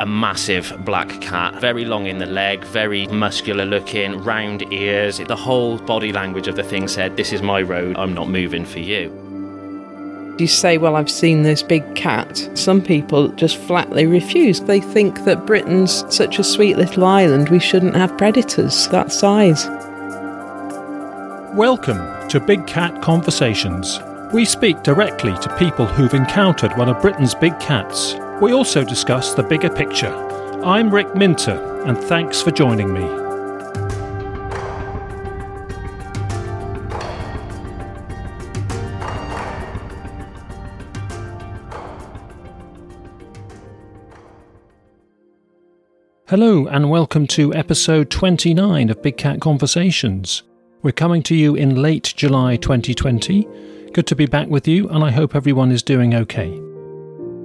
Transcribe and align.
a 0.00 0.06
massive 0.06 0.74
black 0.82 1.20
cat, 1.20 1.60
very 1.60 1.84
long 1.84 2.06
in 2.06 2.16
the 2.16 2.26
leg, 2.26 2.64
very 2.64 3.06
muscular 3.08 3.66
looking, 3.66 4.16
round 4.24 4.62
ears. 4.72 5.18
The 5.18 5.36
whole 5.36 5.76
body 5.76 6.10
language 6.10 6.48
of 6.48 6.56
the 6.56 6.64
thing 6.64 6.88
said, 6.88 7.18
This 7.18 7.34
is 7.34 7.42
my 7.42 7.60
road, 7.60 7.98
I'm 7.98 8.14
not 8.14 8.30
moving 8.30 8.64
for 8.64 8.78
you. 8.78 9.14
You 10.38 10.46
say, 10.46 10.78
Well, 10.78 10.96
I've 10.96 11.10
seen 11.10 11.42
this 11.42 11.62
big 11.62 11.94
cat. 11.94 12.48
Some 12.54 12.80
people 12.80 13.28
just 13.28 13.58
flatly 13.58 14.06
refuse. 14.06 14.60
They 14.62 14.80
think 14.80 15.24
that 15.24 15.46
Britain's 15.46 16.02
such 16.12 16.38
a 16.38 16.44
sweet 16.44 16.78
little 16.78 17.04
island, 17.04 17.50
we 17.50 17.60
shouldn't 17.60 17.94
have 17.94 18.16
predators 18.16 18.88
that 18.88 19.12
size. 19.12 19.66
Welcome 21.54 22.28
to 22.30 22.40
Big 22.40 22.66
Cat 22.66 23.02
Conversations. 23.02 24.00
We 24.32 24.46
speak 24.46 24.82
directly 24.82 25.36
to 25.42 25.56
people 25.58 25.84
who've 25.84 26.14
encountered 26.14 26.74
one 26.78 26.88
of 26.88 27.02
Britain's 27.02 27.34
big 27.34 27.58
cats. 27.60 28.14
We 28.40 28.54
also 28.54 28.82
discuss 28.82 29.34
the 29.34 29.42
bigger 29.42 29.68
picture. 29.68 30.14
I'm 30.64 30.88
Rick 30.88 31.14
Minter, 31.14 31.82
and 31.84 31.98
thanks 31.98 32.40
for 32.40 32.50
joining 32.50 32.90
me. 32.90 33.02
Hello, 46.26 46.66
and 46.68 46.88
welcome 46.88 47.26
to 47.26 47.52
episode 47.52 48.08
29 48.08 48.88
of 48.88 49.02
Big 49.02 49.18
Cat 49.18 49.42
Conversations. 49.42 50.44
We're 50.80 50.92
coming 50.92 51.22
to 51.24 51.34
you 51.34 51.56
in 51.56 51.82
late 51.82 52.14
July 52.16 52.56
2020. 52.56 53.46
Good 53.92 54.06
to 54.06 54.16
be 54.16 54.24
back 54.24 54.48
with 54.48 54.66
you, 54.66 54.88
and 54.88 55.04
I 55.04 55.10
hope 55.10 55.34
everyone 55.36 55.70
is 55.70 55.82
doing 55.82 56.14
okay. 56.14 56.69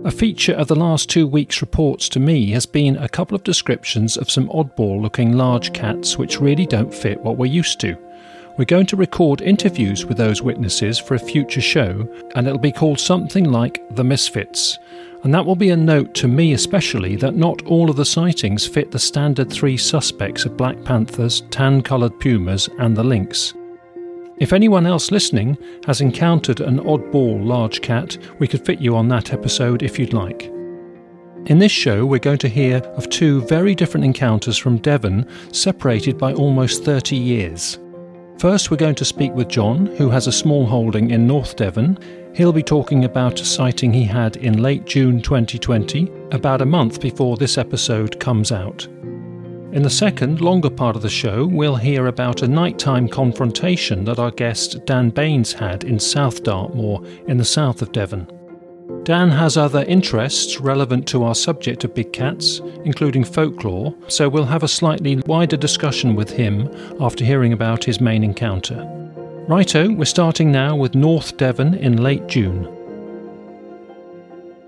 A 0.05 0.11
feature 0.11 0.53
of 0.53 0.67
the 0.67 0.75
last 0.75 1.09
two 1.09 1.25
weeks' 1.25 1.61
reports 1.61 2.07
to 2.09 2.19
me 2.19 2.51
has 2.51 2.67
been 2.67 2.95
a 2.97 3.09
couple 3.09 3.33
of 3.33 3.43
descriptions 3.43 4.17
of 4.17 4.29
some 4.29 4.49
oddball 4.49 5.01
looking 5.01 5.31
large 5.31 5.73
cats 5.73 6.15
which 6.15 6.39
really 6.39 6.67
don't 6.67 6.93
fit 6.93 7.19
what 7.21 7.37
we're 7.37 7.47
used 7.47 7.79
to. 7.79 7.97
We're 8.55 8.65
going 8.65 8.85
to 8.85 8.95
record 8.95 9.41
interviews 9.41 10.05
with 10.05 10.17
those 10.17 10.43
witnesses 10.43 10.99
for 10.99 11.15
a 11.15 11.19
future 11.19 11.59
show, 11.59 12.07
and 12.35 12.45
it'll 12.45 12.59
be 12.59 12.71
called 12.71 12.99
something 12.99 13.45
like 13.45 13.81
The 13.95 14.03
Misfits. 14.03 14.77
And 15.23 15.33
that 15.33 15.43
will 15.43 15.55
be 15.55 15.71
a 15.71 15.75
note 15.75 16.13
to 16.15 16.27
me 16.27 16.53
especially 16.53 17.15
that 17.15 17.35
not 17.35 17.65
all 17.65 17.89
of 17.89 17.95
the 17.95 18.05
sightings 18.05 18.67
fit 18.67 18.91
the 18.91 18.99
standard 18.99 19.51
three 19.51 19.75
suspects 19.75 20.45
of 20.45 20.55
black 20.55 20.83
panthers, 20.83 21.41
tan 21.49 21.81
coloured 21.81 22.19
pumas, 22.19 22.69
and 22.77 22.95
the 22.95 23.03
lynx. 23.03 23.55
If 24.37 24.51
anyone 24.51 24.85
else 24.85 25.11
listening 25.11 25.57
has 25.85 26.01
encountered 26.01 26.59
an 26.59 26.79
oddball 26.79 27.45
large 27.45 27.79
cat, 27.79 28.17
we 28.37 28.49
could 28.49 28.65
fit 28.65 28.81
you 28.81 28.93
on 28.97 29.07
that 29.07 29.31
episode 29.31 29.81
if 29.81 29.97
you'd 29.97 30.11
like. 30.11 30.51
In 31.45 31.59
this 31.59 31.71
show, 31.71 32.05
we're 32.05 32.19
going 32.19 32.39
to 32.39 32.49
hear 32.49 32.79
of 32.97 33.07
two 33.09 33.43
very 33.43 33.73
different 33.73 34.03
encounters 34.03 34.57
from 34.57 34.79
Devon, 34.79 35.25
separated 35.53 36.17
by 36.17 36.33
almost 36.33 36.83
30 36.83 37.15
years. 37.15 37.79
First, 38.37 38.69
we're 38.69 38.77
going 38.77 38.95
to 38.95 39.05
speak 39.05 39.31
with 39.33 39.47
John, 39.47 39.85
who 39.95 40.09
has 40.09 40.27
a 40.27 40.33
small 40.33 40.65
holding 40.65 41.11
in 41.11 41.25
North 41.25 41.55
Devon. 41.55 41.97
He'll 42.35 42.51
be 42.51 42.63
talking 42.63 43.05
about 43.05 43.39
a 43.39 43.45
sighting 43.45 43.93
he 43.93 44.03
had 44.03 44.35
in 44.35 44.61
late 44.61 44.83
June 44.83 45.21
2020, 45.21 46.11
about 46.31 46.61
a 46.61 46.65
month 46.65 46.99
before 46.99 47.37
this 47.37 47.57
episode 47.57 48.19
comes 48.19 48.51
out. 48.51 48.85
In 49.75 49.83
the 49.83 49.89
second, 49.89 50.39
longer 50.39 50.69
part 50.69 50.95
of 50.95 51.01
the 51.01 51.09
show, 51.09 51.45
we'll 51.45 51.75
hear 51.75 52.07
about 52.07 52.41
a 52.41 52.47
nighttime 52.47 53.09
confrontation 53.09 54.05
that 54.05 54.19
our 54.19 54.31
guest 54.31 54.85
Dan 54.85 55.09
Baines 55.09 55.51
had 55.51 55.83
in 55.83 55.99
South 55.99 56.43
Dartmoor, 56.43 57.03
in 57.27 57.35
the 57.35 57.43
south 57.43 57.81
of 57.81 57.91
Devon. 57.91 58.25
Dan 59.03 59.29
has 59.29 59.57
other 59.57 59.83
interests 59.83 60.61
relevant 60.61 61.05
to 61.09 61.25
our 61.25 61.35
subject 61.35 61.83
of 61.83 61.93
big 61.93 62.13
cats, 62.13 62.61
including 62.85 63.25
folklore, 63.25 63.93
so 64.07 64.29
we'll 64.29 64.45
have 64.45 64.63
a 64.63 64.67
slightly 64.69 65.17
wider 65.25 65.57
discussion 65.57 66.15
with 66.15 66.29
him 66.29 66.73
after 67.01 67.25
hearing 67.25 67.51
about 67.51 67.83
his 67.83 67.99
main 67.99 68.23
encounter. 68.23 68.81
Righto, 69.49 69.91
we're 69.91 70.05
starting 70.05 70.53
now 70.53 70.77
with 70.77 70.95
North 70.95 71.35
Devon 71.35 71.73
in 71.73 72.01
late 72.01 72.27
June. 72.27 72.74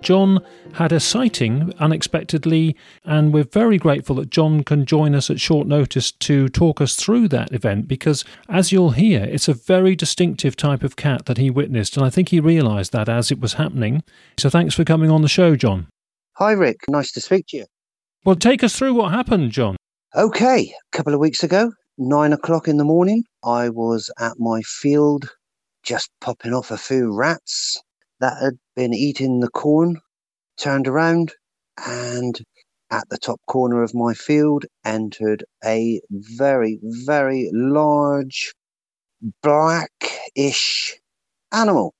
John 0.01 0.39
had 0.73 0.91
a 0.91 0.99
sighting 0.99 1.73
unexpectedly, 1.79 2.75
and 3.03 3.33
we're 3.33 3.43
very 3.43 3.77
grateful 3.77 4.15
that 4.17 4.29
John 4.29 4.63
can 4.63 4.85
join 4.85 5.15
us 5.15 5.29
at 5.29 5.39
short 5.39 5.67
notice 5.67 6.11
to 6.11 6.49
talk 6.49 6.81
us 6.81 6.95
through 6.95 7.27
that 7.29 7.51
event 7.51 7.87
because, 7.87 8.23
as 8.47 8.71
you'll 8.71 8.91
hear, 8.91 9.23
it's 9.23 9.47
a 9.47 9.53
very 9.53 9.95
distinctive 9.95 10.55
type 10.55 10.83
of 10.83 10.95
cat 10.95 11.25
that 11.25 11.37
he 11.37 11.49
witnessed, 11.49 11.97
and 11.97 12.05
I 12.05 12.09
think 12.09 12.29
he 12.29 12.39
realised 12.39 12.91
that 12.93 13.09
as 13.09 13.31
it 13.31 13.39
was 13.39 13.53
happening. 13.53 14.03
So 14.37 14.49
thanks 14.49 14.75
for 14.75 14.83
coming 14.83 15.09
on 15.09 15.21
the 15.21 15.27
show, 15.27 15.55
John. 15.55 15.87
Hi, 16.37 16.51
Rick. 16.51 16.77
Nice 16.89 17.11
to 17.13 17.21
speak 17.21 17.45
to 17.49 17.57
you. 17.57 17.65
Well, 18.23 18.35
take 18.35 18.63
us 18.63 18.77
through 18.77 18.93
what 18.93 19.11
happened, 19.11 19.51
John. 19.51 19.75
Okay, 20.15 20.73
a 20.93 20.97
couple 20.97 21.13
of 21.13 21.19
weeks 21.19 21.43
ago, 21.43 21.71
nine 21.97 22.33
o'clock 22.33 22.67
in 22.67 22.77
the 22.77 22.83
morning, 22.83 23.23
I 23.43 23.69
was 23.69 24.11
at 24.19 24.33
my 24.37 24.61
field 24.61 25.29
just 25.83 26.09
popping 26.21 26.53
off 26.53 26.69
a 26.69 26.77
few 26.77 27.15
rats 27.15 27.81
that 28.21 28.41
had 28.41 28.59
been 28.75 28.93
eating 28.93 29.39
the 29.39 29.49
corn, 29.49 29.99
turned 30.57 30.87
around, 30.87 31.33
and 31.85 32.39
at 32.91 33.07
the 33.09 33.17
top 33.17 33.41
corner 33.47 33.83
of 33.83 33.93
my 33.95 34.13
field 34.13 34.65
entered 34.85 35.43
a 35.65 36.01
very, 36.11 36.79
very 36.83 37.49
large 37.53 38.53
blackish 39.43 40.97
animal. 41.51 41.93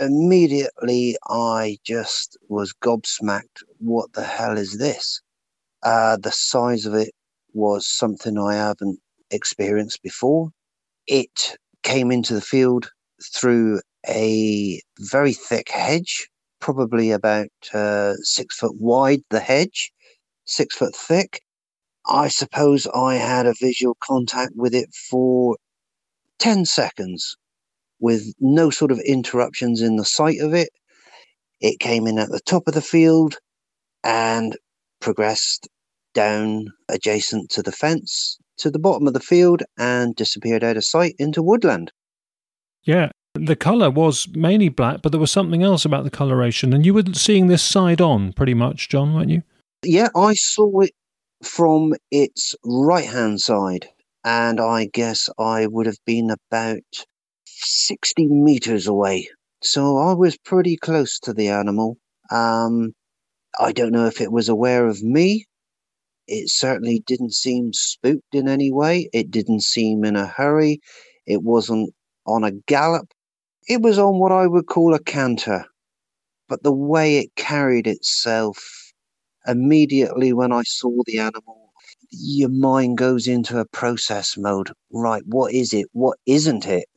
Immediately, 0.00 1.16
I 1.28 1.78
just 1.84 2.38
was 2.48 2.74
gobsmacked. 2.84 3.62
What 3.78 4.12
the 4.14 4.24
hell 4.24 4.58
is 4.58 4.78
this? 4.78 5.22
Uh, 5.82 6.18
the 6.18 6.32
size 6.32 6.86
of 6.86 6.94
it 6.94 7.12
was 7.54 7.86
something 7.86 8.38
I 8.38 8.56
haven't 8.56 9.00
experienced 9.30 10.02
before. 10.02 10.50
It 11.06 11.56
came 11.82 12.12
into 12.12 12.34
the 12.34 12.42
field 12.42 12.90
through 13.34 13.80
a 14.08 14.80
very 15.00 15.32
thick 15.32 15.70
hedge, 15.70 16.28
probably 16.60 17.10
about 17.10 17.48
uh, 17.72 18.14
six 18.22 18.56
foot 18.56 18.74
wide, 18.78 19.22
the 19.30 19.40
hedge, 19.40 19.92
six 20.44 20.76
foot 20.76 20.94
thick. 20.94 21.42
I 22.06 22.28
suppose 22.28 22.86
I 22.94 23.14
had 23.14 23.46
a 23.46 23.54
visual 23.60 23.96
contact 24.02 24.52
with 24.54 24.74
it 24.74 24.88
for 25.10 25.56
10 26.38 26.64
seconds 26.64 27.36
with 27.98 28.32
no 28.40 28.70
sort 28.70 28.92
of 28.92 29.00
interruptions 29.00 29.82
in 29.82 29.96
the 29.96 30.04
sight 30.04 30.40
of 30.40 30.54
it. 30.54 30.68
It 31.60 31.80
came 31.80 32.06
in 32.06 32.18
at 32.18 32.28
the 32.28 32.40
top 32.40 32.68
of 32.68 32.74
the 32.74 32.82
field 32.82 33.36
and 34.04 34.56
progressed 35.00 35.68
down 36.14 36.68
adjacent 36.88 37.50
to 37.50 37.62
the 37.62 37.72
fence 37.72 38.38
to 38.58 38.70
the 38.70 38.78
bottom 38.78 39.06
of 39.06 39.12
the 39.12 39.20
field 39.20 39.62
and 39.78 40.14
disappeared 40.14 40.64
out 40.64 40.76
of 40.76 40.84
sight 40.84 41.14
into 41.18 41.42
woodland. 41.42 41.92
Yeah, 42.84 43.10
the 43.38 43.56
colour 43.56 43.90
was 43.90 44.28
mainly 44.28 44.68
black, 44.68 45.02
but 45.02 45.12
there 45.12 45.20
was 45.20 45.30
something 45.30 45.62
else 45.62 45.84
about 45.84 46.04
the 46.04 46.10
coloration. 46.10 46.72
And 46.72 46.84
you 46.84 46.94
were 46.94 47.04
seeing 47.12 47.46
this 47.46 47.62
side 47.62 48.00
on 48.00 48.32
pretty 48.32 48.54
much, 48.54 48.88
John, 48.88 49.14
weren't 49.14 49.30
you? 49.30 49.42
Yeah, 49.84 50.08
I 50.16 50.34
saw 50.34 50.80
it 50.80 50.92
from 51.42 51.94
its 52.10 52.54
right 52.64 53.06
hand 53.06 53.40
side. 53.40 53.88
And 54.24 54.60
I 54.60 54.86
guess 54.92 55.30
I 55.38 55.66
would 55.66 55.86
have 55.86 56.04
been 56.04 56.30
about 56.30 57.06
60 57.46 58.26
meters 58.26 58.86
away. 58.86 59.28
So 59.62 59.98
I 59.98 60.14
was 60.14 60.36
pretty 60.36 60.76
close 60.76 61.18
to 61.20 61.32
the 61.32 61.48
animal. 61.48 61.96
Um, 62.30 62.92
I 63.58 63.72
don't 63.72 63.92
know 63.92 64.06
if 64.06 64.20
it 64.20 64.32
was 64.32 64.48
aware 64.48 64.86
of 64.86 65.02
me. 65.02 65.46
It 66.26 66.50
certainly 66.50 67.02
didn't 67.06 67.34
seem 67.34 67.72
spooked 67.72 68.34
in 68.34 68.48
any 68.48 68.72
way. 68.72 69.08
It 69.12 69.30
didn't 69.30 69.62
seem 69.62 70.04
in 70.04 70.16
a 70.16 70.26
hurry. 70.26 70.80
It 71.24 71.42
wasn't 71.42 71.94
on 72.26 72.44
a 72.44 72.50
gallop. 72.50 73.12
It 73.68 73.82
was 73.82 73.98
on 73.98 74.18
what 74.18 74.30
I 74.30 74.46
would 74.46 74.66
call 74.66 74.94
a 74.94 75.00
canter, 75.00 75.64
but 76.48 76.62
the 76.62 76.72
way 76.72 77.18
it 77.18 77.34
carried 77.34 77.88
itself 77.88 78.92
immediately 79.46 80.32
when 80.32 80.52
I 80.52 80.62
saw 80.62 81.02
the 81.04 81.18
animal, 81.18 81.72
your 82.10 82.48
mind 82.48 82.96
goes 82.98 83.26
into 83.26 83.58
a 83.58 83.64
process 83.64 84.36
mode. 84.36 84.70
Right, 84.92 85.22
what 85.26 85.52
is 85.52 85.74
it? 85.74 85.86
What 85.92 86.18
isn't 86.26 86.66
it? 86.66 86.88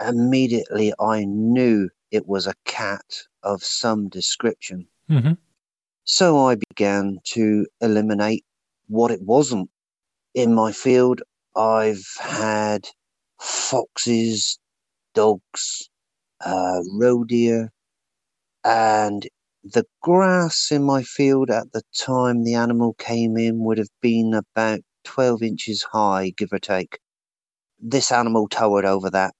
Immediately, 0.00 0.94
I 0.98 1.24
knew 1.26 1.90
it 2.10 2.26
was 2.26 2.46
a 2.46 2.54
cat 2.64 3.04
of 3.42 3.62
some 3.62 4.08
description. 4.08 4.86
Mm-hmm. 5.10 5.32
So 6.04 6.46
I 6.46 6.56
began 6.70 7.18
to 7.32 7.66
eliminate 7.82 8.46
what 8.86 9.10
it 9.10 9.20
wasn't. 9.20 9.68
In 10.34 10.54
my 10.54 10.72
field, 10.72 11.20
I've 11.54 12.06
had 12.18 12.88
foxes, 13.38 14.58
dogs, 15.14 15.90
uh, 16.44 16.80
roe 16.92 17.24
deer, 17.24 17.70
and 18.64 19.26
the 19.64 19.84
grass 20.02 20.68
in 20.70 20.82
my 20.82 21.02
field 21.02 21.50
at 21.50 21.72
the 21.72 21.82
time 21.98 22.44
the 22.44 22.54
animal 22.54 22.94
came 22.94 23.36
in 23.36 23.64
would 23.64 23.78
have 23.78 23.90
been 24.00 24.34
about 24.34 24.80
12 25.04 25.42
inches 25.42 25.82
high, 25.82 26.32
give 26.36 26.52
or 26.52 26.58
take. 26.58 26.98
This 27.80 28.12
animal 28.12 28.48
towered 28.48 28.84
over 28.84 29.10
that, 29.10 29.34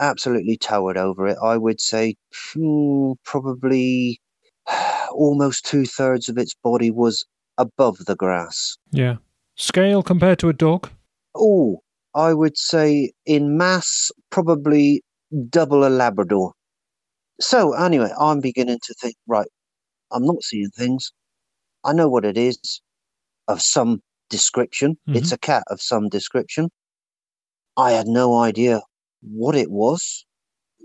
absolutely 0.00 0.56
towered 0.56 0.96
over 0.96 1.26
it. 1.28 1.38
I 1.42 1.56
would 1.56 1.80
say 1.80 2.16
hmm, 2.52 3.12
probably 3.24 4.20
almost 5.10 5.64
two 5.64 5.86
thirds 5.86 6.28
of 6.28 6.38
its 6.38 6.54
body 6.62 6.90
was 6.90 7.24
above 7.58 7.98
the 8.06 8.16
grass. 8.16 8.76
Yeah. 8.90 9.16
Scale 9.56 10.02
compared 10.02 10.38
to 10.40 10.48
a 10.48 10.52
dog? 10.52 10.90
Oh, 11.34 11.80
I 12.14 12.34
would 12.34 12.56
say 12.56 13.12
in 13.24 13.56
mass, 13.56 14.10
probably 14.30 15.02
double 15.48 15.86
a 15.86 15.90
Labrador. 15.90 16.52
So, 17.40 17.72
anyway, 17.74 18.10
I'm 18.18 18.40
beginning 18.40 18.78
to 18.82 18.94
think 18.94 19.16
right, 19.26 19.48
I'm 20.12 20.24
not 20.24 20.42
seeing 20.42 20.70
things. 20.70 21.12
I 21.84 21.92
know 21.92 22.08
what 22.08 22.24
it 22.24 22.36
is 22.38 22.80
of 23.48 23.62
some 23.62 24.02
description. 24.30 24.98
Mhm. 25.08 25.16
It's 25.16 25.32
a 25.32 25.38
cat 25.38 25.64
of 25.68 25.80
some 25.80 26.08
description. 26.08 26.70
I 27.76 27.92
had 27.92 28.06
no 28.06 28.38
idea 28.38 28.82
what 29.22 29.54
it 29.54 29.70
was. 29.70 30.24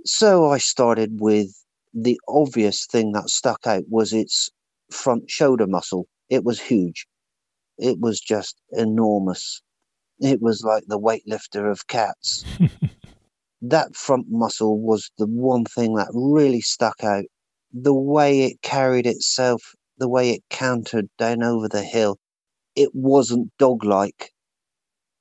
So 0.05 0.49
I 0.51 0.57
started 0.57 1.19
with 1.19 1.49
the 1.93 2.19
obvious 2.27 2.85
thing 2.85 3.11
that 3.13 3.29
stuck 3.29 3.65
out 3.65 3.83
was 3.89 4.13
its 4.13 4.49
front 4.91 5.29
shoulder 5.29 5.67
muscle. 5.67 6.07
It 6.29 6.43
was 6.43 6.59
huge. 6.59 7.07
It 7.77 7.99
was 7.99 8.19
just 8.19 8.59
enormous. 8.71 9.61
It 10.19 10.41
was 10.41 10.63
like 10.63 10.83
the 10.87 10.99
weightlifter 10.99 11.71
of 11.71 11.87
cats. 11.87 12.45
that 13.61 13.95
front 13.95 14.25
muscle 14.29 14.79
was 14.79 15.11
the 15.17 15.27
one 15.27 15.65
thing 15.65 15.95
that 15.95 16.09
really 16.13 16.61
stuck 16.61 17.03
out. 17.03 17.25
The 17.73 17.93
way 17.93 18.41
it 18.41 18.61
carried 18.61 19.05
itself, 19.05 19.61
the 19.97 20.09
way 20.09 20.31
it 20.31 20.43
cantered 20.49 21.09
down 21.17 21.43
over 21.43 21.69
the 21.69 21.83
hill, 21.83 22.17
it 22.75 22.89
wasn't 22.93 23.51
dog 23.57 23.83
like. 23.83 24.31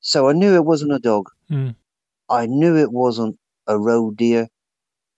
So 0.01 0.29
I 0.29 0.33
knew 0.33 0.55
it 0.55 0.65
wasn't 0.65 0.95
a 0.95 0.99
dog. 0.99 1.29
Mm. 1.51 1.75
I 2.29 2.47
knew 2.47 2.77
it 2.77 2.93
wasn't 2.93 3.37
a 3.67 3.79
roe 3.79 4.11
deer 4.13 4.49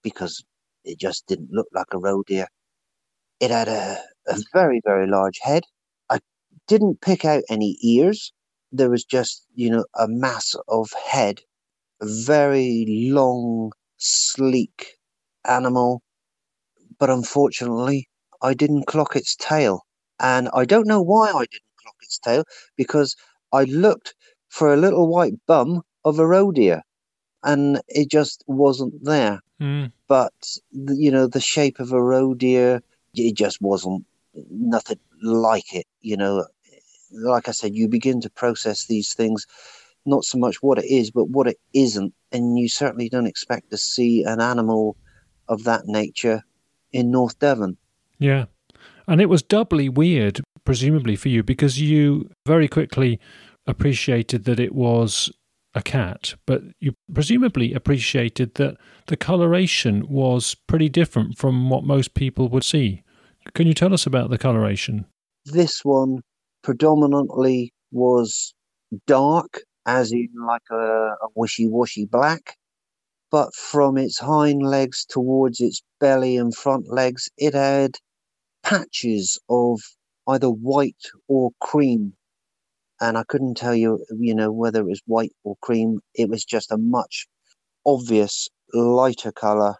because 0.03 0.45
it 0.85 0.99
just 0.99 1.27
didn't 1.27 1.53
look 1.53 1.69
like 1.73 1.87
a 1.93 1.99
roe 1.99 2.23
deer. 2.27 2.49
It 3.41 3.51
had 3.51 3.69
a, 3.69 3.99
a 4.27 4.37
very, 4.53 4.81
very 4.85 5.07
large 5.07 5.39
head. 5.41 5.65
I 6.11 6.19
didn't 6.67 7.01
pick 7.01 7.25
out 7.25 7.45
any 7.49 7.79
ears. 7.83 8.33
There 8.73 8.91
was 8.91 9.05
just, 9.05 9.47
you 9.55 9.71
know, 9.71 9.85
a 9.99 10.09
mass 10.09 10.55
of 10.69 10.91
head, 11.07 11.41
a 12.03 12.07
very 12.07 12.85
long, 13.11 13.73
sleek 13.97 14.99
animal. 15.47 16.03
But 16.99 17.11
unfortunately, 17.11 18.09
I 18.43 18.55
didn't 18.55 18.87
clock 18.87 19.17
its 19.17 19.37
tail. 19.37 19.87
And 20.21 20.49
I 20.53 20.65
don't 20.65 20.87
know 20.87 21.01
why 21.01 21.31
I 21.31 21.47
didn't 21.51 21.77
clock 21.81 21.97
its 22.03 22.19
tail 22.19 22.45
because 22.77 23.17
I 23.53 23.65
looked 23.65 24.15
for 24.49 24.73
a 24.73 24.77
little 24.77 25.09
white 25.09 25.35
bum 25.47 25.83
of 26.05 26.19
a 26.19 26.27
roe 26.27 26.53
deer 26.53 26.83
and 27.43 27.81
it 27.89 28.11
just 28.11 28.45
wasn't 28.47 29.05
there. 29.05 29.41
Mm. 29.61 29.93
But, 30.09 30.35
you 30.73 31.11
know, 31.11 31.27
the 31.27 31.41
shape 31.41 31.81
of 31.81 31.93
a 31.93 32.03
roe 32.03 32.35
deer, 32.35 32.83
it 33.15 33.35
just 33.35 33.61
wasn't 33.61 34.05
nothing 34.51 34.99
like 35.23 35.73
it. 35.75 35.87
You 36.01 36.17
know, 36.17 36.47
like 37.13 37.49
I 37.49 37.53
said, 37.53 37.75
you 37.75 37.89
begin 37.89 38.21
to 38.23 38.31
process 38.31 38.87
these 38.87 39.15
things, 39.15 39.47
not 40.07 40.25
so 40.25 40.39
much 40.39 40.63
what 40.63 40.79
it 40.79 40.87
is, 40.87 41.11
but 41.11 41.29
what 41.31 41.47
it 41.47 41.59
isn't. 41.75 42.13
And 42.31 42.59
you 42.59 42.69
certainly 42.69 43.09
don't 43.09 43.27
expect 43.27 43.71
to 43.71 43.79
see 43.79 44.25
an 44.25 44.41
animal 44.41 44.97
of 45.49 45.65
that 45.65 45.87
nature 45.87 46.43
in 46.93 47.11
North 47.11 47.39
Devon. 47.39 47.77
Yeah. 48.19 48.47
And 49.07 49.21
it 49.21 49.29
was 49.29 49.43
doubly 49.43 49.89
weird, 49.89 50.41
presumably 50.65 51.17
for 51.17 51.29
you, 51.29 51.43
because 51.43 51.81
you 51.81 52.31
very 52.47 52.69
quickly 52.69 53.21
appreciated 53.67 54.45
that 54.45 54.61
it 54.61 54.75
was 54.75 55.31
a 55.75 55.83
cat, 55.83 56.35
but 56.47 56.63
you 56.81 56.95
presumably 57.13 57.73
appreciated 57.73 58.55
that 58.55 58.77
the 59.07 59.17
coloration 59.17 60.07
was 60.09 60.55
pretty 60.67 60.89
different 60.89 61.39
from 61.39 61.71
what 61.71 61.85
most 61.85 62.15
people 62.15 62.49
would 62.49 62.65
see. 62.65 63.03
Can 63.55 63.67
you 63.67 63.75
tell 63.75 63.95
us 63.95 64.07
about 64.07 64.31
the 64.31 64.39
coloration? 64.39 65.07
This 65.47 65.81
one 65.83 66.21
predominantly 66.63 67.73
was 67.91 68.55
dark, 69.07 69.63
as 69.87 70.13
in 70.13 70.29
like 70.47 70.69
a, 70.71 70.77
a 70.77 71.29
wishy 71.35 71.69
washy 71.69 72.05
black. 72.05 72.57
But 73.31 73.55
from 73.55 73.97
its 73.97 74.19
hind 74.19 74.63
legs 74.63 75.07
towards 75.09 75.61
its 75.61 75.83
belly 75.99 76.37
and 76.37 76.55
front 76.55 76.93
legs, 76.93 77.31
it 77.39 77.55
had 77.55 77.97
patches 78.63 79.39
of 79.49 79.81
either 80.29 80.51
white 80.51 81.07
or 81.29 81.51
cream. 81.61 82.15
And 83.01 83.19
I 83.19 83.25
couldn't 83.25 83.57
tell 83.57 83.75
you, 83.75 84.05
you 84.19 84.35
know, 84.35 84.53
whether 84.53 84.81
it 84.81 84.87
was 84.87 85.03
white 85.07 85.33
or 85.45 85.57
cream. 85.63 86.01
It 86.15 86.29
was 86.29 86.45
just 86.45 86.71
a 86.71 86.79
much 86.79 87.27
obvious 87.85 88.49
lighter 88.73 89.33
color 89.33 89.77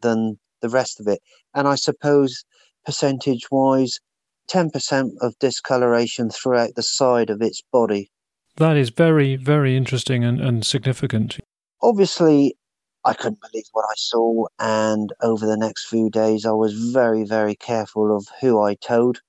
than 0.00 0.38
the 0.62 0.68
rest 0.68 1.00
of 1.00 1.08
it. 1.08 1.20
And 1.54 1.68
I 1.68 1.74
suppose 1.74 2.44
percentage 2.84 3.50
wise, 3.50 4.00
10% 4.48 5.12
of 5.20 5.38
discoloration 5.38 6.30
throughout 6.30 6.74
the 6.74 6.82
side 6.82 7.30
of 7.30 7.42
its 7.42 7.62
body. 7.72 8.10
That 8.56 8.76
is 8.76 8.90
very, 8.90 9.36
very 9.36 9.76
interesting 9.76 10.24
and, 10.24 10.40
and 10.40 10.64
significant. 10.64 11.38
Obviously, 11.82 12.56
I 13.04 13.12
couldn't 13.12 13.40
believe 13.40 13.66
what 13.72 13.84
I 13.84 13.94
saw, 13.96 14.46
and 14.58 15.12
over 15.20 15.44
the 15.44 15.56
next 15.56 15.88
few 15.88 16.08
days, 16.08 16.46
I 16.46 16.52
was 16.52 16.92
very, 16.92 17.24
very 17.24 17.54
careful 17.56 18.16
of 18.16 18.26
who 18.40 18.62
I 18.62 18.74
told. 18.74 19.20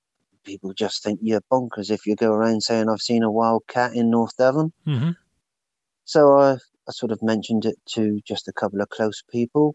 People 0.44 0.72
just 0.72 1.02
think 1.02 1.18
you're 1.22 1.42
bonkers 1.52 1.90
if 1.90 2.06
you 2.06 2.14
go 2.14 2.32
around 2.32 2.62
saying 2.62 2.88
I've 2.88 3.00
seen 3.00 3.24
a 3.24 3.30
wild 3.30 3.64
cat 3.68 3.94
in 3.94 4.10
North 4.10 4.36
Devon. 4.36 4.72
hmm 4.84 5.10
So 6.04 6.38
I, 6.38 6.52
I 6.52 6.92
sort 6.92 7.10
of 7.10 7.20
mentioned 7.20 7.64
it 7.64 7.76
to 7.94 8.20
just 8.24 8.46
a 8.46 8.52
couple 8.52 8.80
of 8.80 8.88
close 8.90 9.22
people. 9.28 9.74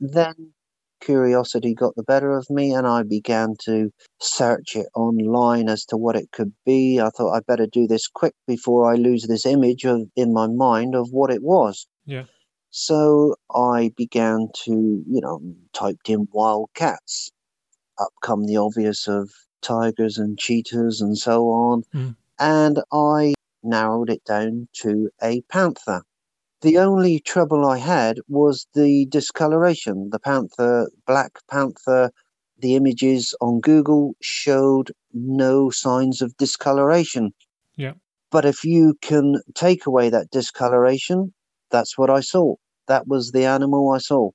Then 0.00 0.52
curiosity 1.00 1.74
got 1.74 1.94
the 1.96 2.02
better 2.02 2.32
of 2.32 2.48
me, 2.50 2.72
and 2.72 2.86
I 2.86 3.02
began 3.02 3.54
to 3.64 3.90
search 4.20 4.76
it 4.76 4.86
online 4.94 5.68
as 5.68 5.84
to 5.86 5.96
what 5.96 6.16
it 6.16 6.30
could 6.32 6.52
be. 6.64 7.00
I 7.00 7.10
thought 7.10 7.34
I'd 7.34 7.46
better 7.46 7.66
do 7.66 7.86
this 7.86 8.06
quick 8.06 8.34
before 8.46 8.90
I 8.90 8.96
lose 8.96 9.26
this 9.26 9.46
image 9.46 9.84
of 9.84 10.02
in 10.16 10.32
my 10.32 10.46
mind 10.46 10.94
of 10.94 11.08
what 11.10 11.30
it 11.30 11.42
was. 11.42 11.86
Yeah. 12.04 12.24
So 12.70 13.34
I 13.54 13.92
began 13.96 14.48
to, 14.64 14.70
you 14.70 15.20
know, 15.20 15.40
typed 15.72 16.08
in 16.08 16.28
wild 16.32 16.70
cats. 16.74 17.30
Up 17.98 18.12
come 18.22 18.46
the 18.46 18.56
obvious 18.56 19.08
of 19.08 19.30
tigers 19.60 20.16
and 20.18 20.38
cheetahs 20.38 21.00
and 21.00 21.18
so 21.18 21.48
on. 21.48 21.82
Mm. 21.92 22.16
And 22.38 22.80
I 22.92 23.34
narrowed 23.62 24.08
it 24.08 24.24
down 24.24 24.68
to 24.82 25.10
a 25.22 25.42
panther. 25.42 26.02
The 26.62 26.76
only 26.76 27.20
trouble 27.20 27.66
I 27.66 27.78
had 27.78 28.18
was 28.28 28.66
the 28.74 29.06
discoloration. 29.06 30.10
The 30.10 30.18
panther, 30.18 30.90
black 31.06 31.38
panther, 31.50 32.10
the 32.58 32.76
images 32.76 33.34
on 33.40 33.60
Google 33.60 34.14
showed 34.20 34.92
no 35.14 35.70
signs 35.70 36.20
of 36.20 36.36
discoloration. 36.36 37.32
Yeah. 37.76 37.94
But 38.30 38.44
if 38.44 38.64
you 38.64 38.94
can 39.00 39.40
take 39.54 39.86
away 39.86 40.10
that 40.10 40.30
discoloration, 40.30 41.32
that's 41.70 41.96
what 41.96 42.10
I 42.10 42.20
saw. 42.20 42.56
That 42.88 43.08
was 43.08 43.32
the 43.32 43.44
animal 43.44 43.92
I 43.92 43.98
saw. 43.98 44.30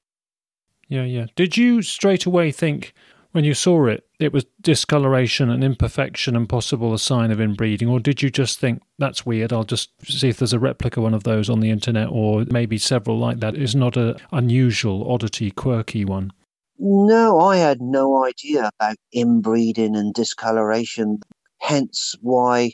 Yeah, 0.88 1.04
yeah. 1.04 1.28
Did 1.36 1.58
you 1.58 1.82
straight 1.82 2.26
away 2.26 2.52
think 2.52 2.94
when 3.32 3.44
you 3.44 3.54
saw 3.54 3.86
it, 3.86 4.05
it 4.20 4.34
was 4.34 4.46
discoloration 4.62 5.50
and 5.50 5.64
imperfection 5.64 6.36
and 6.36 6.48
possible 6.48 6.94
a 6.94 7.00
sign 7.00 7.32
of 7.32 7.40
inbreeding? 7.40 7.88
Or 7.90 8.00
did 8.00 8.22
you 8.22 8.30
just 8.30 8.60
think, 8.60 8.82
that's 8.98 9.26
weird, 9.26 9.52
I'll 9.52 9.64
just 9.64 9.90
see 10.04 10.30
if 10.30 10.38
there's 10.38 10.54
a 10.54 10.60
replica 10.60 11.02
one 11.02 11.14
of 11.14 11.24
those 11.24 11.50
on 11.50 11.60
the 11.60 11.70
internet 11.70 12.10
or 12.12 12.46
maybe 12.46 12.78
several 12.78 13.18
like 13.18 13.40
that? 13.40 13.56
It's 13.56 13.76
not 13.76 13.98
a 13.98 14.18
unusual, 14.32 15.12
oddity, 15.12 15.52
quirky 15.52 16.06
one. 16.06 16.32
No, 16.78 17.40
I 17.40 17.58
had 17.58 17.82
no 17.82 18.26
idea 18.26 18.70
about 18.80 18.98
inbreeding 19.14 19.96
and 19.96 20.14
discoloration. 20.14 21.20
Hence 21.60 22.16
why 22.22 22.74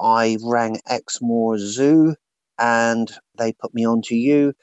I 0.00 0.38
rang 0.42 0.80
Exmoor 0.88 1.58
Zoo 1.58 2.14
and 2.58 3.10
they 3.38 3.52
put 3.52 3.74
me 3.74 3.86
on 3.86 4.02
to 4.02 4.14
you 4.14 4.54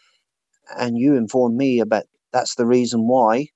and 0.78 0.98
you 0.98 1.16
informed 1.16 1.58
me 1.58 1.80
about 1.80 2.04
that's 2.34 2.56
the 2.56 2.66
reason 2.66 3.08
why, 3.08 3.48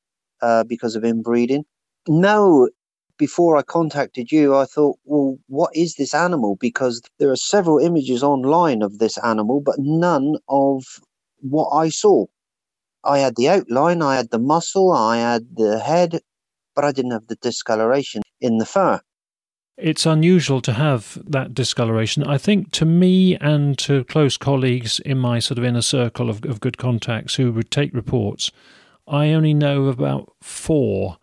uh, 0.41 0.63
because 0.63 0.95
of 0.95 1.03
inbreeding. 1.03 1.65
No, 2.07 2.69
before 3.17 3.55
I 3.55 3.61
contacted 3.61 4.31
you, 4.31 4.55
I 4.55 4.65
thought, 4.65 4.97
well, 5.05 5.37
what 5.47 5.75
is 5.75 5.95
this 5.95 6.13
animal? 6.13 6.57
Because 6.59 7.01
there 7.19 7.29
are 7.29 7.35
several 7.35 7.77
images 7.77 8.23
online 8.23 8.81
of 8.81 8.97
this 8.97 9.17
animal, 9.19 9.61
but 9.61 9.75
none 9.77 10.37
of 10.49 10.83
what 11.39 11.69
I 11.69 11.89
saw. 11.89 12.25
I 13.03 13.19
had 13.19 13.35
the 13.35 13.49
outline, 13.49 14.01
I 14.01 14.15
had 14.15 14.31
the 14.31 14.39
muscle, 14.39 14.91
I 14.91 15.17
had 15.17 15.55
the 15.55 15.79
head, 15.79 16.21
but 16.75 16.85
I 16.85 16.91
didn't 16.91 17.11
have 17.11 17.27
the 17.27 17.35
discoloration 17.35 18.21
in 18.39 18.57
the 18.57 18.65
fur. 18.65 19.01
It's 19.77 20.05
unusual 20.05 20.61
to 20.61 20.73
have 20.73 21.17
that 21.25 21.53
discoloration. 21.53 22.23
I 22.23 22.37
think 22.37 22.71
to 22.71 22.85
me 22.85 23.35
and 23.37 23.77
to 23.79 24.03
close 24.03 24.37
colleagues 24.37 24.99
in 24.99 25.17
my 25.17 25.39
sort 25.39 25.57
of 25.57 25.63
inner 25.63 25.81
circle 25.81 26.29
of, 26.29 26.45
of 26.45 26.59
good 26.59 26.77
contacts 26.77 27.35
who 27.35 27.51
would 27.51 27.71
take 27.71 27.93
reports, 27.93 28.51
I 29.07 29.29
only 29.29 29.53
know 29.53 29.85
about 29.85 30.33
four 30.41 31.17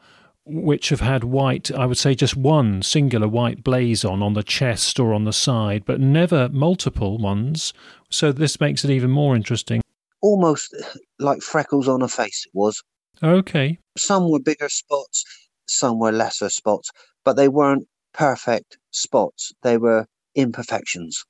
which 0.48 0.88
have 0.88 1.00
had 1.00 1.24
white, 1.24 1.70
I 1.70 1.86
would 1.86 1.98
say 1.98 2.14
just 2.14 2.36
one 2.36 2.82
singular 2.82 3.28
white 3.28 3.62
blaze 3.62 4.04
on 4.04 4.22
on 4.22 4.34
the 4.34 4.42
chest 4.42 4.98
or 4.98 5.12
on 5.12 5.24
the 5.24 5.32
side, 5.32 5.84
but 5.84 6.00
never 6.00 6.48
multiple 6.48 7.18
ones. 7.18 7.72
So 8.10 8.32
this 8.32 8.60
makes 8.60 8.84
it 8.84 8.90
even 8.90 9.10
more 9.10 9.36
interesting. 9.36 9.82
Almost 10.22 10.74
like 11.18 11.42
freckles 11.42 11.86
on 11.88 12.02
a 12.02 12.08
face, 12.08 12.44
it 12.46 12.56
was. 12.56 12.82
Okay. 13.22 13.78
Some 13.96 14.30
were 14.30 14.40
bigger 14.40 14.68
spots, 14.68 15.24
some 15.66 15.98
were 15.98 16.12
lesser 16.12 16.48
spots, 16.48 16.90
but 17.24 17.34
they 17.34 17.48
weren't 17.48 17.86
perfect 18.12 18.78
spots. 18.90 19.52
They 19.62 19.76
were 19.76 20.06
imperfections. 20.34 21.24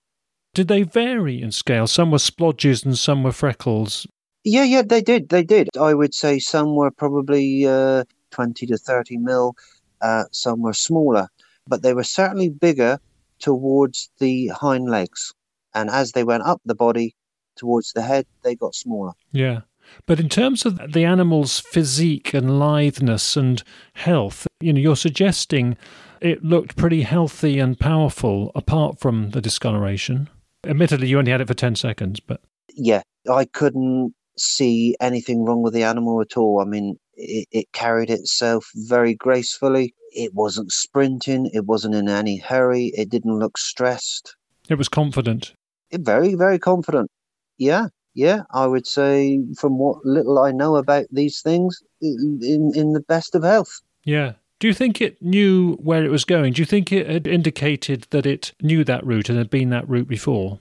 Did 0.54 0.68
they 0.68 0.82
vary 0.82 1.40
in 1.42 1.52
scale? 1.52 1.86
Some 1.86 2.10
were 2.10 2.18
splodges 2.18 2.84
and 2.84 2.96
some 2.96 3.22
were 3.22 3.32
freckles. 3.32 4.06
Yeah, 4.44 4.64
yeah, 4.64 4.82
they 4.82 5.02
did. 5.02 5.28
They 5.28 5.42
did. 5.42 5.68
I 5.78 5.94
would 5.94 6.14
say 6.14 6.38
some 6.38 6.74
were 6.74 6.90
probably 6.90 7.66
uh, 7.66 8.04
20 8.30 8.66
to 8.66 8.76
30 8.76 9.18
mil, 9.18 9.54
uh, 10.00 10.24
some 10.30 10.62
were 10.62 10.74
smaller, 10.74 11.28
but 11.66 11.82
they 11.82 11.94
were 11.94 12.04
certainly 12.04 12.48
bigger 12.48 12.98
towards 13.38 14.10
the 14.18 14.48
hind 14.48 14.90
legs. 14.90 15.32
And 15.74 15.90
as 15.90 16.12
they 16.12 16.24
went 16.24 16.44
up 16.44 16.60
the 16.64 16.74
body 16.74 17.14
towards 17.56 17.92
the 17.92 18.02
head, 18.02 18.26
they 18.42 18.54
got 18.54 18.74
smaller. 18.74 19.12
Yeah. 19.32 19.60
But 20.06 20.20
in 20.20 20.28
terms 20.28 20.66
of 20.66 20.92
the 20.92 21.04
animal's 21.04 21.60
physique 21.60 22.34
and 22.34 22.58
litheness 22.58 23.36
and 23.36 23.62
health, 23.94 24.46
you 24.60 24.72
know, 24.72 24.80
you're 24.80 24.96
suggesting 24.96 25.76
it 26.20 26.44
looked 26.44 26.76
pretty 26.76 27.02
healthy 27.02 27.58
and 27.58 27.78
powerful 27.78 28.52
apart 28.54 28.98
from 28.98 29.30
the 29.30 29.40
discoloration. 29.40 30.28
Admittedly, 30.66 31.08
you 31.08 31.18
only 31.18 31.30
had 31.30 31.40
it 31.40 31.48
for 31.48 31.54
10 31.54 31.76
seconds, 31.76 32.20
but. 32.20 32.42
Yeah, 32.74 33.02
I 33.30 33.44
couldn't 33.44 34.14
see 34.40 34.96
anything 35.00 35.44
wrong 35.44 35.62
with 35.62 35.74
the 35.74 35.84
animal 35.84 36.20
at 36.20 36.36
all. 36.36 36.60
I 36.60 36.64
mean, 36.64 36.96
it, 37.14 37.46
it 37.50 37.72
carried 37.72 38.10
itself 38.10 38.70
very 38.74 39.14
gracefully. 39.14 39.94
It 40.12 40.34
wasn't 40.34 40.72
sprinting, 40.72 41.50
it 41.52 41.66
wasn't 41.66 41.94
in 41.94 42.08
any 42.08 42.38
hurry, 42.38 42.92
it 42.94 43.10
didn't 43.10 43.38
look 43.38 43.58
stressed. 43.58 44.36
It 44.68 44.76
was 44.76 44.88
confident. 44.88 45.54
It, 45.90 46.00
very, 46.02 46.34
very 46.34 46.58
confident. 46.58 47.10
Yeah, 47.58 47.88
yeah, 48.14 48.42
I 48.52 48.66
would 48.66 48.86
say 48.86 49.40
from 49.56 49.78
what 49.78 50.04
little 50.04 50.38
I 50.38 50.52
know 50.52 50.76
about 50.76 51.06
these 51.10 51.40
things, 51.40 51.80
in, 52.00 52.72
in 52.74 52.92
the 52.92 53.04
best 53.06 53.34
of 53.34 53.42
health. 53.42 53.80
Yeah. 54.04 54.32
Do 54.60 54.66
you 54.66 54.74
think 54.74 55.00
it 55.00 55.22
knew 55.22 55.74
where 55.74 56.04
it 56.04 56.10
was 56.10 56.24
going? 56.24 56.54
Do 56.54 56.62
you 56.62 56.66
think 56.66 56.90
it 56.90 57.08
had 57.08 57.28
indicated 57.28 58.08
that 58.10 58.26
it 58.26 58.54
knew 58.60 58.82
that 58.84 59.06
route 59.06 59.28
and 59.28 59.38
had 59.38 59.50
been 59.50 59.70
that 59.70 59.88
route 59.88 60.08
before? 60.08 60.58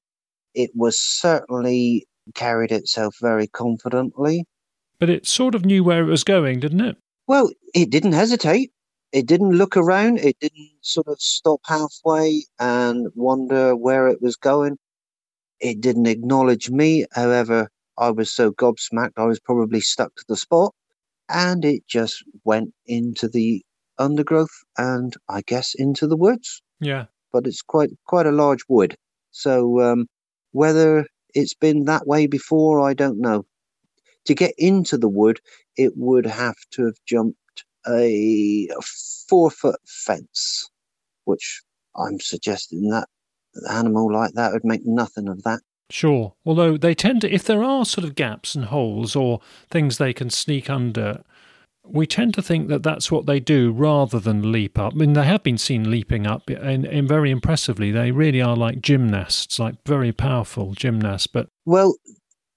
It 0.54 0.70
was 0.76 1.00
certainly 1.00 2.06
carried 2.36 2.72
itself 2.72 3.16
very 3.22 3.48
confidently. 3.48 4.46
But 5.00 5.10
it 5.10 5.28
sort 5.28 5.56
of 5.56 5.66
knew 5.66 5.84
where 5.84 6.02
it 6.02 6.10
was 6.10 6.24
going, 6.24 6.60
didn't 6.60 6.82
it? 6.82 6.98
Well, 7.28 7.52
it 7.74 7.90
didn't 7.90 8.14
hesitate. 8.14 8.72
It 9.12 9.26
didn't 9.26 9.52
look 9.52 9.78
around. 9.78 10.20
It 10.20 10.38
didn't 10.40 10.72
sort 10.82 11.08
of 11.08 11.22
stop 11.22 11.62
halfway 11.66 12.46
and 12.60 13.08
wonder 13.16 13.76
where 13.76 14.08
it 14.08 14.22
was 14.22 14.36
going. 14.36 14.78
It 15.60 15.82
didn't 15.82 16.08
acknowledge 16.08 16.70
me. 16.70 17.06
However, 17.14 17.70
I 17.98 18.12
was 18.12 18.32
so 18.32 18.52
gobsmacked, 18.52 19.14
I 19.18 19.26
was 19.26 19.40
probably 19.40 19.82
stuck 19.82 20.16
to 20.16 20.26
the 20.28 20.36
spot. 20.36 20.74
And 21.30 21.66
it 21.66 21.88
just 21.88 22.24
went 22.44 22.74
into 22.86 23.28
the 23.28 23.64
undergrowth 23.98 24.64
and 24.78 25.14
I 25.30 25.42
guess 25.42 25.74
into 25.76 26.08
the 26.08 26.18
woods. 26.18 26.62
Yeah. 26.80 27.06
But 27.34 27.48
it's 27.48 27.62
quite 27.62 27.90
quite 28.06 28.26
a 28.26 28.32
large 28.32 28.64
wood. 28.70 28.96
So 29.32 29.82
um, 29.82 30.08
whether 30.52 31.06
it's 31.38 31.54
been 31.54 31.86
that 31.86 32.08
way 32.08 32.26
before, 32.28 32.82
I 32.82 32.94
don't 32.94 33.20
know. 33.20 33.46
To 34.26 34.34
get 34.34 34.54
into 34.58 34.98
the 34.98 35.08
wood, 35.08 35.40
it 35.78 35.94
would 35.96 36.26
have 36.26 36.58
to 36.72 36.86
have 36.86 36.98
jumped 37.06 37.38
a 37.88 38.68
four 39.30 39.52
foot 39.52 39.80
fence, 39.86 40.70
which 41.26 41.62
I'm 41.96 42.20
suggesting 42.20 42.90
that 42.90 43.08
an 43.56 43.64
animal 43.70 44.12
like 44.12 44.34
that 44.34 44.52
would 44.52 44.66
make 44.66 44.86
nothing 44.86 45.30
of 45.30 45.44
that. 45.44 45.62
Sure. 45.90 46.34
Although 46.46 46.76
they 46.76 46.94
tend 46.94 47.22
to, 47.22 47.34
if 47.34 47.44
there 47.44 47.64
are 47.64 47.86
sort 47.86 48.04
of 48.04 48.16
gaps 48.16 48.56
and 48.56 48.66
holes 48.66 49.16
or 49.16 49.40
things 49.70 49.98
they 49.98 50.14
can 50.14 50.30
sneak 50.30 50.70
under, 50.70 51.24
we 51.90 52.06
tend 52.06 52.34
to 52.36 52.42
think 52.42 52.68
that 52.70 52.84
that's 52.84 53.12
what 53.12 53.26
they 53.26 53.40
do 53.40 53.72
rather 53.72 54.20
than 54.20 54.52
leap 54.52 54.78
up. 54.78 54.94
I 54.94 54.96
mean, 54.96 55.14
they 55.14 55.26
have 55.26 55.44
been 55.44 55.58
seen 55.58 55.90
leaping 55.90 56.28
up 56.28 56.50
and, 56.50 56.86
and 56.86 57.08
very 57.08 57.32
impressively. 57.32 57.92
They 57.92 58.12
really 58.12 58.42
are 58.42 58.56
like 58.56 58.82
gymnasts, 58.82 59.60
like 59.60 59.76
very 59.86 60.12
powerful 60.12 60.74
gymnasts. 60.74 61.28
But 61.28 61.50
well, 61.66 61.96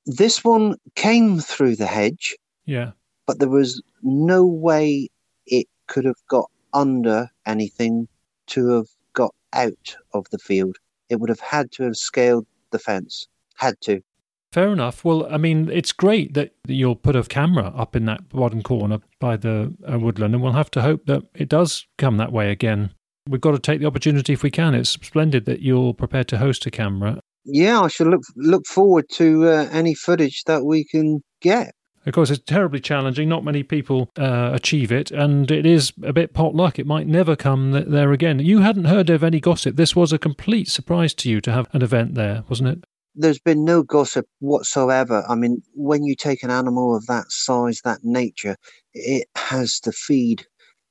this 0.07 0.45
one 0.45 0.77
came 0.95 1.41
through 1.41 1.77
the 1.77 1.87
hedge. 1.87 2.37
Yeah. 2.65 2.93
But 3.27 3.39
there 3.39 3.49
was 3.49 3.83
no 4.03 4.45
way 4.47 5.09
it 5.47 5.67
could 5.87 6.05
have 6.05 6.21
got 6.29 6.51
under 6.73 7.29
anything 7.47 8.09
to 8.49 8.69
have 8.71 8.89
got 9.13 9.35
out 9.53 9.97
of 10.15 10.27
the 10.31 10.39
field. 10.39 10.77
It 11.09 11.21
would 11.21 11.31
have 11.31 11.41
had 11.41 11.73
to 11.73 11.85
have 11.85 11.97
scaled 11.97 12.47
the 12.71 12.79
fence. 12.79 13.27
Had 13.57 13.81
to. 13.83 14.03
Fair 14.53 14.73
enough. 14.73 15.05
Well, 15.05 15.33
I 15.33 15.37
mean, 15.37 15.71
it's 15.71 15.93
great 15.93 16.35
that 16.35 16.55
you'll 16.67 16.97
put 16.97 17.15
a 17.15 17.23
camera 17.23 17.73
up 17.77 17.95
in 17.95 18.05
that 18.07 18.29
bottom 18.31 18.63
corner 18.63 18.99
by 19.21 19.37
the 19.37 19.73
uh, 19.91 19.99
woodland, 19.99 20.35
and 20.35 20.43
we'll 20.43 20.53
have 20.53 20.73
to 20.73 20.83
hope 20.83 21.07
that 21.07 21.23
it 21.35 21.49
does 21.49 21.87
come 21.99 22.17
that 22.17 22.33
way 22.33 22.51
again. 22.51 22.93
We've 23.29 23.41
got 23.41 23.53
to 23.53 23.61
take 23.61 23.81
the 23.81 23.87
opportunity 23.87 24.33
if 24.33 24.43
we 24.43 24.51
can. 24.51 24.75
It's 24.75 24.91
splendid 24.91 25.45
that 25.45 25.63
you're 25.63 25.95
prepared 25.95 26.27
to 26.29 26.39
host 26.39 26.67
a 26.67 26.71
camera. 26.71 27.21
Yeah, 27.45 27.81
I 27.81 27.89
should 27.89 28.09
look 28.09 28.23
look 28.37 28.67
forward 28.67 29.07
to 29.13 29.49
uh, 29.49 29.69
any 29.71 29.95
footage 29.95 30.43
that 30.45 30.65
we 30.65 30.85
can 30.85 31.23
get. 31.41 31.73
Of 32.07 32.15
course, 32.15 32.31
it's 32.31 32.43
terribly 32.45 32.81
challenging. 32.81 33.29
Not 33.29 33.45
many 33.45 33.63
people 33.63 34.11
uh, 34.19 34.51
achieve 34.53 34.91
it, 34.91 35.11
and 35.11 35.51
it 35.51 35.65
is 35.65 35.93
a 36.03 36.13
bit 36.13 36.33
pot 36.33 36.55
luck. 36.55 36.79
It 36.79 36.87
might 36.87 37.07
never 37.07 37.37
come 37.37 37.73
there 37.73 38.13
again. 38.13 38.41
You 38.41 38.61
hadn't 38.61 38.87
heard 38.87 39.11
of 39.11 39.23
any 39.23 39.39
gossip. 39.39 39.77
This 39.77 39.95
was 39.95 40.13
a 40.13 40.19
complete 40.19 40.69
surprise 40.69 41.15
to 41.15 41.31
you 41.31 41.41
to 41.43 41.53
have 41.53 41.69
an 41.73 41.83
event 41.83 42.15
there, 42.15 42.43
wasn't 42.49 42.71
it? 42.71 42.85
There's 43.21 43.39
been 43.39 43.65
no 43.65 43.83
gossip 43.83 44.27
whatsoever. 44.41 45.25
I 45.29 45.35
mean, 45.35 45.63
when 45.75 46.05
you 46.05 46.15
take 46.15 46.43
an 46.43 46.51
animal 46.51 46.97
of 46.97 47.07
that 47.07 47.27
size, 47.31 47.81
that 47.85 48.01
nature, 48.03 48.57
it 48.95 49.29
has 49.37 49.81
to 49.81 49.93
feed. 49.93 50.47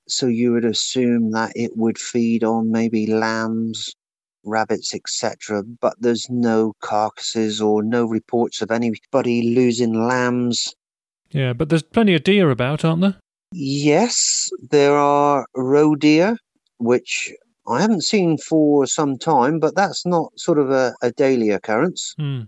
So 0.07 0.27
you 0.27 0.53
would 0.53 0.65
assume 0.65 1.31
that 1.31 1.51
it 1.55 1.71
would 1.75 1.97
feed 1.97 2.43
on 2.43 2.71
maybe 2.71 3.05
lambs, 3.05 3.93
rabbits, 4.43 4.93
etc. 4.95 5.63
But 5.63 5.95
there's 5.99 6.27
no 6.29 6.73
carcasses 6.81 7.61
or 7.61 7.83
no 7.83 8.05
reports 8.05 8.61
of 8.61 8.71
anybody 8.71 9.53
losing 9.55 10.07
lambs. 10.07 10.73
Yeah, 11.31 11.53
but 11.53 11.69
there's 11.69 11.83
plenty 11.83 12.15
of 12.15 12.23
deer 12.23 12.49
about, 12.49 12.83
aren't 12.83 13.01
there? 13.01 13.17
Yes, 13.51 14.49
there 14.69 14.95
are 14.95 15.45
roe 15.55 15.95
deer, 15.95 16.37
which 16.77 17.31
I 17.69 17.81
haven't 17.81 18.03
seen 18.03 18.37
for 18.37 18.85
some 18.87 19.17
time, 19.17 19.59
but 19.59 19.75
that's 19.75 20.05
not 20.05 20.37
sort 20.37 20.57
of 20.57 20.71
a, 20.71 20.95
a 21.01 21.11
daily 21.11 21.49
occurrence. 21.51 22.15
Hmm. 22.17 22.41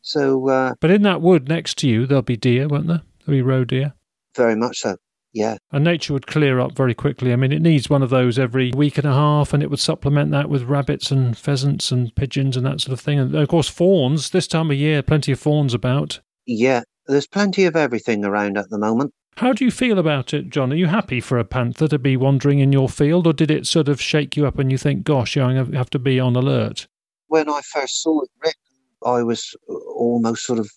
So, 0.00 0.48
uh, 0.48 0.74
but 0.80 0.90
in 0.90 1.02
that 1.02 1.20
wood 1.20 1.48
next 1.48 1.78
to 1.78 1.88
you, 1.88 2.06
there'll 2.06 2.22
be 2.22 2.36
deer, 2.36 2.66
won't 2.68 2.88
there? 2.88 3.02
There'll 3.24 3.38
be 3.38 3.42
roe 3.42 3.64
deer. 3.64 3.94
Very 4.34 4.56
much 4.56 4.78
so. 4.78 4.96
Yeah. 5.32 5.56
And 5.70 5.84
nature 5.84 6.12
would 6.12 6.26
clear 6.26 6.60
up 6.60 6.72
very 6.72 6.94
quickly. 6.94 7.32
I 7.32 7.36
mean, 7.36 7.52
it 7.52 7.62
needs 7.62 7.88
one 7.88 8.02
of 8.02 8.10
those 8.10 8.38
every 8.38 8.72
week 8.72 8.98
and 8.98 9.06
a 9.06 9.12
half, 9.12 9.54
and 9.54 9.62
it 9.62 9.70
would 9.70 9.78
supplement 9.78 10.30
that 10.32 10.50
with 10.50 10.64
rabbits 10.64 11.10
and 11.10 11.36
pheasants 11.36 11.90
and 11.90 12.14
pigeons 12.14 12.56
and 12.56 12.66
that 12.66 12.80
sort 12.80 12.92
of 12.92 13.00
thing. 13.00 13.18
And 13.18 13.34
of 13.34 13.48
course, 13.48 13.68
fawns. 13.68 14.30
This 14.30 14.46
time 14.46 14.70
of 14.70 14.76
year, 14.76 15.02
plenty 15.02 15.32
of 15.32 15.40
fawns 15.40 15.72
about. 15.72 16.20
Yeah, 16.44 16.82
there's 17.06 17.26
plenty 17.26 17.64
of 17.64 17.76
everything 17.76 18.24
around 18.24 18.58
at 18.58 18.68
the 18.68 18.78
moment. 18.78 19.14
How 19.38 19.52
do 19.52 19.64
you 19.64 19.70
feel 19.70 19.98
about 19.98 20.34
it, 20.34 20.50
John? 20.50 20.72
Are 20.72 20.76
you 20.76 20.86
happy 20.86 21.20
for 21.20 21.38
a 21.38 21.44
panther 21.44 21.88
to 21.88 21.98
be 21.98 22.16
wandering 22.16 22.58
in 22.58 22.72
your 22.72 22.88
field, 22.88 23.26
or 23.26 23.32
did 23.32 23.50
it 23.50 23.66
sort 23.66 23.88
of 23.88 24.00
shake 24.00 24.36
you 24.36 24.46
up 24.46 24.58
and 24.58 24.70
you 24.70 24.76
think, 24.76 25.04
gosh, 25.04 25.36
I 25.36 25.54
have 25.54 25.90
to 25.90 25.98
be 25.98 26.20
on 26.20 26.36
alert? 26.36 26.86
When 27.28 27.48
I 27.48 27.60
first 27.62 28.02
saw 28.02 28.22
it, 28.22 28.30
Rick, 28.44 28.56
I 29.04 29.22
was 29.22 29.54
almost 29.96 30.44
sort 30.44 30.58
of 30.58 30.70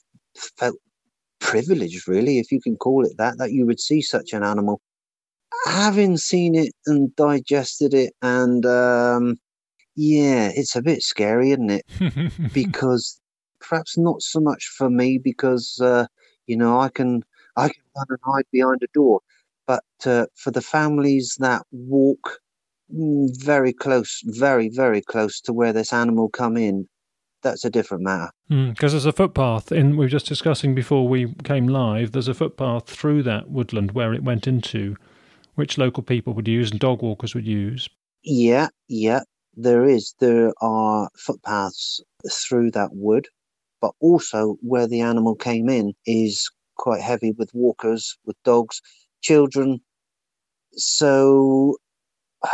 felt 0.58 0.78
privileged, 1.40 2.08
really, 2.08 2.40
if 2.40 2.52
you 2.52 2.62
can 2.62 2.78
call 2.78 3.06
it 3.06 3.18
that, 3.18 3.38
that 3.38 3.52
you 3.52 3.66
would 3.66 3.80
see 3.80 4.02
such 4.02 4.32
an 4.32 4.44
animal. 4.44 4.82
Having 5.68 6.18
seen 6.18 6.56
it 6.56 6.74
and 6.86 7.16
digested 7.16 7.94
it, 7.94 8.14
and 8.22 8.66
um, 8.66 9.38
yeah, 9.96 10.52
it's 10.56 10.76
a 10.76 10.82
bit 10.82 11.02
scary, 11.02 11.52
isn't 11.52 11.70
it? 11.70 11.86
because 12.54 13.20
perhaps 13.60 13.98
not 13.98 14.22
so 14.22 14.40
much 14.40 14.66
for 14.78 14.90
me, 14.90 15.18
because 15.18 15.80
uh, 15.82 16.08
you 16.48 16.56
know 16.58 16.80
I 16.80 16.90
can 16.90 17.24
I 17.56 17.70
can 17.70 17.84
run 17.96 18.06
and 18.10 18.20
hide 18.24 18.46
behind 18.52 18.82
a 18.84 18.88
door. 18.94 19.22
But 19.68 19.84
uh, 20.06 20.28
for 20.36 20.52
the 20.52 20.62
families 20.62 21.38
that 21.40 21.64
walk 21.72 22.40
mm, 22.94 23.30
very 23.44 23.74
close, 23.74 24.22
very, 24.26 24.70
very 24.70 25.02
close 25.02 25.42
to 25.42 25.54
where 25.54 25.74
this 25.74 25.92
animal 25.92 26.30
come 26.30 26.58
in, 26.58 26.88
that's 27.42 27.66
a 27.66 27.70
different 27.70 28.04
matter. 28.04 28.30
Because 28.50 28.92
mm, 28.92 28.92
there's 28.92 29.06
a 29.06 29.12
footpath, 29.12 29.72
in 29.72 29.92
we 29.92 30.06
were 30.06 30.10
just 30.10 30.28
discussing 30.28 30.76
before 30.76 31.08
we 31.08 31.34
came 31.44 31.68
live, 31.68 32.12
there's 32.12 32.28
a 32.28 32.34
footpath 32.34 32.88
through 32.88 33.24
that 33.24 33.50
woodland 33.50 33.92
where 33.92 34.14
it 34.14 34.24
went 34.24 34.48
into, 34.48 34.96
which 35.56 35.78
local 35.78 36.04
people 36.04 36.34
would 36.34 36.48
use 36.48 36.72
and 36.72 36.80
dog 36.80 37.02
walkers 37.02 37.34
would 37.34 37.48
use. 37.48 37.90
Yeah, 38.24 38.70
yeah, 38.88 39.22
there 39.56 39.86
is. 39.86 40.16
There 40.20 40.54
are 40.62 41.10
footpaths 41.16 42.02
through 42.32 42.72
that 42.72 42.90
wood, 42.94 43.28
but 43.82 43.92
also 44.00 44.58
where 44.62 44.88
the 44.88 45.02
animal 45.02 45.36
came 45.36 45.70
in 45.70 45.94
is 46.06 46.50
quite 46.76 47.02
heavy 47.02 47.32
with 47.32 47.54
walkers, 47.54 48.18
with 48.26 48.36
dogs, 48.44 48.82
children. 49.22 49.82
So 50.74 51.78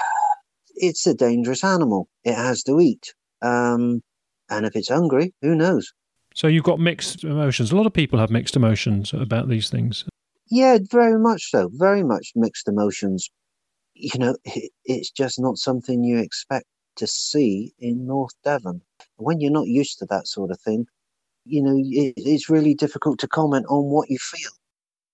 it's 0.75 1.05
a 1.07 1.13
dangerous 1.13 1.63
animal. 1.63 2.07
It 2.23 2.35
has 2.35 2.63
to 2.63 2.79
eat. 2.79 3.13
Um, 3.41 4.01
and 4.49 4.65
if 4.65 4.75
it's 4.75 4.89
hungry, 4.89 5.33
who 5.41 5.55
knows? 5.55 5.91
So 6.33 6.47
you've 6.47 6.63
got 6.63 6.79
mixed 6.79 7.23
emotions. 7.23 7.71
A 7.71 7.75
lot 7.75 7.85
of 7.85 7.93
people 7.93 8.19
have 8.19 8.31
mixed 8.31 8.55
emotions 8.55 9.13
about 9.13 9.49
these 9.49 9.69
things. 9.69 10.05
Yeah, 10.49 10.77
very 10.89 11.19
much 11.19 11.49
so. 11.49 11.69
Very 11.73 12.03
much 12.03 12.31
mixed 12.35 12.67
emotions. 12.67 13.29
You 13.93 14.19
know, 14.19 14.37
it, 14.45 14.71
it's 14.85 15.11
just 15.11 15.39
not 15.39 15.57
something 15.57 16.03
you 16.03 16.19
expect 16.19 16.65
to 16.97 17.07
see 17.07 17.73
in 17.79 18.05
North 18.05 18.33
Devon. 18.43 18.81
When 19.17 19.39
you're 19.39 19.51
not 19.51 19.67
used 19.67 19.99
to 19.99 20.05
that 20.07 20.27
sort 20.27 20.51
of 20.51 20.59
thing, 20.59 20.85
you 21.45 21.61
know, 21.61 21.75
it, 21.75 22.13
it's 22.17 22.49
really 22.49 22.73
difficult 22.73 23.19
to 23.19 23.27
comment 23.27 23.65
on 23.69 23.85
what 23.85 24.09
you 24.09 24.17
feel. 24.17 24.51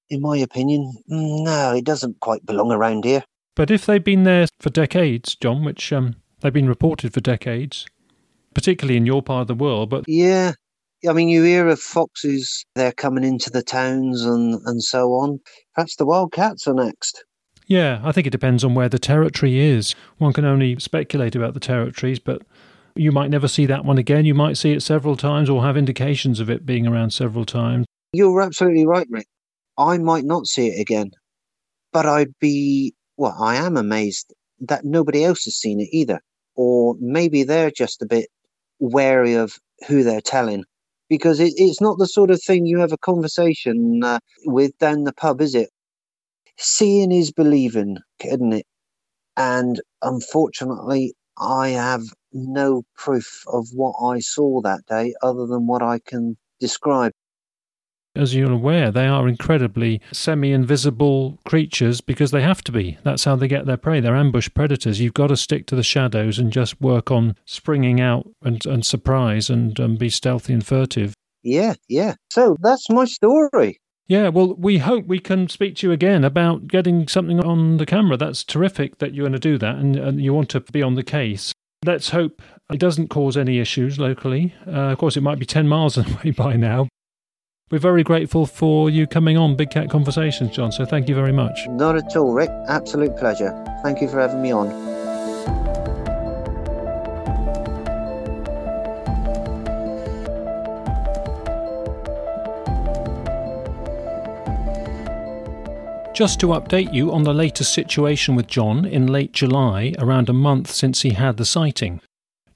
In 0.09 0.21
my 0.21 0.37
opinion, 0.37 0.93
no, 1.07 1.73
it 1.73 1.83
doesn't 1.83 2.19
quite 2.21 2.45
belong 2.45 2.71
around 2.71 3.03
here. 3.03 3.23
But 3.55 3.71
if 3.71 3.85
they've 3.85 4.03
been 4.03 4.23
there 4.23 4.47
for 4.59 4.69
decades, 4.69 5.35
John, 5.35 5.65
which 5.65 5.91
um, 5.91 6.15
they've 6.39 6.53
been 6.53 6.69
reported 6.69 7.13
for 7.13 7.19
decades, 7.19 7.85
particularly 8.53 8.97
in 8.97 9.05
your 9.05 9.21
part 9.21 9.41
of 9.41 9.47
the 9.47 9.55
world, 9.55 9.89
but 9.89 10.05
yeah, 10.07 10.53
I 11.07 11.13
mean, 11.13 11.29
you 11.29 11.43
hear 11.43 11.67
of 11.67 11.79
foxes, 11.79 12.65
they're 12.75 12.91
coming 12.91 13.23
into 13.23 13.49
the 13.49 13.61
towns 13.61 14.23
and, 14.23 14.59
and 14.65 14.81
so 14.83 15.09
on. 15.13 15.39
Perhaps 15.75 15.95
the 15.97 16.05
wildcats 16.05 16.67
are 16.67 16.73
next. 16.73 17.23
Yeah, 17.67 17.99
I 18.03 18.11
think 18.11 18.25
it 18.25 18.31
depends 18.31 18.63
on 18.63 18.75
where 18.75 18.89
the 18.89 18.97
territory 18.97 19.59
is. 19.59 19.93
One 20.17 20.33
can 20.33 20.45
only 20.45 20.79
speculate 20.79 21.35
about 21.35 21.53
the 21.53 21.59
territories, 21.59 22.17
but 22.17 22.41
you 22.99 23.11
might 23.11 23.29
never 23.29 23.47
see 23.47 23.65
that 23.65 23.85
one 23.85 23.97
again. 23.97 24.25
You 24.25 24.33
might 24.33 24.57
see 24.57 24.73
it 24.73 24.81
several 24.81 25.15
times 25.15 25.49
or 25.49 25.63
have 25.63 25.77
indications 25.77 26.39
of 26.39 26.49
it 26.49 26.65
being 26.65 26.87
around 26.87 27.11
several 27.11 27.45
times. 27.45 27.85
You're 28.13 28.41
absolutely 28.41 28.85
right, 28.85 29.07
Rick. 29.09 29.27
I 29.77 29.97
might 29.97 30.25
not 30.25 30.47
see 30.47 30.67
it 30.67 30.79
again, 30.79 31.11
but 31.93 32.05
I'd 32.05 32.37
be, 32.39 32.93
well, 33.17 33.35
I 33.39 33.55
am 33.55 33.77
amazed 33.77 34.33
that 34.61 34.85
nobody 34.85 35.23
else 35.23 35.43
has 35.45 35.55
seen 35.55 35.79
it 35.79 35.89
either. 35.91 36.19
Or 36.55 36.95
maybe 36.99 37.43
they're 37.43 37.71
just 37.71 38.01
a 38.01 38.07
bit 38.07 38.29
wary 38.79 39.35
of 39.35 39.53
who 39.87 40.03
they're 40.03 40.21
telling 40.21 40.63
because 41.09 41.39
it, 41.39 41.53
it's 41.57 41.81
not 41.81 41.97
the 41.97 42.07
sort 42.07 42.31
of 42.31 42.41
thing 42.41 42.65
you 42.65 42.79
have 42.79 42.91
a 42.91 42.97
conversation 42.97 44.03
uh, 44.03 44.19
with 44.45 44.77
down 44.79 45.03
the 45.03 45.13
pub, 45.13 45.41
is 45.41 45.55
it? 45.55 45.69
Seeing 46.57 47.11
is 47.11 47.31
believing, 47.31 47.97
isn't 48.23 48.53
it? 48.53 48.65
And 49.35 49.79
unfortunately, 50.01 51.13
I 51.37 51.69
have 51.69 52.01
no 52.33 52.83
proof 52.95 53.43
of 53.47 53.67
what 53.73 53.95
I 54.03 54.19
saw 54.19 54.61
that 54.61 54.85
day 54.87 55.13
other 55.21 55.45
than 55.45 55.67
what 55.67 55.81
I 55.81 55.99
can 55.99 56.37
describe 56.59 57.11
as 58.17 58.35
you're 58.35 58.51
aware, 58.51 58.91
they 58.91 59.05
are 59.05 59.27
incredibly 59.27 60.01
semi 60.11 60.51
invisible 60.51 61.39
creatures 61.45 62.01
because 62.01 62.31
they 62.31 62.41
have 62.41 62.63
to 62.63 62.71
be. 62.71 62.97
That's 63.03 63.23
how 63.23 63.35
they 63.35 63.47
get 63.47 63.65
their 63.65 63.77
prey. 63.77 63.99
They're 63.99 64.15
ambush 64.15 64.49
predators. 64.53 64.99
You've 64.99 65.13
got 65.13 65.27
to 65.27 65.37
stick 65.37 65.67
to 65.67 65.75
the 65.75 65.83
shadows 65.83 66.39
and 66.39 66.51
just 66.51 66.81
work 66.81 67.11
on 67.11 67.35
springing 67.45 68.01
out 68.01 68.29
and, 68.41 68.65
and 68.65 68.85
surprise 68.85 69.49
and 69.49 69.79
um, 69.79 69.95
be 69.95 70.09
stealthy 70.09 70.53
and 70.53 70.65
furtive. 70.65 71.13
Yeah, 71.43 71.75
yeah. 71.87 72.15
So 72.31 72.57
that's 72.59 72.89
my 72.89 73.05
story. 73.05 73.79
Yeah, 74.07 74.29
well, 74.29 74.55
we 74.55 74.77
hope 74.77 75.05
we 75.05 75.19
can 75.19 75.49
speak 75.49 75.75
to 75.77 75.87
you 75.87 75.93
again 75.93 76.23
about 76.23 76.67
getting 76.67 77.07
something 77.07 77.41
on 77.41 77.77
the 77.77 77.85
camera. 77.85 78.17
That's 78.17 78.43
terrific 78.43 78.99
that 78.99 79.13
you're 79.13 79.23
going 79.23 79.33
to 79.33 79.39
do 79.39 79.57
that 79.57 79.75
and, 79.75 79.95
and 79.95 80.21
you 80.21 80.33
want 80.33 80.49
to 80.49 80.61
be 80.61 80.81
on 80.81 80.95
the 80.95 81.03
case. 81.03 81.53
Let's 81.85 82.09
hope 82.09 82.41
it 82.71 82.79
doesn't 82.79 83.09
cause 83.09 83.37
any 83.37 83.59
issues 83.59 83.99
locally. 83.99 84.53
Uh, 84.65 84.91
of 84.91 84.97
course, 84.97 85.15
it 85.15 85.21
might 85.21 85.39
be 85.39 85.45
10 85.45 85.67
miles 85.67 85.97
away 85.97 86.31
by 86.31 86.55
now, 86.55 86.87
we're 87.69 87.79
very 87.79 88.01
grateful 88.01 88.45
for 88.45 88.89
you 88.89 89.05
coming 89.05 89.35
on 89.37 89.57
Big 89.57 89.71
Cat 89.71 89.89
Conversations, 89.89 90.55
John. 90.55 90.71
So 90.71 90.85
thank 90.85 91.09
you 91.09 91.15
very 91.15 91.33
much. 91.33 91.67
Not 91.67 91.97
at 91.97 92.15
all, 92.15 92.31
Rick. 92.31 92.49
Absolute 92.69 93.17
pleasure. 93.17 93.51
Thank 93.83 93.99
you 93.99 94.07
for 94.07 94.21
having 94.21 94.41
me 94.41 94.53
on. 94.53 94.96
Just 106.17 106.39
to 106.39 106.47
update 106.47 106.95
you 106.95 107.11
on 107.11 107.21
the 107.21 107.31
latest 107.31 107.71
situation 107.71 108.35
with 108.35 108.47
John 108.47 108.85
in 108.85 109.05
late 109.05 109.33
July, 109.33 109.93
around 109.99 110.29
a 110.29 110.33
month 110.33 110.71
since 110.71 111.03
he 111.03 111.11
had 111.11 111.37
the 111.37 111.45
sighting. 111.45 112.01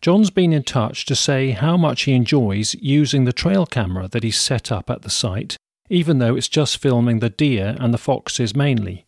John's 0.01 0.31
been 0.31 0.51
in 0.51 0.63
touch 0.63 1.05
to 1.05 1.15
say 1.15 1.51
how 1.51 1.77
much 1.77 2.01
he 2.01 2.13
enjoys 2.13 2.73
using 2.81 3.25
the 3.25 3.31
trail 3.31 3.67
camera 3.67 4.07
that 4.07 4.23
he's 4.23 4.41
set 4.41 4.71
up 4.71 4.89
at 4.89 5.03
the 5.03 5.11
site, 5.11 5.57
even 5.91 6.17
though 6.17 6.35
it's 6.35 6.47
just 6.47 6.79
filming 6.79 7.19
the 7.19 7.29
deer 7.29 7.77
and 7.79 7.93
the 7.93 7.99
foxes 7.99 8.55
mainly. 8.55 9.05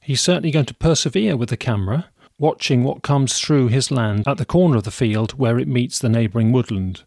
He's 0.00 0.22
certainly 0.22 0.50
going 0.50 0.64
to 0.64 0.74
persevere 0.74 1.36
with 1.36 1.50
the 1.50 1.58
camera, 1.58 2.08
watching 2.38 2.84
what 2.84 3.02
comes 3.02 3.38
through 3.38 3.68
his 3.68 3.90
land 3.90 4.26
at 4.26 4.38
the 4.38 4.46
corner 4.46 4.78
of 4.78 4.84
the 4.84 4.90
field 4.90 5.32
where 5.32 5.58
it 5.58 5.68
meets 5.68 5.98
the 5.98 6.08
neighbouring 6.08 6.52
woodland. 6.52 7.04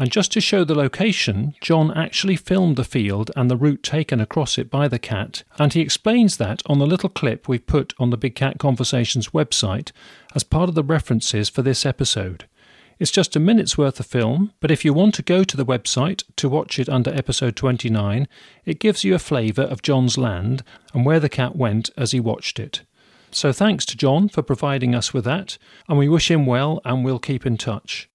And 0.00 0.12
just 0.12 0.30
to 0.32 0.40
show 0.40 0.62
the 0.62 0.76
location, 0.76 1.56
John 1.60 1.90
actually 1.90 2.36
filmed 2.36 2.76
the 2.76 2.84
field 2.84 3.32
and 3.34 3.50
the 3.50 3.56
route 3.56 3.82
taken 3.82 4.20
across 4.20 4.56
it 4.56 4.70
by 4.70 4.86
the 4.86 5.00
cat, 5.00 5.42
and 5.58 5.72
he 5.72 5.80
explains 5.80 6.36
that 6.36 6.62
on 6.66 6.78
the 6.78 6.86
little 6.86 7.08
clip 7.08 7.48
we've 7.48 7.66
put 7.66 7.94
on 7.98 8.10
the 8.10 8.16
Big 8.16 8.36
Cat 8.36 8.60
Conversations 8.60 9.30
website 9.30 9.90
as 10.36 10.44
part 10.44 10.68
of 10.68 10.76
the 10.76 10.84
references 10.84 11.48
for 11.48 11.62
this 11.62 11.84
episode. 11.84 12.46
It's 13.00 13.10
just 13.10 13.34
a 13.34 13.40
minute's 13.40 13.76
worth 13.76 13.98
of 13.98 14.06
film, 14.06 14.52
but 14.60 14.70
if 14.70 14.84
you 14.84 14.94
want 14.94 15.16
to 15.16 15.22
go 15.22 15.42
to 15.42 15.56
the 15.56 15.66
website 15.66 16.22
to 16.36 16.48
watch 16.48 16.78
it 16.78 16.88
under 16.88 17.12
episode 17.12 17.56
29, 17.56 18.28
it 18.64 18.78
gives 18.78 19.02
you 19.02 19.16
a 19.16 19.18
flavour 19.18 19.62
of 19.62 19.82
John's 19.82 20.16
land 20.16 20.62
and 20.94 21.04
where 21.04 21.18
the 21.18 21.28
cat 21.28 21.56
went 21.56 21.90
as 21.96 22.12
he 22.12 22.20
watched 22.20 22.60
it. 22.60 22.82
So 23.32 23.52
thanks 23.52 23.84
to 23.86 23.96
John 23.96 24.28
for 24.28 24.42
providing 24.42 24.94
us 24.94 25.12
with 25.12 25.24
that, 25.24 25.58
and 25.88 25.98
we 25.98 26.08
wish 26.08 26.30
him 26.30 26.46
well 26.46 26.80
and 26.84 27.04
we'll 27.04 27.18
keep 27.18 27.44
in 27.44 27.56
touch. 27.56 28.08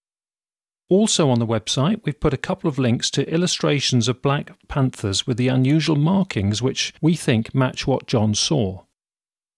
Also 0.93 1.27
on 1.31 1.39
the 1.39 1.47
website, 1.47 2.01
we've 2.05 2.19
put 2.19 2.35
a 2.35 2.37
couple 2.37 2.67
of 2.67 2.77
links 2.77 3.09
to 3.09 3.27
illustrations 3.27 4.07
of 4.07 4.21
black 4.21 4.51
panthers 4.67 5.25
with 5.25 5.37
the 5.37 5.47
unusual 5.47 5.95
markings 5.95 6.61
which 6.61 6.93
we 7.01 7.15
think 7.15 7.55
match 7.55 7.87
what 7.87 8.05
John 8.05 8.35
saw. 8.35 8.83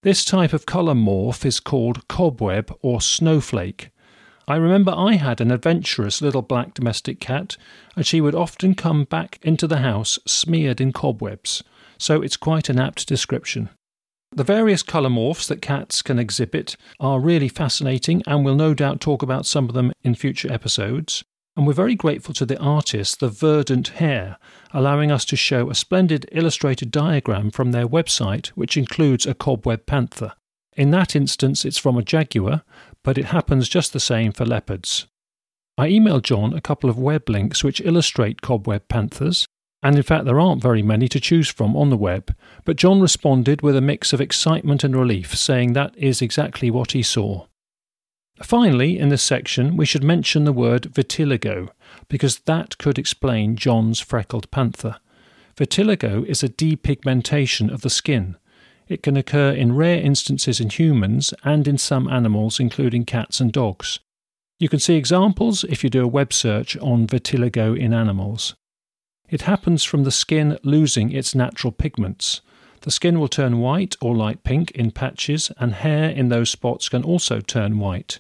This 0.02 0.24
type 0.24 0.54
of 0.54 0.66
colour 0.66 0.94
morph 0.94 1.44
is 1.44 1.60
called 1.60 2.08
cobweb 2.08 2.74
or 2.82 3.02
snowflake, 3.02 3.90
I 4.48 4.56
remember 4.56 4.94
I 4.96 5.16
had 5.16 5.42
an 5.42 5.52
adventurous 5.52 6.22
little 6.22 6.42
black 6.42 6.74
domestic 6.74 7.20
cat, 7.20 7.58
and 7.98 8.06
she 8.06 8.22
would 8.22 8.36
often 8.36 8.74
come 8.74 9.04
back 9.04 9.38
into 9.42 9.68
the 9.68 9.80
house 9.80 10.20
smeared 10.26 10.80
in 10.80 10.94
cobwebs, 10.94 11.64
so 11.98 12.22
it's 12.22 12.38
quite 12.38 12.70
an 12.70 12.80
apt 12.80 13.08
description. 13.08 13.72
The 14.36 14.44
various 14.44 14.84
colour 14.84 15.08
morphs 15.08 15.48
that 15.48 15.62
cats 15.62 16.02
can 16.02 16.20
exhibit 16.20 16.76
are 17.00 17.22
really 17.22 17.48
fascinating, 17.48 18.22
and 18.28 18.44
we'll 18.44 18.56
no 18.56 18.74
doubt 18.74 19.00
talk 19.00 19.22
about 19.22 19.46
some 19.46 19.70
of 19.70 19.74
them 19.74 19.94
in 20.04 20.14
future 20.14 20.52
episodes. 20.52 21.24
And 21.56 21.66
we're 21.66 21.72
very 21.72 21.96
grateful 21.96 22.34
to 22.34 22.46
the 22.46 22.60
artist, 22.60 23.22
The 23.22 23.30
Verdant 23.30 23.88
Hare, 23.88 24.38
allowing 24.74 25.10
us 25.10 25.24
to 25.26 25.38
show 25.38 25.70
a 25.70 25.76
splendid 25.76 26.28
illustrated 26.34 26.92
diagram 26.92 27.50
from 27.50 27.72
their 27.72 27.88
website, 27.88 28.48
which 28.48 28.76
includes 28.76 29.26
a 29.26 29.34
cobweb 29.34 29.86
panther. 29.86 30.34
In 30.76 30.92
that 30.92 31.16
instance, 31.16 31.64
it's 31.64 31.78
from 31.78 31.98
a 31.98 32.04
jaguar, 32.04 32.64
but 33.04 33.18
it 33.18 33.28
happens 33.28 33.70
just 33.70 33.94
the 33.94 34.02
same 34.02 34.34
for 34.34 34.46
leopards. 34.46 35.08
I 35.78 35.88
emailed 35.88 36.24
John 36.24 36.54
a 36.54 36.60
couple 36.60 36.90
of 36.90 37.00
web 37.00 37.30
links 37.30 37.64
which 37.64 37.80
illustrate 37.80 38.42
cobweb 38.42 38.90
panthers, 38.90 39.48
and 39.86 39.96
in 39.96 40.04
fact 40.04 40.26
there 40.26 40.40
aren't 40.40 40.62
very 40.62 40.82
many 40.82 41.08
to 41.08 41.20
choose 41.20 41.48
from 41.48 41.78
on 41.78 41.92
the 41.92 41.96
web, 41.96 42.36
but 42.64 42.76
John 42.76 43.00
responded 43.00 43.62
with 43.62 43.78
a 43.78 43.82
mix 43.82 44.12
of 44.12 44.20
excitement 44.20 44.84
and 44.84 44.96
relief, 44.96 45.38
saying 45.38 45.74
that 45.74 45.96
is 45.96 46.22
exactly 46.22 46.72
what 46.72 46.94
he 46.94 47.04
saw. 47.04 47.46
Finally, 48.42 48.98
in 48.98 49.10
this 49.10 49.24
section, 49.24 49.78
we 49.78 49.86
should 49.86 50.04
mention 50.04 50.44
the 50.44 50.52
word 50.52 50.92
vitiligo, 50.92 51.70
because 52.10 52.40
that 52.40 52.80
could 52.80 52.98
explain 52.98 53.56
John's 53.56 54.00
freckled 54.00 54.50
panther. 54.50 54.98
Vitiligo 55.56 56.26
is 56.26 56.42
a 56.42 56.50
depigmentation 56.50 57.72
of 57.72 57.82
the 57.82 57.90
skin, 57.90 58.36
it 58.88 59.02
can 59.02 59.18
occur 59.18 59.52
in 59.52 59.76
rare 59.76 60.00
instances 60.00 60.60
in 60.60 60.70
humans 60.70 61.34
and 61.44 61.68
in 61.68 61.78
some 61.78 62.08
animals, 62.08 62.60
including 62.60 63.06
cats 63.06 63.40
and 63.40 63.52
dogs. 63.52 64.00
You 64.60 64.70
can 64.70 64.80
see 64.80 64.96
examples 64.96 65.64
if 65.66 65.84
you 65.84 65.90
do 65.90 66.04
a 66.04 66.08
web 66.08 66.32
search 66.32 66.76
on 66.78 67.08
vitiligo 67.08 67.78
in 67.78 67.94
animals. 67.94 68.56
It 69.30 69.44
happens 69.44 69.84
from 69.84 70.04
the 70.04 70.12
skin 70.12 70.58
losing 70.64 71.12
its 71.12 71.34
natural 71.34 71.72
pigments. 71.72 72.42
The 72.82 72.92
skin 72.92 73.20
will 73.20 73.28
turn 73.28 73.60
white 73.60 73.96
or 74.02 74.16
light 74.16 74.44
pink 74.44 74.72
in 74.72 74.92
patches, 74.92 75.52
and 75.58 75.74
hair 75.74 76.10
in 76.10 76.30
those 76.30 76.50
spots 76.50 76.90
can 76.90 77.04
also 77.04 77.40
turn 77.40 77.80
white. 77.80 78.20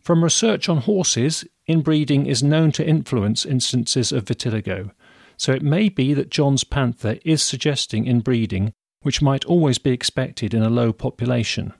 From 0.00 0.22
research 0.22 0.68
on 0.68 0.78
horses, 0.78 1.44
inbreeding 1.66 2.26
is 2.26 2.42
known 2.42 2.72
to 2.72 2.86
influence 2.86 3.44
instances 3.44 4.12
of 4.12 4.24
vitiligo, 4.24 4.92
so 5.36 5.52
it 5.52 5.62
may 5.62 5.88
be 5.88 6.14
that 6.14 6.30
John's 6.30 6.64
panther 6.64 7.18
is 7.24 7.42
suggesting 7.42 8.06
inbreeding 8.06 8.72
which 9.02 9.22
might 9.22 9.44
always 9.44 9.78
be 9.78 9.90
expected 9.90 10.52
in 10.52 10.62
a 10.62 10.70
low 10.70 10.92
population. 10.92 11.72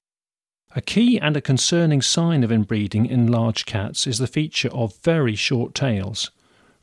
A 0.74 0.80
key 0.80 1.18
and 1.18 1.36
a 1.36 1.40
concerning 1.40 2.00
sign 2.00 2.44
of 2.44 2.52
inbreeding 2.52 3.06
in 3.06 3.26
large 3.26 3.66
cats 3.66 4.06
is 4.06 4.18
the 4.18 4.26
feature 4.26 4.70
of 4.70 4.96
very 5.02 5.34
short 5.34 5.74
tails. 5.74 6.30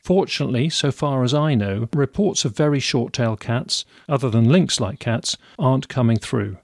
Fortunately, 0.07 0.69
so 0.69 0.89
far 0.89 1.25
as 1.25 1.33
I 1.33 1.53
know, 1.53 1.89
reports 1.91 2.45
of 2.45 2.55
very 2.55 2.79
short 2.79 3.11
tailed 3.11 3.41
cats, 3.41 3.83
other 4.07 4.29
than 4.29 4.47
lynx 4.47 4.79
like 4.79 4.99
cats, 4.99 5.35
aren't 5.59 5.89
coming 5.89 6.15
through. 6.15 6.55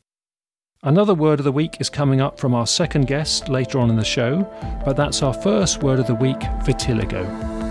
Another 0.82 1.14
word 1.14 1.42
of 1.42 1.44
the 1.44 1.52
week 1.52 1.76
is 1.82 1.90
coming 1.90 2.22
up 2.22 2.40
from 2.40 2.56
our 2.56 2.66
second 2.66 3.06
guest 3.06 3.50
later 3.50 3.80
on 3.80 3.90
in 3.90 3.98
the 3.98 4.06
show, 4.06 4.50
but 4.86 4.96
that's 4.96 5.22
our 5.22 5.34
first 5.34 5.84
word 5.84 6.00
of 6.00 6.08
the 6.08 6.16
week 6.16 6.40
vitiligo. 6.64 7.63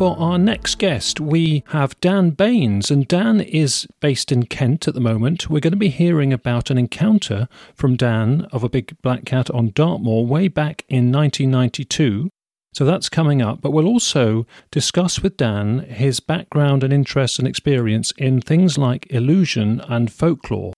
For 0.00 0.18
our 0.18 0.38
next 0.38 0.78
guest, 0.78 1.20
we 1.20 1.62
have 1.72 2.00
Dan 2.00 2.30
Baines, 2.30 2.90
and 2.90 3.06
Dan 3.06 3.38
is 3.38 3.86
based 4.00 4.32
in 4.32 4.46
Kent 4.46 4.88
at 4.88 4.94
the 4.94 4.98
moment. 4.98 5.50
We're 5.50 5.60
going 5.60 5.74
to 5.74 5.76
be 5.76 5.90
hearing 5.90 6.32
about 6.32 6.70
an 6.70 6.78
encounter 6.78 7.48
from 7.74 7.96
Dan 7.96 8.48
of 8.50 8.64
a 8.64 8.70
big 8.70 8.96
black 9.02 9.26
cat 9.26 9.50
on 9.50 9.72
Dartmoor 9.72 10.24
way 10.24 10.48
back 10.48 10.86
in 10.88 11.12
1992. 11.12 12.30
So 12.72 12.86
that's 12.86 13.10
coming 13.10 13.42
up, 13.42 13.60
but 13.60 13.72
we'll 13.72 13.86
also 13.86 14.46
discuss 14.70 15.22
with 15.22 15.36
Dan 15.36 15.80
his 15.80 16.18
background 16.18 16.82
and 16.82 16.94
interest 16.94 17.38
and 17.38 17.46
experience 17.46 18.10
in 18.16 18.40
things 18.40 18.78
like 18.78 19.06
illusion 19.10 19.82
and 19.86 20.10
folklore. 20.10 20.72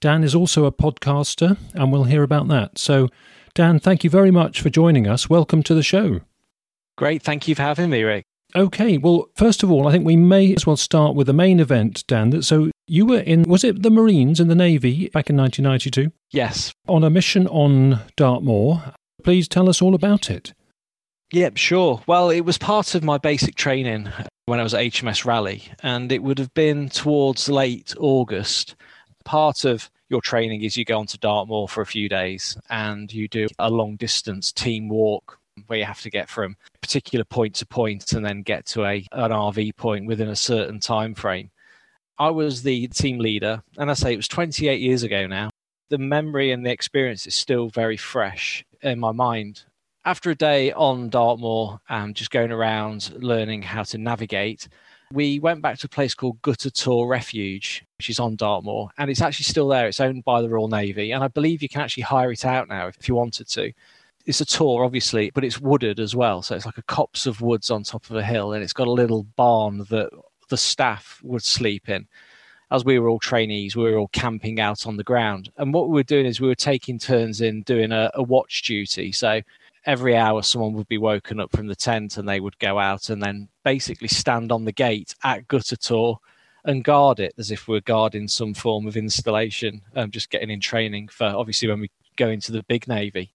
Dan 0.00 0.22
is 0.22 0.36
also 0.36 0.64
a 0.64 0.70
podcaster, 0.70 1.56
and 1.74 1.90
we'll 1.90 2.04
hear 2.04 2.22
about 2.22 2.46
that. 2.46 2.78
So, 2.78 3.08
Dan, 3.52 3.80
thank 3.80 4.04
you 4.04 4.10
very 4.10 4.30
much 4.30 4.60
for 4.60 4.70
joining 4.70 5.08
us. 5.08 5.28
Welcome 5.28 5.64
to 5.64 5.74
the 5.74 5.82
show. 5.82 6.20
Great. 6.96 7.24
Thank 7.24 7.48
you 7.48 7.56
for 7.56 7.62
having 7.62 7.90
me, 7.90 8.04
Rick. 8.04 8.29
Okay, 8.54 8.98
well, 8.98 9.28
first 9.34 9.62
of 9.62 9.70
all, 9.70 9.86
I 9.86 9.92
think 9.92 10.04
we 10.04 10.16
may 10.16 10.54
as 10.54 10.66
well 10.66 10.76
start 10.76 11.14
with 11.14 11.26
the 11.26 11.32
main 11.32 11.60
event, 11.60 12.04
Dan. 12.06 12.42
So 12.42 12.70
you 12.86 13.06
were 13.06 13.20
in, 13.20 13.44
was 13.44 13.64
it 13.64 13.82
the 13.82 13.90
Marines 13.90 14.40
in 14.40 14.48
the 14.48 14.54
Navy 14.54 15.08
back 15.08 15.30
in 15.30 15.36
1992? 15.36 16.12
Yes. 16.30 16.72
On 16.88 17.04
a 17.04 17.10
mission 17.10 17.46
on 17.48 18.00
Dartmoor. 18.16 18.94
Please 19.22 19.48
tell 19.48 19.68
us 19.68 19.82
all 19.82 19.94
about 19.94 20.30
it. 20.30 20.52
Yep, 21.32 21.56
sure. 21.56 22.02
Well, 22.06 22.30
it 22.30 22.40
was 22.40 22.58
part 22.58 22.94
of 22.94 23.04
my 23.04 23.18
basic 23.18 23.54
training 23.54 24.08
when 24.46 24.58
I 24.58 24.64
was 24.64 24.74
at 24.74 24.80
HMS 24.80 25.24
Raleigh, 25.24 25.70
and 25.82 26.10
it 26.10 26.22
would 26.22 26.38
have 26.38 26.52
been 26.54 26.88
towards 26.88 27.48
late 27.48 27.94
August. 27.98 28.74
Part 29.24 29.64
of 29.64 29.90
your 30.08 30.20
training 30.20 30.62
is 30.62 30.76
you 30.76 30.84
go 30.84 30.98
on 30.98 31.06
to 31.06 31.18
Dartmoor 31.18 31.68
for 31.68 31.82
a 31.82 31.86
few 31.86 32.08
days 32.08 32.56
and 32.68 33.12
you 33.12 33.28
do 33.28 33.46
a 33.58 33.70
long 33.70 33.96
distance 33.96 34.50
team 34.52 34.88
walk 34.88 35.39
where 35.66 35.78
you 35.78 35.84
have 35.84 36.00
to 36.02 36.10
get 36.10 36.28
from 36.28 36.56
particular 36.90 37.24
point 37.24 37.54
to 37.54 37.64
point 37.64 38.12
and 38.14 38.26
then 38.26 38.42
get 38.42 38.66
to 38.66 38.84
a 38.84 39.06
an 39.12 39.30
RV 39.30 39.76
point 39.76 40.06
within 40.06 40.28
a 40.28 40.34
certain 40.34 40.80
time 40.80 41.14
frame. 41.14 41.48
I 42.18 42.30
was 42.30 42.64
the 42.64 42.88
team 42.88 43.18
leader, 43.18 43.62
and 43.78 43.88
I 43.88 43.94
say 43.94 44.12
it 44.12 44.16
was 44.16 44.26
28 44.26 44.80
years 44.80 45.04
ago 45.04 45.28
now. 45.28 45.50
The 45.88 45.98
memory 45.98 46.50
and 46.50 46.66
the 46.66 46.72
experience 46.72 47.28
is 47.28 47.34
still 47.36 47.68
very 47.68 47.96
fresh 47.96 48.64
in 48.82 48.98
my 48.98 49.12
mind. 49.12 49.62
After 50.04 50.30
a 50.30 50.34
day 50.34 50.72
on 50.72 51.10
Dartmoor, 51.10 51.78
and 51.88 52.16
just 52.16 52.32
going 52.32 52.50
around 52.50 53.12
learning 53.22 53.62
how 53.62 53.84
to 53.84 53.98
navigate, 53.98 54.66
we 55.12 55.38
went 55.38 55.62
back 55.62 55.78
to 55.78 55.86
a 55.86 55.90
place 55.90 56.14
called 56.14 56.42
Gutter 56.42 56.70
Tor 56.70 57.06
Refuge, 57.06 57.84
which 57.98 58.10
is 58.10 58.18
on 58.18 58.34
Dartmoor, 58.34 58.90
and 58.98 59.08
it's 59.10 59.22
actually 59.22 59.44
still 59.44 59.68
there. 59.68 59.86
It's 59.86 60.00
owned 60.00 60.24
by 60.24 60.42
the 60.42 60.48
Royal 60.48 60.66
Navy, 60.66 61.12
and 61.12 61.22
I 61.22 61.28
believe 61.28 61.62
you 61.62 61.68
can 61.68 61.82
actually 61.82 62.02
hire 62.02 62.32
it 62.32 62.44
out 62.44 62.68
now 62.68 62.88
if 62.88 63.08
you 63.08 63.14
wanted 63.14 63.46
to 63.50 63.72
it's 64.26 64.40
a 64.40 64.44
tor, 64.44 64.84
obviously, 64.84 65.30
but 65.30 65.44
it's 65.44 65.60
wooded 65.60 65.98
as 65.98 66.14
well. 66.14 66.42
So 66.42 66.54
it's 66.54 66.66
like 66.66 66.78
a 66.78 66.82
copse 66.82 67.26
of 67.26 67.40
woods 67.40 67.70
on 67.70 67.82
top 67.82 68.08
of 68.10 68.16
a 68.16 68.22
hill, 68.22 68.52
and 68.52 68.62
it's 68.62 68.72
got 68.72 68.88
a 68.88 68.92
little 68.92 69.24
barn 69.36 69.78
that 69.90 70.10
the 70.48 70.56
staff 70.56 71.20
would 71.22 71.42
sleep 71.42 71.88
in. 71.88 72.06
As 72.70 72.84
we 72.84 72.98
were 72.98 73.08
all 73.08 73.18
trainees, 73.18 73.74
we 73.74 73.84
were 73.84 73.98
all 73.98 74.08
camping 74.08 74.60
out 74.60 74.86
on 74.86 74.96
the 74.96 75.04
ground. 75.04 75.50
And 75.56 75.74
what 75.74 75.88
we 75.88 75.94
were 75.94 76.04
doing 76.04 76.26
is 76.26 76.40
we 76.40 76.48
were 76.48 76.54
taking 76.54 76.98
turns 76.98 77.40
in 77.40 77.62
doing 77.62 77.90
a, 77.90 78.10
a 78.14 78.22
watch 78.22 78.62
duty. 78.62 79.10
So 79.10 79.40
every 79.86 80.16
hour, 80.16 80.42
someone 80.42 80.74
would 80.74 80.86
be 80.86 80.98
woken 80.98 81.40
up 81.40 81.50
from 81.50 81.66
the 81.66 81.74
tent 81.74 82.16
and 82.16 82.28
they 82.28 82.38
would 82.38 82.58
go 82.60 82.78
out 82.78 83.10
and 83.10 83.20
then 83.20 83.48
basically 83.64 84.06
stand 84.06 84.52
on 84.52 84.64
the 84.64 84.72
gate 84.72 85.14
at 85.24 85.48
Gutter 85.48 85.76
Tor 85.76 86.20
and 86.64 86.84
guard 86.84 87.18
it 87.18 87.34
as 87.38 87.50
if 87.50 87.66
we 87.66 87.74
we're 87.74 87.80
guarding 87.80 88.28
some 88.28 88.54
form 88.54 88.86
of 88.86 88.96
installation, 88.96 89.82
um, 89.96 90.12
just 90.12 90.30
getting 90.30 90.50
in 90.50 90.60
training 90.60 91.08
for 91.08 91.26
obviously 91.26 91.66
when 91.66 91.80
we 91.80 91.90
go 92.16 92.28
into 92.28 92.52
the 92.52 92.62
big 92.64 92.86
Navy 92.86 93.32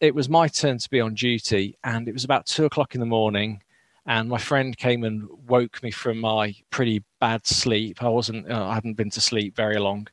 it 0.00 0.14
was 0.14 0.28
my 0.28 0.48
turn 0.48 0.78
to 0.78 0.90
be 0.90 1.00
on 1.00 1.14
duty, 1.14 1.76
and 1.84 2.08
it 2.08 2.12
was 2.12 2.24
about 2.24 2.46
two 2.46 2.64
o'clock 2.64 2.94
in 2.94 3.00
the 3.00 3.06
morning. 3.06 3.62
And 4.06 4.28
my 4.28 4.38
friend 4.38 4.76
came 4.76 5.04
and 5.04 5.28
woke 5.46 5.82
me 5.82 5.90
from 5.90 6.18
my 6.18 6.54
pretty 6.70 7.04
bad 7.20 7.46
sleep. 7.46 8.02
I 8.02 8.08
wasn't, 8.08 8.50
uh, 8.50 8.66
I 8.66 8.74
hadn't 8.74 8.94
been 8.96 9.10
to 9.10 9.20
sleep 9.20 9.54
very 9.54 9.78
long. 9.78 10.08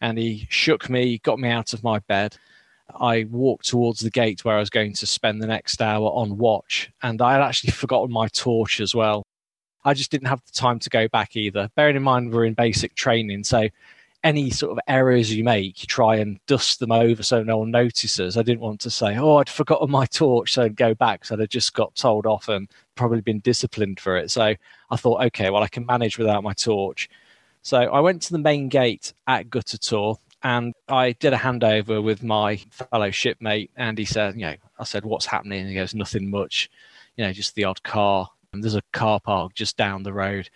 And 0.00 0.18
he 0.18 0.46
shook 0.50 0.90
me, 0.90 1.18
got 1.18 1.38
me 1.38 1.48
out 1.48 1.72
of 1.72 1.82
my 1.82 2.00
bed. 2.00 2.36
I 3.00 3.24
walked 3.30 3.66
towards 3.66 4.00
the 4.00 4.10
gate 4.10 4.44
where 4.44 4.56
I 4.56 4.60
was 4.60 4.68
going 4.68 4.92
to 4.92 5.06
spend 5.06 5.42
the 5.42 5.46
next 5.46 5.80
hour 5.80 6.10
on 6.10 6.36
watch. 6.36 6.92
And 7.02 7.22
I 7.22 7.32
had 7.32 7.40
actually 7.40 7.72
forgotten 7.72 8.12
my 8.12 8.28
torch 8.28 8.78
as 8.78 8.94
well. 8.94 9.24
I 9.86 9.94
just 9.94 10.10
didn't 10.10 10.28
have 10.28 10.44
the 10.44 10.52
time 10.52 10.78
to 10.80 10.90
go 10.90 11.08
back 11.08 11.34
either. 11.34 11.70
Bearing 11.74 11.96
in 11.96 12.02
mind, 12.02 12.32
we're 12.32 12.44
in 12.44 12.54
basic 12.54 12.94
training. 12.94 13.44
So 13.44 13.68
any 14.24 14.50
sort 14.50 14.72
of 14.72 14.78
errors 14.88 15.32
you 15.32 15.44
make, 15.44 15.82
you 15.82 15.86
try 15.86 16.16
and 16.16 16.40
dust 16.46 16.80
them 16.80 16.90
over 16.90 17.22
so 17.22 17.42
no 17.42 17.58
one 17.58 17.70
notices. 17.70 18.38
I 18.38 18.42
didn't 18.42 18.62
want 18.62 18.80
to 18.80 18.90
say, 18.90 19.16
oh, 19.18 19.36
I'd 19.36 19.50
forgotten 19.50 19.90
my 19.90 20.06
torch, 20.06 20.54
so 20.54 20.62
I'd 20.62 20.76
go 20.76 20.94
back. 20.94 21.26
So 21.26 21.38
I'd 21.38 21.50
just 21.50 21.74
got 21.74 21.94
told 21.94 22.24
off 22.24 22.48
and 22.48 22.68
probably 22.94 23.20
been 23.20 23.40
disciplined 23.40 24.00
for 24.00 24.16
it. 24.16 24.30
So 24.30 24.54
I 24.90 24.96
thought, 24.96 25.22
okay, 25.26 25.50
well, 25.50 25.62
I 25.62 25.68
can 25.68 25.84
manage 25.84 26.16
without 26.16 26.42
my 26.42 26.54
torch. 26.54 27.10
So 27.60 27.78
I 27.78 28.00
went 28.00 28.22
to 28.22 28.32
the 28.32 28.38
main 28.38 28.70
gate 28.70 29.12
at 29.26 29.50
Gutter 29.50 29.78
Tor 29.78 30.18
and 30.42 30.74
I 30.88 31.12
did 31.12 31.34
a 31.34 31.38
handover 31.38 32.02
with 32.02 32.22
my 32.22 32.56
fellow 32.70 33.10
shipmate. 33.10 33.70
And 33.76 33.98
he 33.98 34.06
said, 34.06 34.36
you 34.36 34.46
know, 34.46 34.56
I 34.78 34.84
said, 34.84 35.04
what's 35.04 35.26
happening? 35.26 35.60
And 35.60 35.68
he 35.68 35.74
goes, 35.74 35.94
nothing 35.94 36.30
much, 36.30 36.70
you 37.16 37.24
know, 37.24 37.32
just 37.32 37.54
the 37.54 37.64
odd 37.64 37.82
car. 37.82 38.30
And 38.52 38.62
there's 38.62 38.74
a 38.74 38.82
car 38.92 39.20
park 39.20 39.54
just 39.54 39.76
down 39.76 40.02
the 40.02 40.12
road 40.12 40.48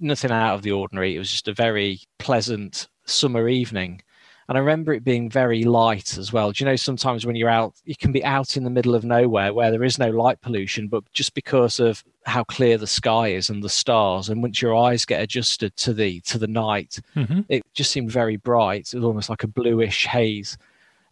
nothing 0.00 0.30
out 0.30 0.54
of 0.54 0.62
the 0.62 0.72
ordinary. 0.72 1.14
It 1.14 1.18
was 1.18 1.30
just 1.30 1.48
a 1.48 1.54
very 1.54 2.00
pleasant 2.18 2.88
summer 3.10 3.48
evening. 3.48 4.02
And 4.48 4.58
I 4.58 4.60
remember 4.62 4.92
it 4.92 5.04
being 5.04 5.30
very 5.30 5.62
light 5.62 6.18
as 6.18 6.32
well. 6.32 6.50
Do 6.50 6.64
you 6.64 6.68
know, 6.68 6.74
sometimes 6.74 7.24
when 7.24 7.36
you're 7.36 7.48
out, 7.48 7.74
you 7.84 7.94
can 7.94 8.10
be 8.10 8.24
out 8.24 8.56
in 8.56 8.64
the 8.64 8.70
middle 8.70 8.96
of 8.96 9.04
nowhere 9.04 9.54
where 9.54 9.70
there 9.70 9.84
is 9.84 9.96
no 9.96 10.10
light 10.10 10.40
pollution, 10.40 10.88
but 10.88 11.04
just 11.12 11.34
because 11.34 11.78
of 11.78 12.02
how 12.26 12.42
clear 12.42 12.76
the 12.76 12.86
sky 12.88 13.28
is 13.28 13.48
and 13.48 13.62
the 13.62 13.68
stars, 13.68 14.28
and 14.28 14.42
once 14.42 14.60
your 14.60 14.74
eyes 14.74 15.04
get 15.04 15.22
adjusted 15.22 15.76
to 15.76 15.92
the 15.94 16.20
to 16.22 16.36
the 16.36 16.48
night, 16.48 16.98
mm-hmm. 17.14 17.42
it 17.48 17.62
just 17.74 17.92
seemed 17.92 18.10
very 18.10 18.34
bright. 18.34 18.92
It 18.92 18.96
was 18.96 19.04
almost 19.04 19.30
like 19.30 19.44
a 19.44 19.48
bluish 19.48 20.06
haze. 20.06 20.58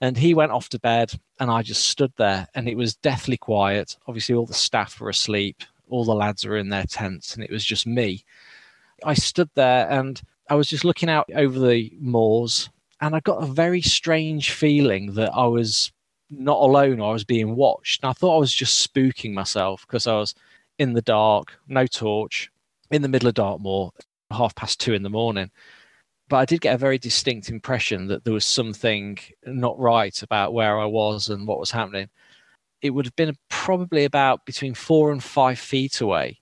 And 0.01 0.17
he 0.17 0.35
went 0.35 0.51
off 0.51 0.69
to 0.71 0.81
bed, 0.81 1.13
and 1.39 1.49
I 1.49 1.63
just 1.63 1.89
stood 1.89 2.13
there, 2.17 2.49
and 2.57 2.69
it 2.69 2.77
was 2.77 2.97
deathly 2.97 3.37
quiet. 3.37 3.97
Obviously, 4.09 4.35
all 4.35 4.47
the 4.47 4.55
staff 4.55 5.01
were 5.01 5.11
asleep, 5.11 5.63
all 5.89 6.05
the 6.05 6.13
lads 6.13 6.45
were 6.45 6.57
in 6.57 6.71
their 6.71 6.87
tents, 6.87 7.37
and 7.37 7.45
it 7.45 7.53
was 7.53 7.65
just 7.65 7.87
me. 7.87 8.25
I 9.05 9.15
stood 9.15 9.51
there 9.55 9.89
and 9.89 10.21
I 10.49 10.55
was 10.55 10.69
just 10.69 10.85
looking 10.85 11.11
out 11.11 11.29
over 11.35 11.59
the 11.59 11.93
moors 12.01 12.71
and 13.01 13.15
I 13.15 13.21
got 13.21 13.43
a 13.43 13.47
very 13.47 13.83
strange 13.83 14.51
feeling 14.51 15.15
that 15.15 15.31
I 15.35 15.47
was 15.47 15.93
not 16.31 16.59
alone 16.59 17.01
or 17.01 17.11
I 17.11 17.13
was 17.13 17.25
being 17.25 17.55
watched. 17.55 18.03
And 18.03 18.11
I 18.11 18.13
thought 18.13 18.37
I 18.37 18.41
was 18.41 18.55
just 18.55 18.87
spooking 18.87 19.33
myself 19.33 19.87
because 19.87 20.07
I 20.07 20.15
was 20.17 20.35
in 20.79 20.95
the 20.95 21.03
dark, 21.03 21.59
no 21.69 21.87
torch, 21.87 22.51
in 22.91 23.03
the 23.03 23.09
middle 23.09 23.29
of 23.29 23.35
Dartmoor, 23.35 23.93
half 24.31 24.55
past 24.55 24.81
two 24.81 24.95
in 24.95 25.03
the 25.03 25.11
morning. 25.11 25.51
But 26.29 26.37
I 26.39 26.45
did 26.45 26.61
get 26.61 26.75
a 26.75 26.79
very 26.79 26.99
distinct 26.99 27.49
impression 27.49 28.07
that 28.09 28.25
there 28.25 28.35
was 28.35 28.45
something 28.45 29.19
not 29.47 29.79
right 29.79 30.23
about 30.23 30.53
where 30.53 30.79
I 30.79 30.85
was 30.85 31.29
and 31.29 31.47
what 31.47 31.61
was 31.61 31.71
happening. 31.71 32.09
It 32.83 32.91
would 32.91 33.07
have 33.07 33.17
been 33.17 33.37
probably 33.49 34.05
about 34.05 34.45
between 34.45 34.75
four 34.75 35.11
and 35.11 35.23
five 35.23 35.59
feet 35.59 36.01
away. 36.01 36.39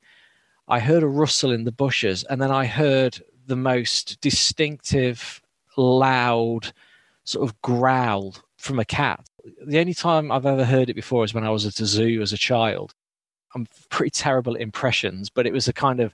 I 0.69 0.81
heard 0.81 1.03
a 1.03 1.09
rustle 1.09 1.53
in 1.53 1.65
the 1.65 1.73
bushes, 1.73 2.25
and 2.25 2.43
then 2.43 2.51
I 2.51 2.67
heard 2.67 3.21
the 3.47 3.57
most 3.57 4.21
distinctive, 4.21 5.41
loud 5.77 6.73
sort 7.25 7.49
of 7.49 7.61
growl 7.63 8.35
from 8.57 8.79
a 8.79 8.85
cat. 8.85 9.25
The 9.65 9.79
only 9.79 9.95
time 9.95 10.33
I've 10.33 10.47
ever 10.47 10.65
heard 10.65 10.91
it 10.91 10.95
before 10.95 11.25
is 11.25 11.35
when 11.35 11.45
I 11.45 11.51
was 11.51 11.67
at 11.67 11.81
a 11.81 11.87
zoo 11.87 12.21
as 12.23 12.33
a 12.33 12.39
child. 12.39 12.95
I'm 13.55 13.67
pretty 13.89 14.11
terrible 14.11 14.55
at 14.55 14.61
impressions, 14.61 15.31
but 15.31 15.47
it 15.47 15.53
was 15.53 15.69
a 15.69 15.73
kind 15.73 16.01
of, 16.01 16.13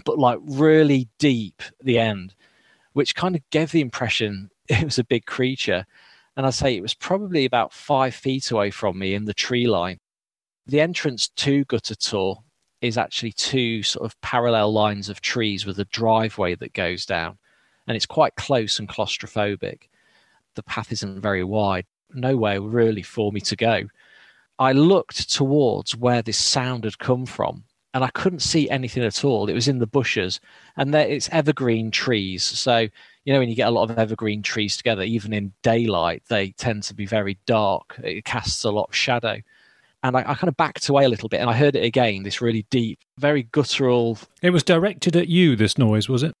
but 0.04 0.18
like 0.18 0.38
really 0.42 1.08
deep 1.18 1.62
at 1.66 1.84
the 1.84 1.98
end, 1.98 2.34
which 2.92 3.14
kind 3.14 3.34
of 3.34 3.42
gave 3.50 3.72
the 3.72 3.80
impression 3.80 4.50
it 4.68 4.84
was 4.84 4.98
a 4.98 5.04
big 5.04 5.26
creature. 5.26 5.86
And 6.36 6.46
I 6.46 6.50
say 6.50 6.76
it 6.76 6.82
was 6.82 6.94
probably 6.94 7.46
about 7.46 7.72
five 7.72 8.14
feet 8.14 8.50
away 8.50 8.70
from 8.70 8.98
me 8.98 9.14
in 9.14 9.24
the 9.24 9.34
tree 9.34 9.66
line 9.66 9.98
the 10.66 10.80
entrance 10.80 11.28
to 11.28 11.64
Gutter 11.64 11.94
Tor 11.94 12.42
is 12.80 12.98
actually 12.98 13.32
two 13.32 13.82
sort 13.82 14.04
of 14.04 14.20
parallel 14.20 14.72
lines 14.72 15.08
of 15.08 15.20
trees 15.20 15.64
with 15.66 15.78
a 15.78 15.84
driveway 15.86 16.54
that 16.56 16.72
goes 16.72 17.06
down, 17.06 17.38
and 17.86 17.96
it's 17.96 18.06
quite 18.06 18.34
close 18.36 18.78
and 18.78 18.88
claustrophobic. 18.88 19.88
The 20.54 20.62
path 20.62 20.92
isn't 20.92 21.20
very 21.20 21.44
wide, 21.44 21.86
nowhere 22.14 22.60
really 22.60 23.02
for 23.02 23.32
me 23.32 23.40
to 23.40 23.56
go. 23.56 23.84
I 24.58 24.72
looked 24.72 25.30
towards 25.30 25.96
where 25.96 26.22
this 26.22 26.38
sound 26.38 26.84
had 26.84 26.98
come 26.98 27.26
from, 27.26 27.64
and 27.94 28.04
I 28.04 28.08
couldn't 28.08 28.40
see 28.40 28.68
anything 28.68 29.02
at 29.02 29.24
all. 29.24 29.48
It 29.48 29.54
was 29.54 29.68
in 29.68 29.78
the 29.78 29.86
bushes, 29.86 30.40
and 30.76 30.92
there, 30.92 31.06
it's 31.06 31.28
evergreen 31.30 31.90
trees. 31.90 32.44
So, 32.44 32.88
you 33.24 33.32
know, 33.32 33.38
when 33.38 33.48
you 33.48 33.54
get 33.54 33.68
a 33.68 33.72
lot 33.72 33.90
of 33.90 33.98
evergreen 33.98 34.42
trees 34.42 34.76
together, 34.76 35.02
even 35.02 35.32
in 35.32 35.52
daylight, 35.62 36.22
they 36.28 36.50
tend 36.52 36.82
to 36.84 36.94
be 36.94 37.06
very 37.06 37.38
dark. 37.46 37.98
It 38.02 38.24
casts 38.24 38.64
a 38.64 38.70
lot 38.70 38.88
of 38.88 38.94
shadow 38.94 39.40
and 40.02 40.16
I, 40.16 40.20
I, 40.20 40.34
kind 40.34 40.48
of 40.48 40.56
backed 40.56 40.88
away 40.88 41.04
a 41.04 41.08
little 41.08 41.28
bit 41.28 41.40
and 41.40 41.50
I 41.50 41.54
heard 41.54 41.74
it 41.74 41.84
again, 41.84 42.22
this 42.22 42.40
really 42.40 42.66
deep, 42.70 42.98
very 43.18 43.44
guttural. 43.44 44.18
It 44.42 44.50
was 44.50 44.62
directed 44.62 45.16
at 45.16 45.28
you, 45.28 45.56
this 45.56 45.78
noise, 45.78 46.08
was 46.08 46.22
it? 46.22 46.32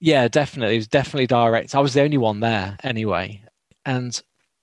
Yeah, 0.00 0.28
definitely. 0.28 0.74
It 0.74 0.78
was 0.78 0.88
definitely 0.88 1.26
direct. 1.26 1.74
I 1.74 1.80
was 1.80 1.94
the 1.94 2.02
only 2.02 2.18
one 2.18 2.40
there 2.40 2.76
anyway. 2.82 3.42
And 3.84 4.20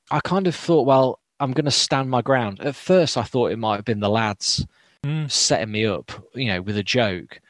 I 0.10 0.20
kind 0.20 0.48
of 0.48 0.56
thought, 0.56 0.86
well, 0.86 1.20
I'm 1.39 1.54
going 1.54 1.65
to 1.65 1.72
stand 1.72 2.10
my 2.10 2.22
ground. 2.22 2.60
At 2.62 2.76
first, 2.76 3.17
I 3.17 3.24
thought 3.24 3.52
it 3.52 3.60
might 3.60 3.78
have 3.78 3.86
been 3.86 4.00
the 4.00 4.10
lads 4.10 4.65
mm. 5.04 5.30
setting 5.32 5.72
me 5.72 5.86
up, 5.86 6.12
you 6.36 6.48
know, 6.48 6.62
with 6.62 6.78
a 6.78 6.84
joke. 6.84 7.41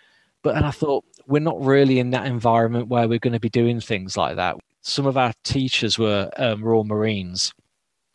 But 0.44 0.56
and 0.56 0.65
I 0.65 0.72
thought 0.72 1.04
we're 1.28 1.39
not 1.39 1.63
really 1.63 2.00
in 2.00 2.12
that 2.12 2.26
environment 2.26 2.88
where 2.88 3.08
we're 3.08 3.20
going 3.20 3.34
to 3.34 3.39
be 3.39 3.50
doing 3.50 3.80
things 3.80 4.17
like 4.17 4.38
that. 4.38 4.58
Some 4.82 5.06
of 5.06 5.17
our 5.17 5.34
teachers 5.44 6.00
were 6.00 6.30
um, 6.38 6.63
Royal 6.63 6.84
Marines, 6.84 7.54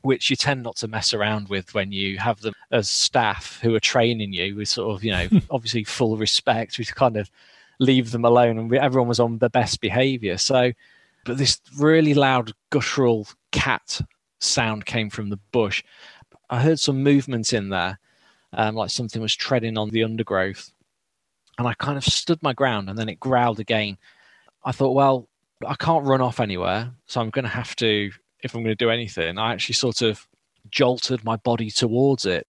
which 0.06 0.30
you 0.30 0.36
tend 0.36 0.62
not 0.62 0.76
to 0.76 0.88
mess 0.88 1.12
around 1.12 1.48
with 1.48 1.74
when 1.74 1.90
you 1.90 2.18
have 2.18 2.40
them 2.40 2.54
as 2.70 2.88
staff 2.88 3.58
who 3.60 3.74
are 3.74 3.80
training 3.80 4.32
you 4.32 4.54
with 4.54 4.68
sort 4.68 4.94
of, 4.94 5.04
you 5.04 5.10
know, 5.10 5.28
obviously 5.50 5.84
full 5.84 6.16
respect. 6.16 6.78
We 6.78 6.84
kind 6.84 7.16
of 7.16 7.30
leave 7.80 8.12
them 8.12 8.24
alone 8.24 8.58
and 8.58 8.70
we, 8.70 8.78
everyone 8.78 9.08
was 9.08 9.20
on 9.20 9.38
the 9.38 9.50
best 9.50 9.80
behavior. 9.80 10.38
So, 10.38 10.72
but 11.24 11.38
this 11.38 11.60
really 11.76 12.14
loud 12.14 12.52
guttural 12.70 13.26
cat 13.50 14.00
sound 14.38 14.86
came 14.86 15.10
from 15.10 15.28
the 15.28 15.40
bush. 15.50 15.82
I 16.48 16.62
heard 16.62 16.78
some 16.78 17.02
movement 17.02 17.52
in 17.52 17.70
there, 17.70 17.98
um, 18.52 18.76
like 18.76 18.90
something 18.90 19.20
was 19.20 19.34
treading 19.34 19.76
on 19.76 19.90
the 19.90 20.04
undergrowth. 20.04 20.72
And 21.58 21.66
I 21.66 21.74
kind 21.74 21.98
of 21.98 22.04
stood 22.04 22.42
my 22.42 22.52
ground 22.52 22.88
and 22.88 22.96
then 22.98 23.08
it 23.08 23.18
growled 23.18 23.58
again. 23.58 23.98
I 24.64 24.70
thought, 24.70 24.94
well, 24.94 25.28
I 25.66 25.74
can't 25.74 26.06
run 26.06 26.20
off 26.20 26.38
anywhere. 26.38 26.92
So 27.06 27.20
I'm 27.20 27.30
going 27.30 27.44
to 27.44 27.48
have 27.48 27.74
to, 27.76 28.12
if 28.46 28.54
I'm 28.54 28.62
going 28.62 28.76
to 28.76 28.84
do 28.84 28.90
anything, 28.90 29.38
I 29.38 29.52
actually 29.52 29.74
sort 29.74 30.02
of 30.02 30.26
jolted 30.70 31.24
my 31.24 31.36
body 31.36 31.70
towards 31.70 32.26
it. 32.26 32.46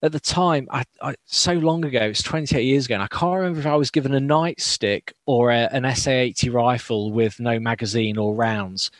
At 0.00 0.12
the 0.12 0.20
time, 0.20 0.68
I, 0.70 0.84
I 1.02 1.16
so 1.26 1.54
long 1.54 1.84
ago, 1.84 2.00
it's 2.02 2.22
28 2.22 2.62
years 2.62 2.86
ago, 2.86 2.94
and 2.94 3.02
I 3.02 3.08
can't 3.08 3.34
remember 3.34 3.60
if 3.60 3.66
I 3.66 3.74
was 3.76 3.90
given 3.90 4.14
a 4.14 4.20
nightstick 4.20 5.12
or 5.26 5.50
a, 5.50 5.68
an 5.72 5.94
SA 5.94 6.10
80 6.10 6.50
rifle 6.50 7.12
with 7.12 7.40
no 7.40 7.58
magazine 7.58 8.16
or 8.16 8.34
rounds. 8.34 8.90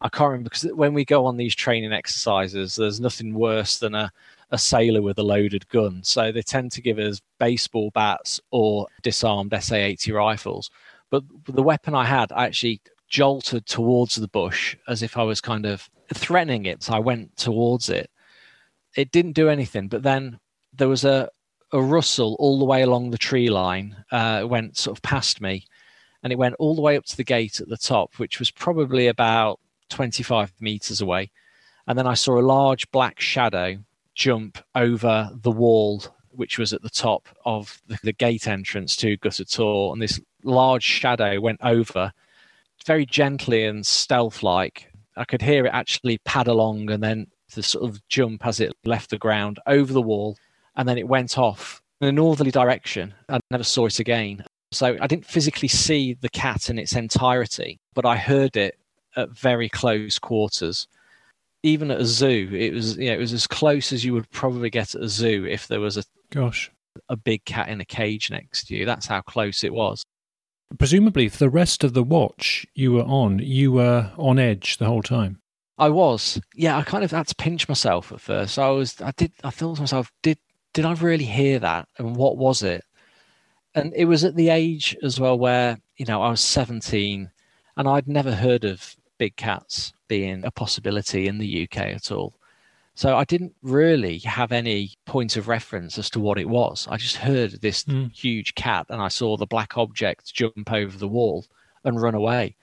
I 0.00 0.08
can't 0.08 0.30
remember 0.30 0.50
because 0.50 0.64
when 0.74 0.94
we 0.94 1.04
go 1.04 1.26
on 1.26 1.36
these 1.36 1.54
training 1.54 1.92
exercises, 1.92 2.76
there's 2.76 3.00
nothing 3.00 3.34
worse 3.34 3.78
than 3.78 3.94
a, 3.94 4.10
a 4.50 4.58
sailor 4.58 5.02
with 5.02 5.18
a 5.18 5.22
loaded 5.22 5.68
gun. 5.68 6.02
So 6.02 6.32
they 6.32 6.42
tend 6.42 6.72
to 6.72 6.82
give 6.82 6.98
us 6.98 7.20
baseball 7.38 7.90
bats 7.90 8.40
or 8.50 8.86
disarmed 9.02 9.54
SA 9.60 9.76
80 9.76 10.12
rifles. 10.12 10.70
But 11.10 11.24
the 11.46 11.62
weapon 11.62 11.94
I 11.94 12.04
had, 12.04 12.32
I 12.32 12.46
actually 12.46 12.80
jolted 13.08 13.66
towards 13.66 14.16
the 14.16 14.28
bush 14.28 14.76
as 14.88 15.02
if 15.02 15.16
I 15.16 15.22
was 15.22 15.40
kind 15.40 15.66
of 15.66 15.88
threatening 16.12 16.66
it. 16.66 16.82
So 16.82 16.94
I 16.94 16.98
went 16.98 17.36
towards 17.36 17.88
it. 17.88 18.10
It 18.96 19.10
didn't 19.10 19.32
do 19.32 19.48
anything, 19.48 19.88
but 19.88 20.02
then 20.02 20.38
there 20.72 20.88
was 20.88 21.04
a, 21.04 21.28
a 21.72 21.80
rustle 21.80 22.36
all 22.38 22.58
the 22.58 22.64
way 22.64 22.82
along 22.82 23.10
the 23.10 23.18
tree 23.18 23.50
line. 23.50 24.04
Uh, 24.10 24.40
it 24.42 24.48
went 24.48 24.76
sort 24.76 24.96
of 24.96 25.02
past 25.02 25.40
me 25.40 25.66
and 26.22 26.32
it 26.32 26.38
went 26.38 26.54
all 26.58 26.74
the 26.74 26.82
way 26.82 26.96
up 26.96 27.04
to 27.04 27.16
the 27.16 27.24
gate 27.24 27.60
at 27.60 27.68
the 27.68 27.76
top, 27.76 28.14
which 28.18 28.38
was 28.38 28.50
probably 28.50 29.06
about 29.06 29.60
25 29.90 30.52
meters 30.60 31.00
away. 31.00 31.30
And 31.86 31.98
then 31.98 32.06
I 32.06 32.14
saw 32.14 32.38
a 32.38 32.42
large 32.42 32.90
black 32.90 33.20
shadow 33.20 33.78
jump 34.14 34.58
over 34.74 35.30
the 35.42 35.50
wall, 35.50 36.02
which 36.30 36.58
was 36.58 36.72
at 36.72 36.82
the 36.82 36.90
top 36.90 37.28
of 37.44 37.80
the, 37.86 37.98
the 38.02 38.12
gate 38.12 38.48
entrance 38.48 38.96
to 38.96 39.16
Gutter 39.18 39.44
Tor. 39.44 39.92
And 39.92 40.02
this 40.02 40.20
large 40.42 40.82
shadow 40.82 41.40
went 41.40 41.60
over 41.62 42.12
very 42.86 43.04
gently 43.04 43.64
and 43.64 43.86
stealth 43.86 44.42
like. 44.42 44.90
I 45.16 45.24
could 45.24 45.42
hear 45.42 45.66
it 45.66 45.72
actually 45.72 46.18
pad 46.18 46.46
along 46.46 46.90
and 46.90 47.02
then 47.02 47.26
the 47.54 47.62
sort 47.62 47.88
of 47.88 48.06
jump 48.08 48.46
as 48.46 48.60
it 48.60 48.72
left 48.84 49.10
the 49.10 49.18
ground 49.18 49.58
over 49.66 49.92
the 49.92 50.02
wall. 50.02 50.36
And 50.76 50.88
then 50.88 50.98
it 50.98 51.08
went 51.08 51.38
off 51.38 51.80
in 52.00 52.08
a 52.08 52.12
northerly 52.12 52.50
direction. 52.50 53.14
I 53.28 53.40
never 53.50 53.64
saw 53.64 53.86
it 53.86 53.98
again. 53.98 54.44
So 54.72 54.96
I 55.00 55.06
didn't 55.06 55.26
physically 55.26 55.68
see 55.68 56.14
the 56.14 56.28
cat 56.28 56.68
in 56.68 56.78
its 56.78 56.94
entirety, 56.94 57.78
but 57.94 58.04
I 58.04 58.16
heard 58.16 58.56
it 58.56 58.78
at 59.16 59.30
very 59.30 59.68
close 59.68 60.18
quarters. 60.18 60.86
Even 61.62 61.90
at 61.90 62.00
a 62.00 62.04
zoo, 62.04 62.50
it 62.52 62.74
was 62.74 62.96
you 62.96 63.06
know, 63.06 63.14
it 63.14 63.18
was 63.18 63.32
as 63.32 63.46
close 63.46 63.92
as 63.92 64.04
you 64.04 64.12
would 64.12 64.30
probably 64.30 64.70
get 64.70 64.94
at 64.94 65.02
a 65.02 65.08
zoo 65.08 65.46
if 65.46 65.66
there 65.66 65.80
was 65.80 65.96
a 65.96 66.04
gosh 66.30 66.70
a 67.08 67.16
big 67.16 67.44
cat 67.44 67.68
in 67.68 67.80
a 67.80 67.84
cage 67.84 68.30
next 68.30 68.66
to 68.66 68.76
you. 68.76 68.84
That's 68.84 69.06
how 69.06 69.20
close 69.22 69.64
it 69.64 69.72
was. 69.72 70.02
Presumably, 70.78 71.28
for 71.28 71.38
the 71.38 71.50
rest 71.50 71.84
of 71.84 71.94
the 71.94 72.02
watch 72.02 72.66
you 72.74 72.92
were 72.92 73.04
on, 73.04 73.38
you 73.38 73.72
were 73.72 74.10
on 74.16 74.38
edge 74.38 74.78
the 74.78 74.86
whole 74.86 75.02
time. 75.02 75.40
I 75.78 75.90
was, 75.90 76.40
yeah. 76.54 76.76
I 76.76 76.82
kind 76.82 77.04
of 77.04 77.10
had 77.10 77.28
to 77.28 77.34
pinch 77.34 77.68
myself 77.68 78.10
at 78.10 78.20
first. 78.20 78.58
I 78.58 78.70
was, 78.70 79.00
I 79.00 79.12
did, 79.12 79.32
I 79.44 79.50
thought 79.50 79.76
to 79.76 79.82
myself, 79.82 80.10
did 80.22 80.38
did 80.76 80.84
I 80.84 80.92
really 80.92 81.24
hear 81.24 81.58
that, 81.60 81.88
and 81.96 82.16
what 82.16 82.36
was 82.36 82.62
it? 82.62 82.84
And 83.74 83.94
it 83.96 84.04
was 84.04 84.24
at 84.24 84.36
the 84.36 84.50
age 84.50 84.94
as 85.02 85.18
well 85.18 85.38
where 85.38 85.78
you 85.96 86.04
know 86.04 86.20
I 86.20 86.28
was 86.28 86.42
seventeen, 86.42 87.30
and 87.76 87.88
I'd 87.88 88.06
never 88.06 88.34
heard 88.34 88.64
of 88.64 88.94
big 89.16 89.36
cats 89.36 89.94
being 90.08 90.44
a 90.44 90.50
possibility 90.50 91.28
in 91.28 91.38
the 91.38 91.62
UK 91.62 91.78
at 91.78 92.12
all. 92.12 92.34
So 92.96 93.14
I 93.14 93.24
didn't 93.24 93.54
really 93.60 94.18
have 94.20 94.52
any 94.52 94.92
point 95.04 95.36
of 95.36 95.48
reference 95.48 95.98
as 95.98 96.08
to 96.10 96.20
what 96.20 96.38
it 96.38 96.48
was. 96.48 96.88
I 96.90 96.96
just 96.96 97.16
heard 97.16 97.60
this 97.60 97.84
mm. 97.84 98.10
huge 98.10 98.54
cat 98.54 98.86
and 98.88 99.02
I 99.02 99.08
saw 99.08 99.36
the 99.36 99.46
black 99.46 99.76
object 99.76 100.32
jump 100.32 100.72
over 100.72 100.96
the 100.96 101.06
wall 101.06 101.44
and 101.84 102.00
run 102.00 102.14
away. 102.14 102.56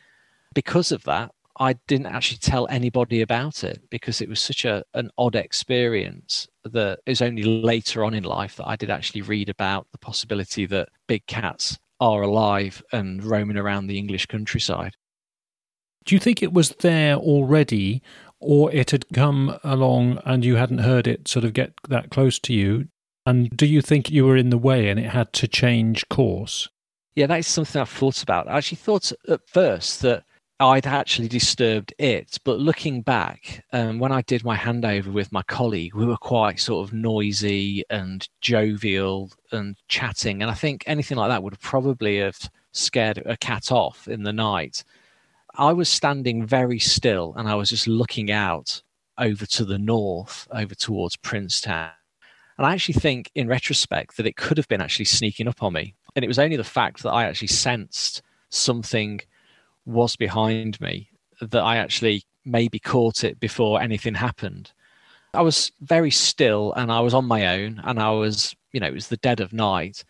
Because 0.56 0.92
of 0.92 1.04
that, 1.04 1.32
I 1.60 1.74
didn't 1.86 2.08
actually 2.08 2.40
tell 2.40 2.68
anybody 2.70 3.22
about 3.22 3.64
it 3.64 3.84
because 3.92 4.22
it 4.22 4.30
was 4.30 4.40
such 4.40 4.66
a, 4.66 4.84
an 4.96 5.12
odd 5.20 5.36
experience 5.36 6.48
that 6.64 7.00
it 7.06 7.12
was 7.12 7.22
only 7.22 7.44
later 7.44 8.04
on 8.04 8.16
in 8.16 8.24
life 8.24 8.56
that 8.56 8.68
I 8.68 8.76
did 8.76 8.90
actually 8.90 9.22
read 9.22 9.50
about 9.50 9.86
the 9.92 10.00
possibility 10.00 10.66
that 10.66 10.90
big 11.06 11.28
cats 11.28 11.78
are 12.00 12.24
alive 12.24 12.82
and 12.92 13.24
roaming 13.24 13.58
around 13.58 13.86
the 13.86 14.00
English 14.00 14.26
countryside. 14.26 14.96
Do 16.06 16.16
you 16.16 16.20
think 16.20 16.42
it 16.42 16.54
was 16.54 16.70
there 16.80 17.16
already, 17.18 18.02
or 18.44 18.72
it 18.72 18.92
had 18.92 19.06
come 19.14 19.58
along 19.64 20.20
and 20.26 20.46
you 20.46 20.56
hadn't 20.56 20.80
heard 20.80 21.08
it 21.08 21.28
sort 21.28 21.46
of 21.46 21.54
get 21.54 21.74
that 21.90 22.12
close 22.12 22.40
to 22.40 22.54
you? 22.54 22.88
And 23.26 23.56
do 23.56 23.66
you 23.66 23.82
think 23.82 24.12
you 24.12 24.26
were 24.26 24.38
in 24.38 24.50
the 24.50 24.58
way 24.58 24.90
and 24.90 25.00
it 25.00 25.10
had 25.10 25.32
to 25.34 25.48
change 25.48 26.08
course? 26.10 26.68
Yeah, 27.16 27.28
that 27.28 27.40
is 27.40 27.48
something 27.48 27.82
I've 27.82 27.90
thought 27.90 28.22
about. 28.22 28.48
I 28.48 28.58
actually 28.58 28.78
thought 28.78 29.12
at 29.30 29.48
first 29.48 30.02
that 30.02 30.24
I'd 30.60 30.88
actually 30.88 31.28
disturbed 31.28 31.94
it, 31.98 32.38
but 32.44 32.60
looking 32.60 33.02
back, 33.02 33.66
um, 33.74 34.00
when 34.00 34.12
I 34.12 34.22
did 34.22 34.44
my 34.44 34.56
handover 34.56 35.12
with 35.12 35.32
my 35.32 35.42
colleague, 35.44 35.94
we 35.94 36.06
were 36.06 36.18
quite 36.18 36.60
sort 36.60 36.88
of 36.88 36.94
noisy 36.94 37.84
and 37.90 38.28
jovial 38.40 39.32
and 39.52 39.76
chatting, 39.88 40.42
and 40.42 40.50
I 40.50 40.54
think 40.54 40.84
anything 40.86 41.18
like 41.18 41.30
that 41.30 41.44
would 41.44 41.60
probably 41.60 42.20
have 42.20 42.38
scared 42.72 43.22
a 43.26 43.36
cat 43.36 43.72
off 43.72 44.08
in 44.08 44.24
the 44.24 44.34
night. 44.34 44.84
I 45.56 45.72
was 45.74 45.90
standing 45.90 46.46
very 46.46 46.80
still 46.80 47.34
and 47.38 47.48
I 47.48 47.56
was 47.56 47.70
just 47.70 47.88
looking 47.88 48.32
out 48.32 48.82
over 49.18 49.46
to 49.46 49.66
the 49.66 49.78
north, 49.78 50.48
over 50.52 50.74
towards 50.74 51.16
Princetown. 51.16 51.92
And 52.58 52.66
I 52.66 52.74
actually 52.74 52.96
think, 52.96 53.32
in 53.36 53.48
retrospect, 53.48 54.18
that 54.18 54.26
it 54.26 54.36
could 54.36 54.58
have 54.58 54.68
been 54.68 54.82
actually 54.82 55.06
sneaking 55.06 55.48
up 55.48 55.62
on 55.62 55.74
me. 55.74 55.96
And 56.16 56.24
it 56.24 56.28
was 56.28 56.40
only 56.40 56.56
the 56.56 56.64
fact 56.64 57.04
that 57.04 57.12
I 57.12 57.26
actually 57.26 57.48
sensed 57.48 58.22
something 58.50 59.22
was 59.86 60.16
behind 60.16 60.80
me 60.80 61.10
that 61.42 61.62
I 61.62 61.78
actually 61.78 62.24
maybe 62.46 62.80
caught 62.80 63.24
it 63.24 63.40
before 63.40 63.82
anything 63.82 64.16
happened. 64.16 64.72
I 65.34 65.42
was 65.42 65.72
very 65.82 66.12
still 66.12 66.74
and 66.74 66.92
I 66.92 67.00
was 67.00 67.14
on 67.14 67.26
my 67.26 67.48
own 67.60 67.82
and 67.84 68.00
I 68.00 68.12
was, 68.12 68.56
you 68.72 68.80
know, 68.80 68.88
it 68.88 68.94
was 68.94 69.08
the 69.08 69.18
dead 69.18 69.40
of 69.40 69.52
night. 69.54 70.04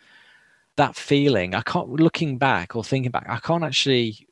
That 0.75 0.95
feeling, 0.95 1.55
I 1.55 1.61
can't, 1.61 1.89
looking 1.89 2.37
back 2.37 2.75
or 2.75 2.83
thinking 2.83 3.11
back, 3.11 3.27
I 3.29 3.37
can't 3.37 3.63
actually 3.63 4.27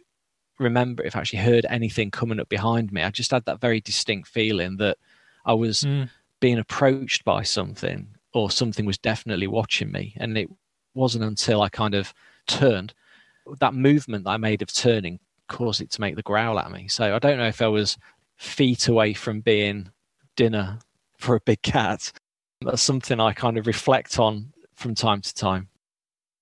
remember 0.62 1.04
if 1.04 1.16
I 1.16 1.20
actually 1.20 1.40
heard 1.40 1.66
anything 1.70 2.12
coming 2.12 2.40
up 2.40 2.50
behind 2.50 2.92
me. 2.92 3.02
I 3.02 3.10
just 3.10 3.32
had 3.32 3.46
that 3.46 3.62
very 3.62 3.82
distinct 3.82 4.28
feeling 4.28 4.78
that 4.78 4.98
I 5.46 5.54
was 5.54 5.82
mm. 5.82 6.10
being 6.40 6.60
approached 6.60 7.24
by 7.24 7.44
something 7.44 8.08
or 8.34 8.52
something 8.52 8.86
was 8.86 8.98
definitely 8.98 9.48
watching 9.48 9.92
me. 9.92 10.14
And 10.18 10.38
it 10.38 10.50
wasn't 10.94 11.24
until 11.24 11.62
I 11.62 11.70
kind 11.70 11.96
of 11.96 12.14
turned 12.48 12.94
that 13.60 13.74
movement 13.74 14.26
that 14.26 14.32
I 14.32 14.38
made 14.38 14.62
of 14.62 14.74
turning 14.74 15.20
caused 15.48 15.82
it 15.82 15.92
to 15.92 16.02
make 16.02 16.16
the 16.16 16.22
growl 16.22 16.60
at 16.60 16.72
me. 16.72 16.88
So 16.88 17.16
I 17.16 17.20
don't 17.20 17.38
know 17.38 17.48
if 17.48 17.62
I 17.62 17.68
was 17.68 17.98
feet 18.38 18.88
away 18.88 19.14
from 19.14 19.42
being 19.42 19.92
dinner 20.36 20.80
for 21.18 21.36
a 21.36 21.42
big 21.42 21.62
cat. 21.62 22.12
That's 22.62 22.82
something 22.82 23.20
I 23.20 23.34
kind 23.34 23.58
of 23.58 23.68
reflect 23.68 24.20
on 24.20 24.54
from 24.76 24.96
time 24.96 25.22
to 25.22 25.34
time. 25.34 25.68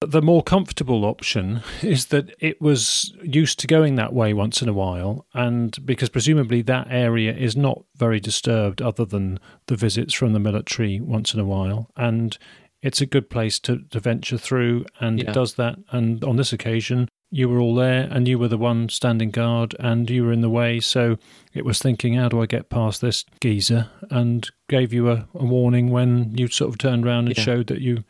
The 0.02 0.22
more 0.22 0.44
comfortable 0.44 1.04
option 1.04 1.62
is 1.82 2.06
that 2.06 2.34
it 2.40 2.62
was 2.62 3.14
used 3.22 3.60
to 3.60 3.68
going 3.68 3.96
that 3.96 4.14
way 4.14 4.34
once 4.34 4.62
in 4.62 4.70
a 4.70 4.74
while, 4.74 5.26
and 5.34 5.78
because 5.86 6.08
presumably 6.08 6.62
that 6.62 6.88
area 6.90 7.36
is 7.36 7.58
not 7.58 7.84
very 7.98 8.22
disturbed 8.22 8.82
other 8.82 9.04
than 9.04 9.40
the 9.68 9.76
visits 9.76 10.14
from 10.14 10.32
the 10.32 10.40
military 10.40 11.02
once 11.02 11.34
in 11.34 11.40
a 11.42 11.46
while, 11.46 11.92
and 11.98 12.38
it's 12.82 13.02
a 13.02 13.06
good 13.06 13.30
place 13.30 13.60
to, 13.60 13.80
to 13.90 14.00
venture 14.00 14.38
through, 14.38 14.86
and 15.02 15.20
yeah. 15.20 15.30
it 15.30 15.34
does 15.34 15.56
that. 15.56 15.78
And 15.92 16.24
on 16.24 16.38
this 16.38 16.54
occasion, 16.54 17.10
you 17.30 17.50
were 17.50 17.60
all 17.60 17.76
there, 17.76 18.08
and 18.10 18.26
you 18.26 18.40
were 18.40 18.48
the 18.48 18.58
one 18.58 18.88
standing 18.88 19.32
guard, 19.32 19.76
and 19.82 20.10
you 20.10 20.24
were 20.24 20.32
in 20.32 20.40
the 20.40 20.50
way, 20.50 20.80
so 20.80 21.18
it 21.54 21.66
was 21.66 21.80
thinking, 21.80 22.14
how 22.14 22.30
do 22.30 22.42
I 22.42 22.46
get 22.46 22.70
past 22.70 23.02
this 23.02 23.26
geezer? 23.42 23.90
And 24.10 24.50
gave 24.70 24.94
you 24.94 25.10
a, 25.10 25.28
a 25.34 25.44
warning 25.44 25.92
when 25.92 26.38
you 26.38 26.48
sort 26.48 26.70
of 26.70 26.78
turned 26.78 27.06
around 27.06 27.28
and 27.28 27.38
yeah. 27.38 27.44
showed 27.44 27.68
that 27.68 27.82
you 27.82 28.06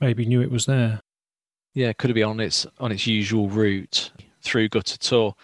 maybe 0.00 0.26
knew 0.26 0.42
it 0.42 0.50
was 0.50 0.66
there. 0.66 1.00
Yeah, 1.74 1.92
could 1.92 2.10
it 2.10 2.14
be 2.14 2.22
on 2.22 2.40
its 2.40 2.66
on 2.78 2.92
its 2.92 3.06
usual 3.06 3.48
route 3.48 4.10
through 4.42 4.68
Gutter 4.68 4.98
Tor? 4.98 5.34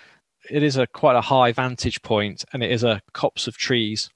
It 0.50 0.62
is 0.62 0.76
a 0.76 0.86
quite 0.86 1.16
a 1.16 1.20
high 1.20 1.52
vantage 1.52 2.02
point, 2.02 2.44
and 2.52 2.62
it 2.62 2.70
is 2.70 2.84
a 2.84 3.00
copse 3.12 3.46
of 3.46 3.56
trees, 3.56 4.10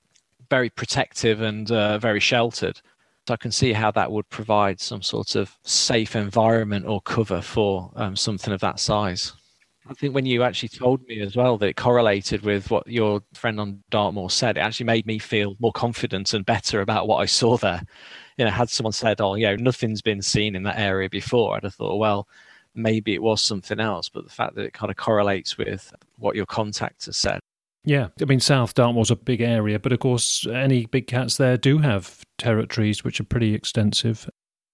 very 0.51 0.71
protective 0.71 1.40
and 1.40 1.71
uh, 1.71 1.99
very 1.99 2.21
sheltered. 2.21 2.81
So 3.27 3.35
I 3.35 3.37
can 3.37 3.53
see 3.53 3.73
how 3.75 3.90
that 3.90 4.11
would 4.11 4.29
provide 4.31 4.81
some 4.81 5.03
sort 5.03 5.37
of 5.37 5.55
safe 5.62 6.16
environment 6.16 6.87
or 6.87 7.03
cover 7.03 7.42
for 7.42 7.92
um, 7.94 8.16
something 8.16 8.55
of 8.55 8.61
that 8.61 8.81
size. 8.81 9.35
I 9.88 9.94
think 9.94 10.14
when 10.14 10.27
you 10.27 10.42
actually 10.42 10.71
told 10.71 11.07
me 11.07 11.21
as 11.21 11.37
well 11.37 11.57
that 11.59 11.68
it 11.68 11.77
correlated 11.77 12.42
with 12.42 12.71
what 12.71 12.87
your 12.87 13.23
friend 13.35 13.59
on 13.59 13.83
Dartmoor 13.90 14.31
said, 14.31 14.57
it 14.57 14.61
actually 14.61 14.85
made 14.85 15.07
me 15.07 15.18
feel 15.18 15.57
more 15.61 15.73
confident 15.73 16.35
and 16.35 16.44
better 16.44 16.81
about 16.81 17.09
what 17.09 17.18
I 17.18 17.27
saw 17.27 17.57
there. 17.57 17.83
You 18.38 18.46
know, 18.46 18.51
had 18.51 18.70
someone 18.70 18.92
said, 18.92 19.20
"Oh, 19.20 19.35
you 19.35 19.46
know, 19.46 19.57
nothing's 19.57 20.01
been 20.01 20.22
seen 20.22 20.55
in 20.57 20.62
that 20.62 20.79
area 20.79 21.11
before," 21.11 21.57
I'd 21.57 21.64
have 21.64 21.74
thought, 21.74 21.98
well, 21.98 22.29
maybe 22.74 23.14
it 23.14 23.22
was 23.22 23.42
something 23.42 23.81
else. 23.81 24.09
But 24.09 24.24
the 24.24 24.31
fact 24.31 24.55
that 24.55 24.64
it 24.64 24.72
kind 24.72 24.90
of 24.90 24.96
correlates 24.96 25.59
with 25.59 25.92
what 26.16 26.37
your 26.37 26.46
contact 26.46 27.07
has 27.07 27.16
said 27.16 27.40
yeah, 27.88 28.09
I 28.20 28.27
mean, 28.27 28.40
South 28.40 28.74
Dartmoor's 28.74 29.11
a 29.11 29.16
big 29.16 29.40
area, 29.40 29.79
but 29.79 29.92
of 29.92 30.01
course, 30.01 30.46
any 30.46 30.85
big 30.85 31.07
cats 31.07 31.38
there 31.38 31.57
do 31.57 31.79
have 31.79 32.22
territories 32.37 33.03
which 33.03 33.18
are 33.18 33.24
pretty 33.24 33.55
extensive. 33.55 34.29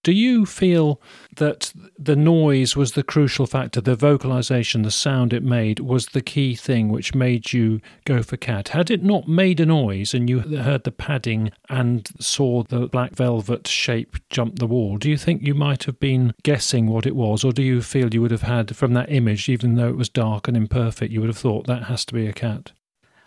Do 0.05 0.13
you 0.13 0.45
feel 0.45 1.01
that 1.37 1.73
the 1.99 2.15
noise 2.15 2.77
was 2.77 2.93
the 2.93 3.03
crucial 3.03 3.47
factor, 3.47 3.81
the 3.81 3.97
vocalization, 3.97 4.83
the 4.83 4.91
sound 4.91 5.33
it 5.33 5.43
made 5.43 5.81
was 5.81 6.07
the 6.09 6.21
key 6.21 6.55
thing 6.55 6.91
which 6.91 7.15
made 7.15 7.55
you 7.55 7.81
go 8.05 8.23
for 8.23 8.37
cat? 8.37 8.69
Had 8.69 8.91
it 8.91 9.03
not 9.03 9.27
made 9.27 9.61
a 9.61 9.67
noise 9.67 10.13
and 10.13 10.29
you 10.29 10.41
heard 10.41 10.85
the 10.85 10.93
padding 10.93 11.53
and 11.71 12.07
saw 12.21 12.65
the 12.65 12.87
black 12.87 13.13
velvet 13.17 13.67
shape 13.67 14.17
jump 14.29 14.59
the 14.59 14.67
wall, 14.67 14.99
do 14.99 15.09
you 15.09 15.17
think 15.17 15.41
you 15.41 15.55
might 15.55 15.85
have 15.85 15.99
been 15.99 16.35
guessing 16.43 16.87
what 16.87 17.07
it 17.07 17.17
was, 17.17 17.43
or 17.43 17.53
do 17.53 17.63
you 17.63 17.81
feel 17.81 18.13
you 18.13 18.21
would 18.21 18.31
have 18.31 18.43
had 18.43 18.77
from 18.77 18.93
that 18.93 19.11
image, 19.11 19.49
even 19.49 19.75
though 19.75 19.89
it 19.89 19.97
was 19.97 20.11
dark 20.11 20.47
and 20.47 20.57
imperfect, 20.57 21.13
you 21.15 21.21
would 21.21 21.31
have 21.31 21.39
thought 21.39 21.67
that 21.67 21.85
has 21.85 22.05
to 22.05 22.13
be 22.13 22.27
a 22.27 22.33
cat? 22.35 22.73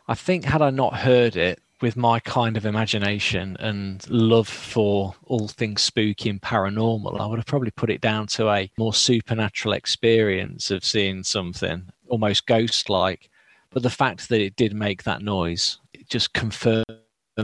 I 0.08 0.14
think 0.14 0.46
had 0.46 0.62
I 0.62 0.70
not 0.70 0.98
heard 0.98 1.36
it 1.36 1.60
with 1.82 1.96
my 1.96 2.20
kind 2.20 2.58
of 2.58 2.66
imagination 2.66 3.56
and 3.60 4.08
love 4.10 4.48
for 4.48 5.14
all 5.26 5.48
things 5.48 5.82
spooky 5.82 6.30
and 6.30 6.42
paranormal, 6.42 7.20
I 7.20 7.26
would 7.26 7.40
have 7.40 7.46
probably 7.46 7.72
put 7.72 7.90
it 7.90 8.02
down 8.02 8.28
to 8.28 8.50
a 8.50 8.72
more 8.78 8.94
supernatural 8.94 9.74
experience 9.74 10.72
of 10.72 10.84
seeing 10.84 11.24
something 11.24 11.90
almost 12.08 12.48
ghost 12.48 12.90
like. 12.90 13.30
But 13.70 13.84
the 13.84 13.90
fact 13.90 14.30
that 14.30 14.42
it 14.42 14.56
did 14.56 14.74
make 14.74 15.04
that 15.04 15.22
noise, 15.22 15.80
it 15.94 16.10
just 16.10 16.34
confirmed 16.34 16.86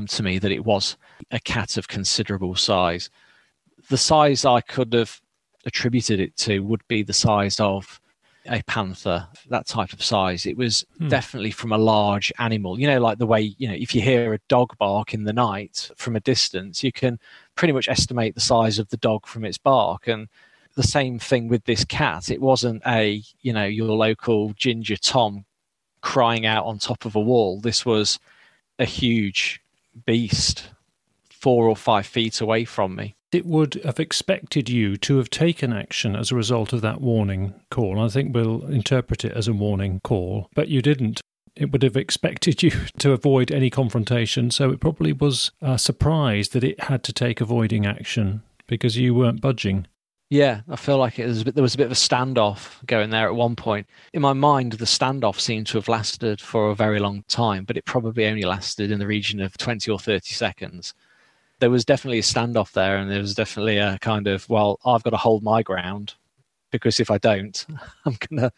to 0.08 0.24
me 0.24 0.40
that 0.40 0.52
it 0.52 0.66
was 0.66 0.98
a 1.32 1.40
cat 1.40 1.78
of 1.78 1.88
considerable 1.88 2.56
size. 2.56 3.10
The 3.90 3.98
size 3.98 4.46
I 4.46 4.62
could 4.62 4.94
have 4.94 5.22
attributed 5.66 6.20
it 6.20 6.36
to 6.38 6.62
would 6.62 6.82
be 6.88 7.04
the 7.04 7.14
size 7.14 7.60
of 7.60 8.00
a 8.48 8.62
panther, 8.64 9.28
that 9.50 9.68
type 9.68 9.94
of 9.94 10.04
size. 10.04 10.46
It 10.46 10.58
was 10.58 10.86
hmm. 10.98 11.08
definitely 11.08 11.52
from 11.52 11.72
a 11.72 11.78
large 11.78 12.32
animal. 12.40 12.80
You 12.80 12.88
know, 12.88 13.00
like 13.00 13.18
the 13.18 13.26
way, 13.26 13.56
you 13.58 13.68
know, 13.68 13.74
if 13.74 13.96
you 13.96 14.02
hear 14.02 14.34
a 14.34 14.40
dog 14.50 14.78
bark 14.78 15.14
in 15.14 15.24
the 15.24 15.34
night 15.34 15.90
from 15.96 16.16
a 16.16 16.20
distance, 16.20 16.84
you 16.84 16.92
can 16.92 17.20
pretty 17.56 17.74
much 17.74 17.88
estimate 17.88 18.36
the 18.36 18.42
size 18.42 18.80
of 18.80 18.90
the 18.90 18.98
dog 18.98 19.26
from 19.26 19.46
its 19.46 19.58
bark. 19.58 20.08
And 20.08 20.28
the 20.76 20.84
same 20.84 21.20
thing 21.20 21.48
with 21.48 21.64
this 21.66 21.86
cat. 21.86 22.32
It 22.32 22.42
wasn't 22.42 22.82
a, 22.86 23.22
you 23.42 23.54
know, 23.54 23.66
your 23.66 23.90
local 23.90 24.54
ginger 24.54 24.98
Tom 24.98 25.46
crying 26.02 26.46
out 26.46 26.66
on 26.66 26.80
top 26.80 27.06
of 27.06 27.16
a 27.16 27.22
wall. 27.22 27.60
This 27.62 27.86
was 27.86 28.20
a 28.80 28.86
huge 28.86 29.62
beast, 30.06 30.70
four 31.30 31.68
or 31.68 31.76
five 31.76 32.08
feet 32.08 32.42
away 32.42 32.66
from 32.66 32.96
me 32.96 33.16
it 33.34 33.46
would 33.46 33.76
have 33.86 34.00
expected 34.00 34.70
you 34.70 34.98
to 34.98 35.18
have 35.18 35.30
taken 35.30 35.74
action 35.74 36.16
as 36.16 36.32
a 36.32 36.36
result 36.36 36.74
of 36.74 36.82
that 36.82 37.02
warning 37.02 37.54
call. 37.70 38.00
I 38.00 38.08
think 38.10 38.34
we'll 38.34 38.66
interpret 38.66 39.26
it 39.26 39.34
as 39.34 39.48
a 39.48 39.54
warning 39.54 40.00
call, 40.04 40.50
but 40.54 40.68
you 40.68 40.82
didn't. 40.82 41.22
It 41.56 41.72
would 41.72 41.84
have 41.84 41.98
expected 41.98 42.64
you 42.64 42.72
to 43.00 43.12
avoid 43.12 43.52
any 43.52 43.70
confrontation, 43.70 44.52
so 44.52 44.72
it 44.72 44.80
probably 44.80 45.14
was 45.14 45.52
a 45.62 45.78
surprise 45.78 46.50
that 46.50 46.64
it 46.64 46.80
had 46.86 47.04
to 47.04 47.14
take 47.14 47.42
avoiding 47.42 47.86
action 47.86 48.44
because 48.68 48.98
you 48.98 49.14
weren't 49.14 49.42
budging. 49.42 49.88
Yeah, 50.30 50.62
I 50.68 50.78
feel 50.78 50.98
like 50.98 51.20
was 51.20 51.44
bit, 51.44 51.54
there 51.54 51.62
was 51.62 51.76
a 51.76 51.78
bit 51.78 51.86
of 51.86 51.92
a 51.92 51.96
standoff 51.96 52.84
going 52.88 53.12
there 53.12 53.28
at 53.28 53.36
one 53.36 53.56
point. 53.56 53.88
In 54.14 54.22
my 54.24 54.34
mind, 54.34 54.74
the 54.74 54.86
standoff 54.86 55.40
seemed 55.40 55.68
to 55.68 55.78
have 55.78 55.88
lasted 55.88 56.42
for 56.42 56.72
a 56.72 56.76
very 56.76 57.00
long 57.00 57.24
time, 57.28 57.66
but 57.66 57.78
it 57.78 57.86
probably 57.86 58.26
only 58.26 58.44
lasted 58.44 58.90
in 58.90 58.98
the 58.98 59.06
region 59.06 59.40
of 59.40 59.56
20 59.58 59.92
or 59.92 60.00
30 60.00 60.34
seconds 60.34 60.96
there 61.60 61.70
was 61.70 61.86
definitely 61.86 62.20
a 62.20 62.24
standoff 62.24 62.72
there, 62.74 62.98
and 62.98 63.10
there 63.10 63.22
was 63.22 63.36
definitely 63.36 63.78
a 63.78 63.98
kind 64.00 64.28
of, 64.28 64.48
well, 64.50 64.80
I've 64.86 65.04
got 65.04 65.12
to 65.12 65.18
hold 65.18 65.44
my 65.44 65.64
ground 65.64 66.16
because 66.72 67.00
if 67.00 67.10
I 67.10 67.18
don't, 67.18 67.66
I'm 68.06 68.18
going 68.30 68.42
to 68.42 68.52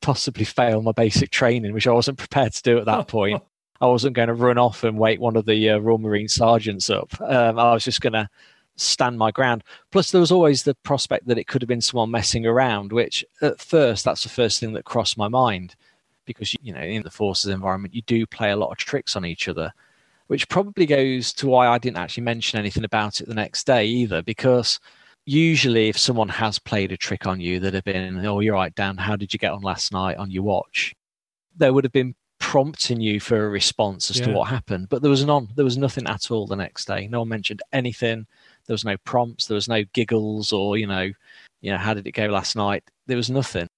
possibly 0.00 0.44
fail 0.44 0.82
my 0.82 0.92
basic 0.92 1.30
training, 1.30 1.72
which 1.72 1.86
I 1.86 1.92
wasn't 1.92 2.18
prepared 2.18 2.52
to 2.54 2.62
do 2.62 2.78
at 2.78 2.86
that 2.86 3.08
point. 3.08 3.42
I 3.80 3.86
wasn't 3.86 4.16
going 4.16 4.28
to 4.28 4.34
run 4.34 4.56
off 4.56 4.84
and 4.84 4.98
wake 4.98 5.20
one 5.20 5.36
of 5.36 5.44
the 5.44 5.70
uh, 5.70 5.78
Royal 5.78 5.98
Marine 5.98 6.28
sergeants 6.28 6.88
up. 6.88 7.20
Um, 7.20 7.58
I 7.58 7.74
was 7.74 7.84
just 7.84 8.00
going 8.00 8.14
to 8.14 8.28
stand 8.76 9.18
my 9.18 9.30
ground. 9.30 9.64
Plus, 9.90 10.10
there 10.10 10.20
was 10.20 10.32
always 10.32 10.62
the 10.62 10.74
prospect 10.76 11.26
that 11.26 11.36
it 11.36 11.46
could 11.46 11.60
have 11.60 11.68
been 11.68 11.82
someone 11.82 12.10
messing 12.10 12.46
around, 12.46 12.92
which 12.92 13.24
at 13.42 13.60
first, 13.60 14.04
that's 14.04 14.22
the 14.22 14.30
first 14.30 14.60
thing 14.60 14.72
that 14.72 14.84
crossed 14.84 15.18
my 15.18 15.28
mind. 15.28 15.74
Because, 16.24 16.54
you 16.62 16.72
know, 16.72 16.80
in 16.80 17.02
the 17.02 17.10
forces 17.10 17.50
environment, 17.50 17.94
you 17.94 18.02
do 18.02 18.26
play 18.26 18.50
a 18.50 18.56
lot 18.56 18.72
of 18.72 18.78
tricks 18.78 19.14
on 19.14 19.24
each 19.24 19.46
other 19.46 19.72
which 20.28 20.48
probably 20.48 20.86
goes 20.86 21.32
to 21.34 21.46
why 21.46 21.68
I 21.68 21.78
didn't 21.78 21.98
actually 21.98 22.24
mention 22.24 22.58
anything 22.58 22.84
about 22.84 23.20
it 23.20 23.28
the 23.28 23.34
next 23.34 23.66
day 23.66 23.84
either, 23.86 24.22
because 24.22 24.80
usually 25.24 25.88
if 25.88 25.98
someone 25.98 26.28
has 26.28 26.58
played 26.58 26.92
a 26.92 26.96
trick 26.96 27.26
on 27.26 27.40
you 27.40 27.60
that 27.60 27.74
have 27.74 27.84
been, 27.84 28.24
oh, 28.26 28.40
you're 28.40 28.54
right, 28.54 28.74
Dan, 28.74 28.96
how 28.96 29.16
did 29.16 29.32
you 29.32 29.38
get 29.38 29.52
on 29.52 29.62
last 29.62 29.92
night 29.92 30.16
on 30.16 30.30
your 30.30 30.44
watch? 30.44 30.94
There 31.56 31.72
would 31.72 31.84
have 31.84 31.92
been 31.92 32.14
prompting 32.38 33.00
you 33.00 33.18
for 33.18 33.46
a 33.46 33.48
response 33.48 34.10
as 34.10 34.18
yeah. 34.18 34.26
to 34.26 34.32
what 34.32 34.48
happened, 34.48 34.88
but 34.88 35.02
there 35.02 35.10
was 35.10 35.24
none. 35.24 35.48
There 35.56 35.64
was 35.64 35.78
nothing 35.78 36.06
at 36.06 36.30
all 36.30 36.46
the 36.46 36.56
next 36.56 36.86
day. 36.86 37.08
No 37.08 37.20
one 37.20 37.28
mentioned 37.28 37.62
anything. 37.72 38.26
There 38.66 38.74
was 38.74 38.84
no 38.84 38.96
prompts. 38.98 39.46
There 39.46 39.54
was 39.54 39.68
no 39.68 39.84
giggles 39.92 40.52
or 40.52 40.76
you 40.76 40.86
know, 40.86 41.10
you 41.60 41.72
know, 41.72 41.78
how 41.78 41.94
did 41.94 42.06
it 42.06 42.12
go 42.12 42.26
last 42.26 42.56
night? 42.56 42.84
There 43.06 43.16
was 43.16 43.30
nothing. 43.30 43.68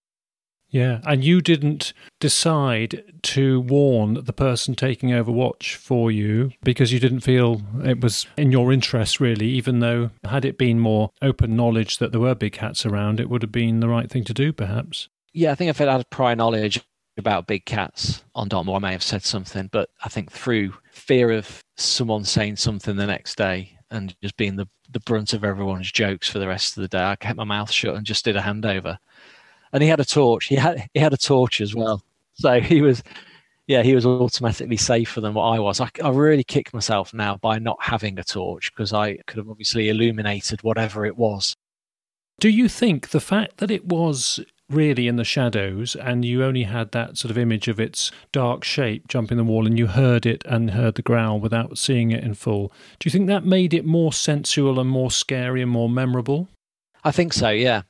Yeah, 0.71 1.01
and 1.05 1.25
you 1.25 1.41
didn't 1.41 1.93
decide 2.21 3.03
to 3.23 3.61
warn 3.61 4.25
the 4.25 4.33
person 4.33 4.75
taking 4.75 5.13
over 5.13 5.33
watch 5.33 5.77
for 5.77 6.11
you 6.11 6.53
because 6.63 6.93
you 6.93 7.01
didn't 7.01 7.21
feel 7.21 7.63
it 7.85 8.01
was 8.01 8.27
in 8.37 8.53
your 8.53 8.73
interest, 8.73 9.19
really, 9.19 9.49
even 9.49 9.81
though, 9.81 10.11
had 10.25 10.45
it 10.45 10.59
been 10.59 10.79
more 10.79 11.11
open 11.23 11.57
knowledge 11.57 11.99
that 11.99 12.13
there 12.13 12.21
were 12.21 12.35
big 12.35 12.53
cats 12.53 12.85
around, 12.85 13.19
it 13.19 13.31
would 13.31 13.43
have 13.43 13.53
been 13.53 13.81
the 13.81 13.89
right 13.89 14.11
thing 14.11 14.25
to 14.25 14.35
do, 14.35 14.53
perhaps. 14.53 15.09
Yeah, 15.33 15.53
I 15.53 15.55
think 15.55 15.71
if 15.71 15.81
I'd 15.81 15.89
had 15.89 16.11
prior 16.11 16.37
knowledge 16.37 16.81
about 17.17 17.47
big 17.47 17.65
cats 17.65 18.23
on 18.35 18.49
Dartmoor, 18.49 18.77
I 18.77 18.81
may 18.81 18.93
have 18.93 19.03
said 19.03 19.25
something, 19.25 19.69
but 19.73 19.91
I 20.05 20.09
think 20.09 20.31
through 20.31 20.75
fear 20.93 21.31
of 21.31 21.63
someone 21.77 22.25
saying 22.25 22.57
something 22.57 22.97
the 22.97 23.07
next 23.07 23.37
day 23.37 23.79
and 23.91 24.15
just 24.23 24.37
being 24.37 24.57
the, 24.57 24.69
the 24.91 25.01
brunt 25.01 25.33
of 25.33 25.45
everyone's 25.45 25.91
jokes 25.91 26.29
for 26.29 26.39
the 26.39 26.49
rest 26.49 26.77
of 26.77 26.83
the 26.83 26.89
day, 26.89 27.03
I 27.03 27.17
kept 27.17 27.37
my 27.37 27.45
mouth 27.45 27.71
shut 27.71 27.95
and 27.95 28.07
just 28.07 28.25
did 28.25 28.37
a 28.37 28.43
handover 28.43 28.99
and 29.73 29.83
he 29.83 29.89
had 29.89 30.01
a 30.01 30.05
torch. 30.05 30.47
He 30.47 30.57
had 30.57 30.89
he 30.95 31.01
had 31.01 31.13
a 31.13 31.17
torch 31.17 31.61
as 31.61 31.75
well, 31.75 32.03
so 32.35 32.61
he 32.61 32.83
was, 32.83 33.03
yeah, 33.67 33.83
he 33.83 33.95
was 33.95 34.07
automatically 34.07 34.77
safer 34.77 35.21
than 35.21 35.35
what 35.35 35.45
I 35.45 35.59
was. 35.59 35.81
I, 35.81 35.91
I 36.03 36.11
really 36.11 36.45
kick 36.45 36.73
myself 36.73 37.13
now 37.13 37.37
by 37.37 37.59
not 37.59 37.79
having 37.81 38.19
a 38.19 38.25
torch 38.25 38.73
because 38.73 38.93
I 38.93 39.17
could 39.27 39.39
have 39.39 39.51
obviously 39.51 39.89
illuminated 39.89 40.63
whatever 40.63 41.05
it 41.05 41.17
was. 41.17 41.55
Do 42.41 42.49
you 42.49 42.69
think 42.69 43.11
the 43.11 43.21
fact 43.21 43.57
that 43.57 43.71
it 43.71 43.87
was 43.87 44.41
really 44.71 45.09
in 45.09 45.17
the 45.17 45.25
shadows 45.25 45.97
and 45.97 46.25
you 46.25 46.45
only 46.45 46.65
had 46.65 46.93
that 46.93 47.17
sort 47.17 47.31
of 47.31 47.39
image 47.39 47.69
of 47.69 47.81
its 47.81 48.13
dark 48.33 48.65
shape 48.65 49.09
jumping 49.09 49.39
the 49.39 49.45
wall 49.45 49.67
and 49.67 49.79
you 49.79 49.87
heard 49.87 50.27
it 50.27 50.45
and 50.45 50.71
heard 50.71 50.95
the 50.95 51.03
growl 51.03 51.41
without 51.41 51.79
seeing 51.79 52.11
it 52.11 52.23
in 52.23 52.35
full, 52.35 52.71
do 52.99 53.07
you 53.07 53.11
think 53.11 53.27
that 53.27 53.45
made 53.45 53.73
it 53.73 53.85
more 53.85 54.13
sensual 54.13 54.79
and 54.79 54.91
more 54.91 55.11
scary 55.11 55.63
and 55.63 55.71
more 55.71 55.89
memorable? 55.89 56.49
I 57.03 57.11
think 57.11 57.33
so, 57.33 57.49
yeah. 57.49 57.83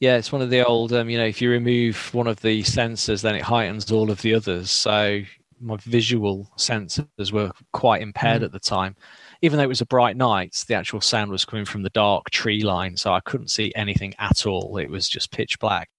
Yeah, 0.00 0.16
it's 0.16 0.32
one 0.32 0.40
of 0.40 0.48
the 0.48 0.66
old, 0.66 0.94
um, 0.94 1.10
you 1.10 1.18
know, 1.18 1.26
if 1.26 1.42
you 1.42 1.50
remove 1.50 2.12
one 2.14 2.26
of 2.26 2.40
the 2.40 2.62
sensors, 2.62 3.20
then 3.20 3.34
it 3.34 3.42
heightens 3.42 3.92
all 3.92 4.10
of 4.10 4.22
the 4.22 4.34
others. 4.34 4.70
So 4.70 5.20
my 5.60 5.76
visual 5.76 6.50
sensors 6.56 7.32
were 7.32 7.52
quite 7.74 8.00
impaired 8.00 8.40
mm. 8.40 8.46
at 8.46 8.52
the 8.52 8.58
time. 8.58 8.96
Even 9.42 9.58
though 9.58 9.64
it 9.64 9.68
was 9.68 9.82
a 9.82 9.86
bright 9.86 10.16
night, 10.16 10.64
the 10.66 10.74
actual 10.74 11.02
sound 11.02 11.30
was 11.30 11.44
coming 11.44 11.66
from 11.66 11.82
the 11.82 11.90
dark 11.90 12.30
tree 12.30 12.62
line, 12.62 12.96
so 12.96 13.12
I 13.12 13.20
couldn't 13.20 13.50
see 13.50 13.72
anything 13.76 14.14
at 14.18 14.46
all. 14.46 14.78
It 14.78 14.88
was 14.88 15.08
just 15.08 15.32
pitch 15.32 15.58
black. 15.58 15.90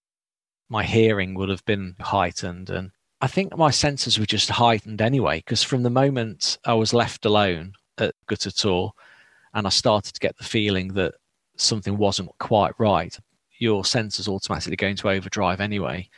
My 0.69 0.83
hearing 0.83 1.35
would 1.35 1.49
have 1.49 1.65
been 1.65 1.95
heightened, 1.99 2.71
and 2.71 2.91
I 3.19 3.27
think 3.27 3.55
my 3.55 3.69
senses 3.69 4.17
were 4.17 4.25
just 4.25 4.49
heightened 4.49 5.01
anyway, 5.01 5.37
because 5.37 5.61
from 5.61 5.83
the 5.83 5.89
moment 5.89 6.57
I 6.65 6.73
was 6.73 6.93
left 6.93 7.25
alone 7.25 7.73
at 7.99 8.15
Gutter 8.27 8.51
Tor 8.51 8.93
and 9.53 9.67
I 9.67 9.69
started 9.69 10.13
to 10.13 10.19
get 10.19 10.37
the 10.37 10.43
feeling 10.43 10.89
that 10.93 11.13
something 11.57 11.97
wasn't 11.97 12.31
quite 12.39 12.73
right, 12.79 13.15
your 13.61 13.83
sensors 13.83 14.27
automatically 14.27 14.75
go 14.75 14.87
into 14.87 15.09
overdrive 15.09 15.61
anyway. 15.61 16.09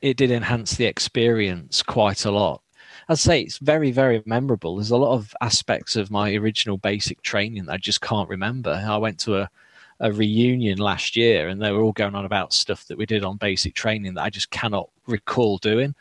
It 0.00 0.16
did 0.16 0.30
enhance 0.30 0.76
the 0.76 0.86
experience 0.86 1.82
quite 1.82 2.24
a 2.24 2.30
lot. 2.30 2.62
I'd 3.08 3.18
say 3.18 3.40
it's 3.42 3.58
very, 3.58 3.90
very 3.90 4.22
memorable. 4.24 4.76
There's 4.76 4.92
a 4.92 4.96
lot 4.96 5.14
of 5.14 5.34
aspects 5.40 5.96
of 5.96 6.12
my 6.12 6.32
original 6.34 6.78
basic 6.78 7.20
training 7.22 7.64
that 7.64 7.72
I 7.72 7.76
just 7.78 8.00
can't 8.00 8.28
remember. 8.28 8.70
I 8.70 8.96
went 8.98 9.18
to 9.20 9.38
a, 9.38 9.50
a 9.98 10.12
reunion 10.12 10.78
last 10.78 11.16
year 11.16 11.48
and 11.48 11.60
they 11.60 11.72
were 11.72 11.82
all 11.82 11.92
going 11.92 12.14
on 12.14 12.24
about 12.24 12.52
stuff 12.52 12.86
that 12.86 12.98
we 12.98 13.04
did 13.04 13.24
on 13.24 13.36
basic 13.36 13.74
training 13.74 14.14
that 14.14 14.22
I 14.22 14.30
just 14.30 14.50
cannot 14.50 14.88
recall 15.08 15.58
doing, 15.58 15.96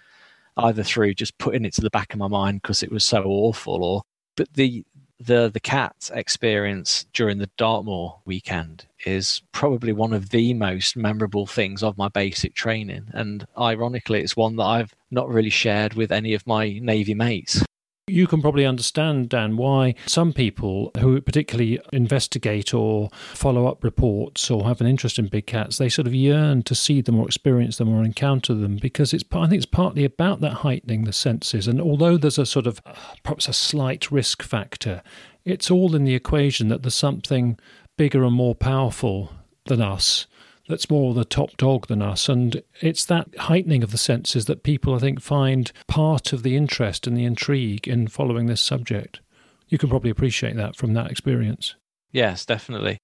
either 0.58 0.84
through 0.84 1.16
just 1.16 1.38
putting 1.40 1.66
it 1.66 1.74
to 1.74 1.82
the 1.82 1.90
back 1.90 2.14
of 2.14 2.20
my 2.20 2.28
mind 2.28 2.62
because 2.62 2.84
it 2.84 2.92
was 2.92 3.04
so 3.04 3.24
awful 3.24 3.84
or 3.84 4.04
but 4.36 4.54
the 4.54 4.86
the 5.26 5.50
the 5.54 5.60
cat 5.60 6.10
experience 6.14 7.06
during 7.14 7.38
the 7.38 7.50
Dartmoor 7.58 8.20
weekend 8.26 8.86
is 9.06 9.42
probably 9.52 9.94
one 9.94 10.14
of 10.14 10.30
the 10.30 10.54
most 10.54 10.96
memorable 10.96 11.46
things 11.46 11.84
of 11.84 11.98
my 11.98 12.08
basic 12.08 12.54
training, 12.56 13.06
and 13.14 13.46
ironically, 13.58 14.22
it's 14.22 14.36
one 14.36 14.56
that 14.58 14.64
I've 14.64 14.94
not 15.10 15.30
really 15.30 15.50
shared 15.50 15.94
with 15.94 16.12
any 16.12 16.34
of 16.34 16.48
my 16.48 16.80
navy 16.80 17.14
mates. 17.14 17.64
You 18.12 18.28
can 18.28 18.42
probably 18.42 18.66
understand, 18.66 19.30
Dan, 19.30 19.56
why 19.56 19.96
some 20.06 20.34
people 20.34 20.92
who 21.00 21.20
particularly 21.22 21.80
investigate 21.94 22.74
or 22.74 23.10
follow 23.34 23.68
up 23.68 23.84
reports 23.84 24.52
or 24.52 24.66
have 24.66 24.82
an 24.82 24.88
interest 24.88 25.18
in 25.18 25.28
big 25.28 25.48
cats, 25.48 25.78
they 25.78 25.90
sort 25.90 26.08
of 26.08 26.14
yearn 26.14 26.64
to 26.64 26.76
see 26.76 27.02
them 27.02 27.20
or 27.20 27.26
experience 27.26 27.78
them 27.78 27.90
or 27.90 28.04
encounter 28.04 28.54
them 28.54 28.78
because 28.78 29.14
it's. 29.14 29.24
I 29.32 29.48
think 29.48 29.58
it's 29.58 29.66
partly 29.66 30.04
about 30.04 30.42
that 30.42 30.56
heightening 30.56 31.06
the 31.06 31.14
senses. 31.14 31.68
And 31.68 31.80
although 31.80 32.18
there's 32.18 32.38
a 32.38 32.46
sort 32.46 32.68
of 32.68 32.82
uh, 32.86 32.94
perhaps 33.24 33.48
a 33.48 33.54
slight 33.54 34.12
risk 34.12 34.44
factor, 34.44 35.02
it's 35.46 35.72
all 35.72 35.96
in 35.96 36.04
the 36.04 36.16
equation 36.16 36.68
that 36.68 36.84
there's 36.84 36.96
something 36.96 37.58
bigger 37.98 38.24
and 38.24 38.36
more 38.36 38.56
powerful 38.56 39.32
than 39.66 39.82
us 39.82 40.28
that's 40.72 40.90
more 40.90 41.14
the 41.14 41.26
top 41.26 41.58
dog 41.58 41.88
than 41.88 42.02
us. 42.02 42.30
And 42.30 42.64
it's 42.80 43.04
that 43.06 43.28
heightening 43.38 43.84
of 43.84 43.92
the 43.92 43.98
senses 43.98 44.46
that 44.46 44.64
people, 44.64 44.96
I 44.96 45.00
think, 45.00 45.22
find 45.22 45.70
part 45.88 46.32
of 46.32 46.44
the 46.44 46.56
interest 46.56 47.06
and 47.06 47.18
the 47.18 47.26
intrigue 47.26 47.90
in 47.90 48.08
following 48.08 48.46
this 48.46 48.62
subject. 48.62 49.20
You 49.68 49.78
can 49.78 49.90
probably 49.90 50.10
appreciate 50.10 50.56
that 50.56 50.78
from 50.78 50.94
that 50.94 51.12
experience. 51.12 51.76
Yes, 52.14 52.46
definitely. 52.46 53.00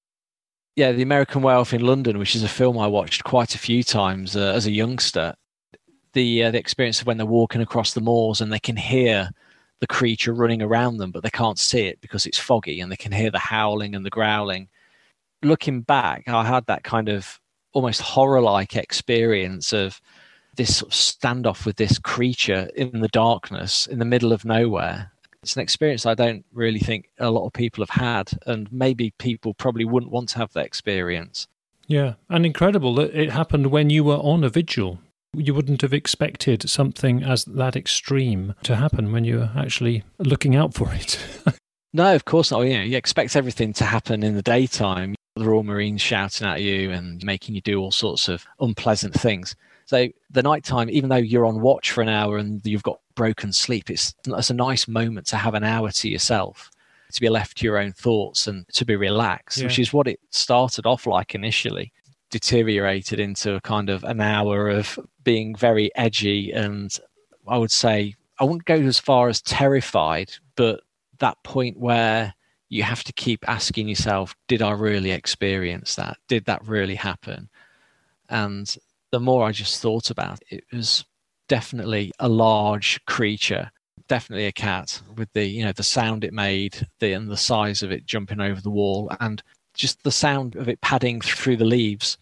Yeah, 0.77 0.93
The 0.93 1.01
American 1.01 1.41
Werewolf 1.41 1.73
in 1.73 1.81
London, 1.81 2.17
which 2.19 2.35
is 2.35 2.43
a 2.43 2.47
film 2.47 2.77
I 2.77 2.87
watched 2.87 3.25
quite 3.25 3.53
a 3.53 3.59
few 3.59 3.83
times 3.83 4.37
uh, 4.37 4.53
as 4.55 4.65
a 4.65 4.71
youngster. 4.71 5.33
The 6.13 6.45
uh, 6.45 6.51
the 6.51 6.59
experience 6.59 7.01
of 7.01 7.07
when 7.07 7.17
they're 7.17 7.25
walking 7.25 7.61
across 7.61 7.93
the 7.93 8.01
moors 8.01 8.39
and 8.39 8.51
they 8.51 8.59
can 8.59 8.77
hear 8.77 9.29
the 9.81 9.87
creature 9.87 10.33
running 10.33 10.61
around 10.61 10.97
them, 10.97 11.11
but 11.11 11.21
they 11.21 11.29
can't 11.29 11.59
see 11.59 11.87
it 11.87 11.99
because 11.99 12.25
it's 12.25 12.37
foggy, 12.37 12.79
and 12.79 12.91
they 12.91 12.95
can 12.95 13.11
hear 13.11 13.29
the 13.29 13.39
howling 13.39 13.93
and 13.93 14.05
the 14.05 14.09
growling. 14.09 14.69
Looking 15.43 15.81
back, 15.81 16.27
I 16.27 16.45
had 16.45 16.65
that 16.67 16.83
kind 16.83 17.09
of 17.09 17.39
almost 17.77 18.01
horror 18.01 18.41
like 18.41 18.75
experience 18.75 19.71
of 19.71 20.01
this 20.55 20.77
sort 20.77 20.91
of 20.91 20.97
standoff 20.97 21.63
with 21.63 21.75
this 21.75 21.99
creature 21.99 22.71
in 22.75 23.01
the 23.01 23.07
darkness 23.09 23.85
in 23.85 23.99
the 23.99 24.05
middle 24.05 24.33
of 24.33 24.43
nowhere. 24.43 25.11
It's 25.43 25.55
an 25.55 25.61
experience 25.61 26.03
I 26.07 26.15
don't 26.15 26.43
really 26.51 26.79
think 26.79 27.11
a 27.19 27.29
lot 27.29 27.45
of 27.45 27.53
people 27.53 27.83
have 27.83 28.01
had, 28.01 28.31
and 28.47 28.67
maybe 28.73 29.13
people 29.19 29.53
probably 29.53 29.85
wouldn't 29.85 30.11
want 30.11 30.29
to 30.29 30.39
have 30.39 30.53
that 30.53 30.65
experience. 30.65 31.47
Yeah, 31.85 32.15
and 32.29 32.47
incredible 32.47 32.95
that 32.95 33.13
it 33.13 33.29
happened 33.29 33.67
when 33.67 33.91
you 33.91 34.03
were 34.03 34.15
on 34.15 34.43
a 34.43 34.49
vigil. 34.49 34.97
You 35.35 35.53
wouldn't 35.53 35.83
have 35.83 35.93
expected 35.93 36.67
something 36.67 37.21
as 37.21 37.45
that 37.45 37.75
extreme 37.75 38.55
to 38.63 38.77
happen 38.77 39.11
when 39.11 39.23
you 39.23 39.37
were 39.37 39.51
actually 39.55 40.03
looking 40.17 40.55
out 40.55 40.73
for 40.73 40.91
it. 40.95 41.19
no, 41.93 42.15
of 42.15 42.25
course 42.25 42.49
not. 42.49 42.61
You 42.61 42.73
know, 42.79 42.83
you 42.83 42.97
expect 42.97 43.35
everything 43.35 43.71
to 43.73 43.85
happen 43.85 44.23
in 44.23 44.33
the 44.33 44.41
daytime 44.41 45.13
the 45.39 45.49
Royal 45.49 45.63
Marines 45.63 46.01
shouting 46.01 46.47
at 46.47 46.61
you 46.61 46.91
and 46.91 47.23
making 47.23 47.55
you 47.55 47.61
do 47.61 47.79
all 47.79 47.91
sorts 47.91 48.27
of 48.27 48.45
unpleasant 48.59 49.13
things. 49.13 49.55
So 49.85 50.07
the 50.29 50.43
nighttime, 50.43 50.89
even 50.89 51.09
though 51.09 51.15
you're 51.15 51.45
on 51.45 51.61
watch 51.61 51.91
for 51.91 52.01
an 52.01 52.09
hour 52.09 52.37
and 52.37 52.61
you've 52.65 52.83
got 52.83 52.99
broken 53.15 53.53
sleep, 53.53 53.89
it's, 53.89 54.13
it's 54.25 54.49
a 54.49 54.53
nice 54.53 54.87
moment 54.87 55.27
to 55.27 55.37
have 55.37 55.53
an 55.53 55.63
hour 55.63 55.91
to 55.91 56.09
yourself, 56.09 56.69
to 57.13 57.21
be 57.21 57.29
left 57.29 57.57
to 57.57 57.65
your 57.65 57.77
own 57.77 57.93
thoughts 57.93 58.47
and 58.47 58.67
to 58.73 58.85
be 58.85 58.95
relaxed, 58.95 59.59
yeah. 59.59 59.65
which 59.65 59.79
is 59.79 59.93
what 59.93 60.07
it 60.07 60.19
started 60.29 60.85
off 60.85 61.07
like 61.07 61.35
initially. 61.35 61.93
Deteriorated 62.29 63.21
into 63.21 63.55
a 63.55 63.61
kind 63.61 63.89
of 63.89 64.03
an 64.03 64.19
hour 64.19 64.67
of 64.69 64.99
being 65.23 65.55
very 65.55 65.89
edgy 65.95 66.51
and 66.51 66.97
I 67.47 67.57
would 67.57 67.71
say 67.71 68.15
I 68.39 68.43
wouldn't 68.43 68.65
go 68.65 68.75
as 68.75 68.99
far 68.99 69.29
as 69.29 69.41
terrified, 69.41 70.31
but 70.55 70.81
that 71.19 71.41
point 71.43 71.77
where 71.77 72.33
you 72.69 72.83
have 72.83 73.03
to 73.05 73.13
keep 73.13 73.47
asking 73.47 73.87
yourself, 73.87 74.35
did 74.47 74.61
I 74.61 74.71
really 74.71 75.11
experience 75.11 75.95
that? 75.95 76.17
Did 76.27 76.45
that 76.45 76.65
really 76.67 76.95
happen? 76.95 77.49
And 78.29 78.75
the 79.11 79.19
more 79.19 79.45
I 79.45 79.51
just 79.51 79.81
thought 79.81 80.09
about 80.09 80.39
it, 80.49 80.65
it 80.69 80.75
was 80.75 81.05
definitely 81.47 82.11
a 82.19 82.27
large 82.27 83.03
creature, 83.05 83.71
definitely 84.07 84.47
a 84.47 84.51
cat 84.51 85.01
with 85.15 85.31
the, 85.33 85.45
you 85.45 85.63
know, 85.63 85.71
the 85.71 85.83
sound 85.83 86.23
it 86.23 86.33
made, 86.33 86.85
the 86.99 87.13
and 87.13 87.29
the 87.29 87.37
size 87.37 87.83
of 87.83 87.91
it 87.91 88.05
jumping 88.05 88.41
over 88.41 88.59
the 88.59 88.69
wall 88.69 89.11
and 89.21 89.41
just 89.73 90.03
the 90.03 90.11
sound 90.11 90.55
of 90.55 90.67
it 90.67 90.81
padding 90.81 91.21
through 91.21 91.55
the 91.55 91.65
leaves 91.65 92.17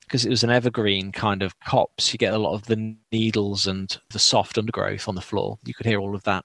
because 0.00 0.24
it 0.24 0.30
was 0.30 0.44
an 0.44 0.50
evergreen 0.50 1.10
kind 1.10 1.42
of 1.42 1.58
copse, 1.60 2.12
you 2.12 2.18
get 2.18 2.32
a 2.32 2.38
lot 2.38 2.54
of 2.54 2.66
the 2.66 2.96
needles 3.10 3.66
and 3.66 3.98
the 4.10 4.18
soft 4.18 4.56
undergrowth 4.56 5.08
on 5.08 5.16
the 5.16 5.20
floor. 5.20 5.58
You 5.64 5.74
could 5.74 5.86
hear 5.86 6.00
all 6.00 6.14
of 6.14 6.22
that 6.24 6.44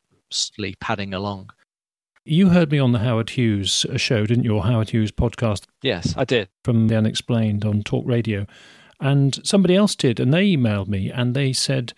padding 0.80 1.14
along. 1.14 1.52
You 2.24 2.50
heard 2.50 2.72
me 2.72 2.78
on 2.78 2.92
the 2.92 3.00
Howard 3.00 3.32
Hughes 3.32 3.86
show, 3.96 4.26
didn't 4.28 4.44
you? 4.44 4.56
Or 4.56 4.64
Howard 4.64 4.92
Hughes 4.92 5.12
podcast? 5.12 5.66
Yes, 5.82 6.14
I 6.16 6.24
did. 6.24 6.50
From 6.64 6.88
The 6.88 6.96
Unexplained 6.96 7.66
on 7.66 7.82
Talk 7.82 8.06
Radio. 8.06 8.46
And 9.00 9.40
somebody 9.44 9.76
else 9.76 9.96
did, 9.96 10.20
and 10.20 10.32
they 10.32 10.56
emailed 10.56 10.88
me 10.88 11.10
and 11.12 11.34
they 11.34 11.52
said 11.52 11.94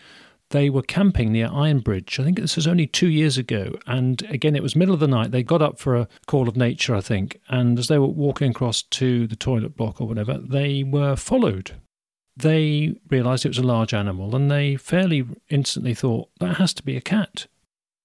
they 0.52 0.70
were 0.70 0.82
camping 0.82 1.34
near 1.34 1.50
Ironbridge. 1.50 2.20
I 2.20 2.24
think 2.24 2.40
this 2.40 2.56
was 2.56 2.68
only 2.68 2.88
two 2.88 3.10
years 3.10 3.38
ago. 3.38 3.76
And 3.86 4.22
again, 4.30 4.56
it 4.56 4.64
was 4.64 4.78
middle 4.78 4.94
of 4.94 5.02
the 5.02 5.08
night. 5.08 5.32
They 5.32 5.44
got 5.44 5.62
up 5.62 5.78
for 5.78 5.98
a 5.98 6.08
call 6.26 6.48
of 6.48 6.56
nature, 6.56 6.96
I 6.96 7.02
think. 7.02 7.42
And 7.50 7.78
as 7.78 7.88
they 7.90 7.98
were 7.98 8.08
walking 8.08 8.52
across 8.52 8.84
to 8.84 9.28
the 9.28 9.36
toilet 9.36 9.76
block 9.76 10.00
or 10.00 10.08
whatever, 10.08 10.38
they 10.38 10.84
were 10.84 11.18
followed. 11.18 11.72
They 12.38 12.96
realised 13.10 13.46
it 13.46 13.50
was 13.50 13.58
a 13.58 13.64
large 13.64 13.94
animal 13.94 14.36
and 14.36 14.50
they 14.50 14.78
fairly 14.78 15.26
instantly 15.50 15.94
thought, 15.94 16.30
that 16.40 16.58
has 16.58 16.74
to 16.76 16.84
be 16.84 16.96
a 16.96 17.02
cat. 17.02 17.48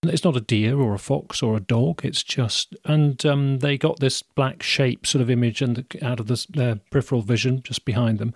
It's 0.05 0.25
not 0.25 0.37
a 0.37 0.41
deer 0.41 0.79
or 0.79 0.95
a 0.95 0.99
fox 0.99 1.43
or 1.43 1.57
a 1.57 1.61
dog. 1.61 2.05
It's 2.05 2.23
just, 2.23 2.77
and 2.85 3.25
um, 3.27 3.59
they 3.59 3.77
got 3.77 3.99
this 3.99 4.23
black 4.23 4.63
shape 4.63 5.07
sort 5.07 5.23
of 5.23 5.31
image 5.31 5.61
and 5.61 5.85
out 6.01 6.21
of 6.21 6.29
their 6.53 6.77
peripheral 6.91 7.23
vision 7.23 7.63
just 7.65 7.85
behind 7.85 8.19
them. 8.19 8.35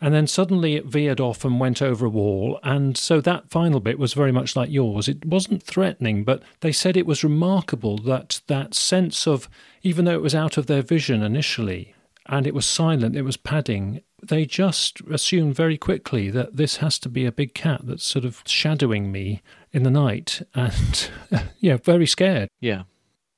And 0.00 0.12
then 0.12 0.26
suddenly 0.26 0.74
it 0.74 0.86
veered 0.86 1.20
off 1.20 1.44
and 1.44 1.60
went 1.60 1.80
over 1.80 2.06
a 2.06 2.10
wall. 2.10 2.58
And 2.64 2.96
so 2.96 3.20
that 3.20 3.48
final 3.48 3.78
bit 3.78 3.98
was 3.98 4.12
very 4.12 4.32
much 4.32 4.56
like 4.56 4.70
yours. 4.70 5.08
It 5.08 5.24
wasn't 5.24 5.62
threatening, 5.62 6.24
but 6.24 6.42
they 6.60 6.72
said 6.72 6.96
it 6.96 7.06
was 7.06 7.22
remarkable 7.22 7.96
that 7.98 8.40
that 8.48 8.74
sense 8.74 9.26
of, 9.28 9.48
even 9.82 10.04
though 10.04 10.14
it 10.14 10.20
was 10.20 10.34
out 10.34 10.56
of 10.56 10.66
their 10.66 10.82
vision 10.82 11.22
initially 11.22 11.94
and 12.26 12.46
it 12.46 12.54
was 12.54 12.66
silent, 12.66 13.16
it 13.16 13.22
was 13.22 13.36
padding, 13.36 14.02
they 14.28 14.44
just 14.44 15.00
assume 15.10 15.52
very 15.52 15.78
quickly 15.78 16.30
that 16.30 16.56
this 16.56 16.78
has 16.78 16.98
to 17.00 17.08
be 17.08 17.26
a 17.26 17.32
big 17.32 17.54
cat 17.54 17.82
that's 17.84 18.04
sort 18.04 18.24
of 18.24 18.42
shadowing 18.46 19.10
me 19.12 19.42
in 19.72 19.82
the 19.82 19.90
night 19.90 20.42
and 20.54 21.10
yeah 21.58 21.76
very 21.76 22.06
scared. 22.06 22.48
Yeah. 22.60 22.82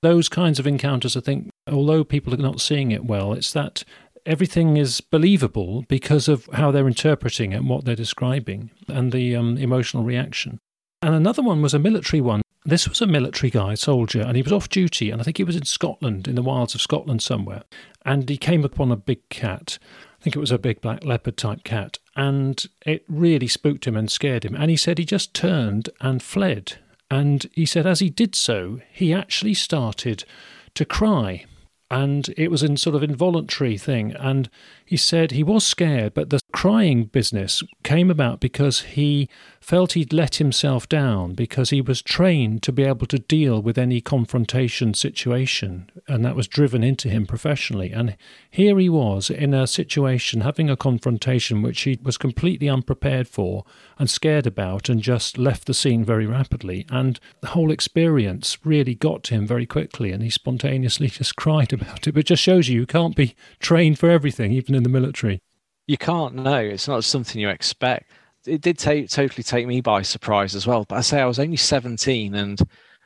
Those 0.02 0.28
kinds 0.28 0.58
of 0.58 0.66
encounters 0.66 1.16
i 1.16 1.20
think 1.20 1.50
although 1.66 2.04
people 2.04 2.32
are 2.32 2.36
not 2.36 2.60
seeing 2.60 2.92
it 2.92 3.04
well 3.04 3.32
it's 3.32 3.52
that 3.52 3.82
everything 4.26 4.76
is 4.76 5.00
believable 5.00 5.84
because 5.88 6.28
of 6.28 6.48
how 6.52 6.70
they're 6.70 6.88
interpreting 6.88 7.52
it 7.52 7.56
and 7.56 7.68
what 7.68 7.84
they're 7.84 7.94
describing 7.94 8.70
and 8.88 9.12
the 9.12 9.36
um, 9.36 9.56
emotional 9.56 10.02
reaction. 10.02 10.58
And 11.00 11.14
another 11.14 11.42
one 11.42 11.62
was 11.62 11.72
a 11.72 11.78
military 11.78 12.20
one. 12.20 12.42
This 12.64 12.88
was 12.88 13.00
a 13.00 13.06
military 13.06 13.50
guy 13.50 13.74
soldier 13.74 14.22
and 14.22 14.36
he 14.36 14.42
was 14.42 14.52
off 14.52 14.68
duty 14.68 15.10
and 15.10 15.20
i 15.20 15.24
think 15.24 15.36
he 15.36 15.44
was 15.44 15.54
in 15.54 15.64
scotland 15.64 16.26
in 16.26 16.34
the 16.34 16.42
wilds 16.42 16.74
of 16.74 16.82
scotland 16.82 17.22
somewhere. 17.22 17.62
And 18.04 18.28
he 18.28 18.36
came 18.36 18.64
upon 18.64 18.90
a 18.90 18.96
big 18.96 19.26
cat 19.28 19.78
think 20.26 20.34
it 20.34 20.40
was 20.40 20.50
a 20.50 20.58
big 20.58 20.80
black 20.80 21.04
leopard 21.04 21.36
type 21.36 21.62
cat, 21.62 22.00
and 22.16 22.66
it 22.84 23.04
really 23.06 23.46
spooked 23.46 23.86
him 23.86 23.96
and 23.96 24.10
scared 24.10 24.44
him. 24.44 24.56
And 24.56 24.72
he 24.72 24.76
said 24.76 24.98
he 24.98 25.04
just 25.04 25.32
turned 25.34 25.88
and 26.00 26.20
fled. 26.20 26.78
And 27.08 27.48
he 27.52 27.64
said 27.64 27.86
as 27.86 28.00
he 28.00 28.10
did 28.10 28.34
so, 28.34 28.80
he 28.92 29.14
actually 29.14 29.54
started 29.54 30.24
to 30.74 30.84
cry 30.84 31.44
and 31.92 32.34
it 32.36 32.50
was 32.50 32.64
in 32.64 32.76
sort 32.76 32.96
of 32.96 33.04
involuntary 33.04 33.78
thing 33.78 34.12
and 34.18 34.50
he 34.86 34.96
said 34.96 35.30
he 35.30 35.42
was 35.42 35.64
scared 35.64 36.14
but 36.14 36.30
the 36.30 36.40
crying 36.52 37.04
business 37.04 37.62
came 37.82 38.10
about 38.10 38.40
because 38.40 38.80
he 38.80 39.28
felt 39.66 39.94
he'd 39.94 40.12
let 40.12 40.36
himself 40.36 40.88
down 40.88 41.34
because 41.34 41.70
he 41.70 41.80
was 41.80 42.00
trained 42.00 42.62
to 42.62 42.70
be 42.70 42.84
able 42.84 43.04
to 43.04 43.18
deal 43.18 43.60
with 43.60 43.76
any 43.76 44.00
confrontation 44.00 44.94
situation 44.94 45.90
and 46.06 46.24
that 46.24 46.36
was 46.36 46.46
driven 46.46 46.84
into 46.84 47.08
him 47.08 47.26
professionally. 47.26 47.90
And 47.90 48.16
here 48.48 48.78
he 48.78 48.88
was 48.88 49.28
in 49.28 49.52
a 49.52 49.66
situation 49.66 50.42
having 50.42 50.70
a 50.70 50.76
confrontation 50.76 51.62
which 51.62 51.80
he 51.80 51.98
was 52.00 52.16
completely 52.16 52.68
unprepared 52.68 53.26
for 53.26 53.64
and 53.98 54.08
scared 54.08 54.46
about 54.46 54.88
and 54.88 55.02
just 55.02 55.36
left 55.36 55.66
the 55.66 55.74
scene 55.74 56.04
very 56.04 56.26
rapidly. 56.26 56.86
And 56.88 57.18
the 57.40 57.48
whole 57.48 57.72
experience 57.72 58.58
really 58.64 58.94
got 58.94 59.24
to 59.24 59.34
him 59.34 59.48
very 59.48 59.66
quickly 59.66 60.12
and 60.12 60.22
he 60.22 60.30
spontaneously 60.30 61.08
just 61.08 61.34
cried 61.34 61.72
about 61.72 62.06
it. 62.06 62.12
But 62.12 62.20
it 62.20 62.26
just 62.26 62.42
shows 62.44 62.68
you 62.68 62.78
you 62.78 62.86
can't 62.86 63.16
be 63.16 63.34
trained 63.58 63.98
for 63.98 64.10
everything 64.10 64.52
even 64.52 64.75
in 64.76 64.82
the 64.82 64.88
military 64.88 65.40
you 65.86 65.96
can't 65.96 66.34
know. 66.34 66.58
It's 66.58 66.88
not 66.88 67.04
something 67.04 67.40
you 67.40 67.48
expect. 67.48 68.10
It 68.44 68.60
did 68.60 68.78
take, 68.78 69.08
totally 69.08 69.42
take 69.42 69.66
me 69.66 69.80
by 69.80 70.02
surprise 70.02 70.54
as 70.54 70.66
well. 70.66 70.84
But 70.88 70.96
I 70.96 71.00
say 71.00 71.20
I 71.20 71.26
was 71.26 71.38
only 71.38 71.56
17 71.56 72.34
and 72.34 72.60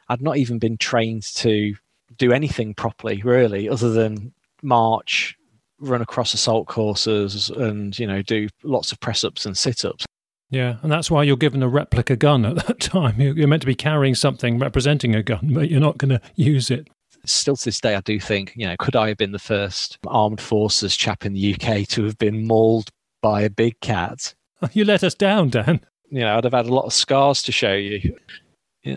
I'd 0.08 0.22
not 0.22 0.36
even 0.36 0.58
been 0.58 0.76
trained 0.76 1.22
to 1.36 1.74
do 2.16 2.32
anything 2.32 2.74
properly, 2.74 3.22
really, 3.22 3.68
other 3.68 3.90
than 3.90 4.32
march, 4.62 5.36
run 5.78 6.02
across 6.02 6.34
assault 6.34 6.66
courses, 6.66 7.48
and 7.48 7.96
you 7.98 8.06
know 8.06 8.20
do 8.20 8.48
lots 8.64 8.90
of 8.90 8.98
press 8.98 9.22
ups 9.22 9.46
and 9.46 9.56
sit 9.56 9.84
ups. 9.84 10.04
Yeah, 10.50 10.78
and 10.82 10.90
that's 10.90 11.12
why 11.12 11.22
you're 11.22 11.36
given 11.36 11.62
a 11.62 11.68
replica 11.68 12.16
gun 12.16 12.44
at 12.44 12.66
that 12.66 12.80
time. 12.80 13.20
You're 13.20 13.46
meant 13.46 13.62
to 13.62 13.66
be 13.66 13.76
carrying 13.76 14.16
something 14.16 14.58
representing 14.58 15.14
a 15.14 15.22
gun, 15.22 15.52
but 15.54 15.70
you're 15.70 15.80
not 15.80 15.96
going 15.96 16.10
to 16.10 16.20
use 16.34 16.70
it. 16.70 16.88
Still 17.24 17.56
to 17.56 17.64
this 17.64 17.80
day, 17.80 17.94
I 17.94 18.00
do 18.00 18.18
think, 18.18 18.52
you 18.56 18.66
know, 18.66 18.76
could 18.78 18.96
I 18.96 19.08
have 19.08 19.18
been 19.18 19.32
the 19.32 19.38
first 19.38 19.98
armed 20.06 20.40
forces 20.40 20.96
chap 20.96 21.24
in 21.24 21.34
the 21.34 21.54
UK 21.54 21.86
to 21.88 22.04
have 22.04 22.18
been 22.18 22.46
mauled 22.46 22.90
by 23.22 23.42
a 23.42 23.50
big 23.50 23.78
cat? 23.80 24.34
You 24.74 24.84
let 24.84 25.02
us 25.02 25.14
down, 25.14 25.48
Dan. 25.48 25.80
You 26.10 26.20
know, 26.20 26.36
I'd 26.36 26.44
have 26.44 26.52
had 26.52 26.66
a 26.66 26.74
lot 26.74 26.84
of 26.84 26.92
scars 26.92 27.42
to 27.44 27.52
show 27.52 27.72
you. 27.72 28.14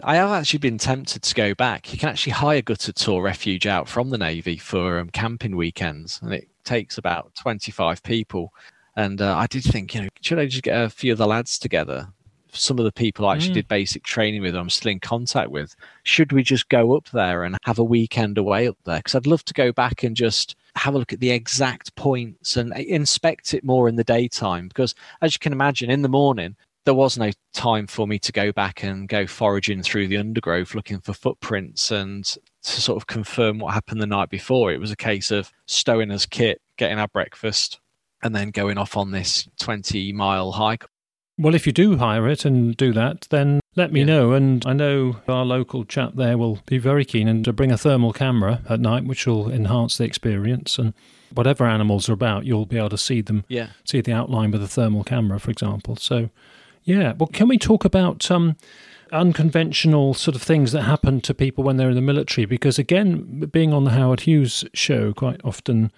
I 0.04 0.16
have 0.16 0.32
actually 0.32 0.60
been 0.60 0.78
tempted 0.78 1.24
to 1.24 1.36
go 1.36 1.54
back. 1.54 1.92
You 1.92 2.00
can 2.00 2.10
actually 2.10 2.34
hire 2.34 2.62
Gutter 2.62 2.94
Tor 2.94 3.22
Refuge 3.22 3.68
out 3.68 3.88
from 3.88 4.10
the 4.10 4.18
Navy 4.18 4.58
for 4.58 5.00
um, 5.00 5.10
camping 5.10 5.56
weekends, 5.56 6.20
and 6.22 6.34
it 6.34 6.48
takes 6.64 6.98
about 6.98 7.36
25 7.36 8.02
people. 8.04 8.54
And 8.96 9.22
uh, 9.22 9.36
I 9.36 9.48
did 9.48 9.64
think, 9.64 9.94
you 9.94 10.04
know, 10.04 10.08
should 10.22 10.40
I 10.40 10.46
just 10.46 10.64
get 10.64 10.82
a 10.82 10.90
few 10.90 11.12
of 11.12 11.18
the 11.18 11.28
lads 11.28 11.60
together? 11.60 12.13
Some 12.54 12.80
of 12.80 12.86
the 12.86 12.92
people 12.92 13.26
I 13.26 13.36
actually 13.36 13.52
mm. 13.52 13.56
did 13.56 13.68
basic 13.68 14.04
training 14.04 14.42
with, 14.42 14.56
I'm 14.56 14.70
still 14.70 14.92
in 14.92 15.00
contact 15.00 15.50
with. 15.50 15.76
Should 16.04 16.32
we 16.32 16.44
just 16.44 16.70
go 16.70 16.96
up 16.96 17.10
there 17.10 17.44
and 17.44 17.58
have 17.64 17.80
a 17.80 17.84
weekend 17.84 18.38
away 18.38 18.68
up 18.68 18.78
there? 18.86 18.98
Because 18.98 19.16
I'd 19.16 19.28
love 19.28 19.44
to 19.46 19.54
go 19.54 19.72
back 19.72 20.04
and 20.04 20.16
just 20.16 20.56
have 20.76 20.96
a 20.96 20.98
look 20.98 21.14
at 21.14 21.20
the 21.20 21.32
exact 21.32 21.96
points 21.96 22.58
and 22.58 22.76
inspect 22.78 23.54
it 23.54 23.64
more 23.64 23.90
in 23.90 23.96
the 23.96 24.04
daytime. 24.04 24.68
Because 24.68 24.96
as 25.22 25.36
you 25.36 25.40
can 25.40 25.54
imagine, 25.54 25.90
in 25.90 26.02
the 26.02 26.10
morning, 26.10 26.56
there 26.86 26.94
was 26.94 27.18
no 27.18 27.32
time 27.54 27.88
for 27.88 28.08
me 28.08 28.20
to 28.20 28.32
go 28.32 28.52
back 28.52 28.84
and 28.84 29.08
go 29.08 29.26
foraging 29.26 29.82
through 29.82 30.08
the 30.08 30.18
undergrowth 30.18 30.76
looking 30.76 31.00
for 31.00 31.14
footprints 31.14 31.92
and 31.92 32.26
to 32.26 32.82
sort 32.82 32.98
of 32.98 33.08
confirm 33.08 33.60
what 33.60 33.74
happened 33.74 34.02
the 34.02 34.08
night 34.08 34.30
before. 34.30 34.72
It 34.72 34.80
was 34.80 34.92
a 34.92 34.98
case 34.98 35.32
of 35.32 35.52
stowing 35.66 36.12
us 36.12 36.26
kit, 36.26 36.62
getting 36.78 37.00
our 37.00 37.08
breakfast, 37.08 37.80
and 38.22 38.36
then 38.36 38.52
going 38.52 38.78
off 38.78 38.98
on 38.98 39.12
this 39.12 39.48
20 39.60 40.12
mile 40.14 40.52
hike. 40.52 40.86
Well, 41.38 41.56
if 41.56 41.66
you 41.66 41.74
do 41.74 41.98
hire 41.98 42.28
it 42.28 42.46
and 42.46 42.78
do 42.78 42.94
that, 42.94 43.28
then 43.32 43.60
let 43.76 43.92
me 43.92 44.02
yeah. 44.02 44.06
know. 44.06 44.34
And 44.34 44.66
I 44.66 44.74
know 44.74 45.18
our 45.28 45.44
local 45.44 45.84
chap 45.84 46.14
there 46.16 46.38
will 46.38 46.60
be 46.66 46.78
very 46.78 47.06
keen 47.06 47.28
and 47.28 47.44
to 47.46 47.54
bring 47.54 47.72
a 47.72 47.78
thermal 47.78 48.14
camera 48.14 48.62
at 48.70 48.80
night, 48.80 49.06
which 49.06 49.26
will 49.26 49.52
enhance 49.52 49.98
the 49.98 50.04
experience. 50.04 50.78
And 50.78 50.94
whatever 51.34 51.66
animals 51.66 52.08
are 52.08 52.14
about, 52.14 52.46
you'll 52.46 52.68
be 52.68 52.78
able 52.78 52.90
to 52.90 52.98
see 52.98 53.22
them, 53.22 53.46
yeah. 53.48 53.70
see 53.84 54.02
the 54.02 54.14
outline 54.14 54.52
with 54.52 54.62
a 54.62 54.68
thermal 54.68 55.04
camera, 55.04 55.40
for 55.40 55.50
example. 55.50 55.96
So 55.96 56.30
yeah. 56.84 57.14
Well, 57.18 57.28
can 57.28 57.48
we 57.48 57.58
talk 57.58 57.86
about 57.86 58.30
um, 58.30 58.56
unconventional 59.12 60.14
sort 60.14 60.36
of 60.36 60.42
things 60.42 60.72
that 60.74 60.84
happen 60.84 61.22
to 61.22 61.34
people 61.34 61.64
when 61.64 61.78
they're 61.78 61.90
in 61.90 61.96
the 61.96 62.02
military? 62.02 62.46
Because 62.46 62.78
again, 62.78 63.50
being 63.52 63.74
on 63.74 63.86
the 63.86 63.92
Howard 63.92 64.22
Hughes 64.22 64.64
show 64.74 65.14
quite 65.14 65.42
often 65.44 65.92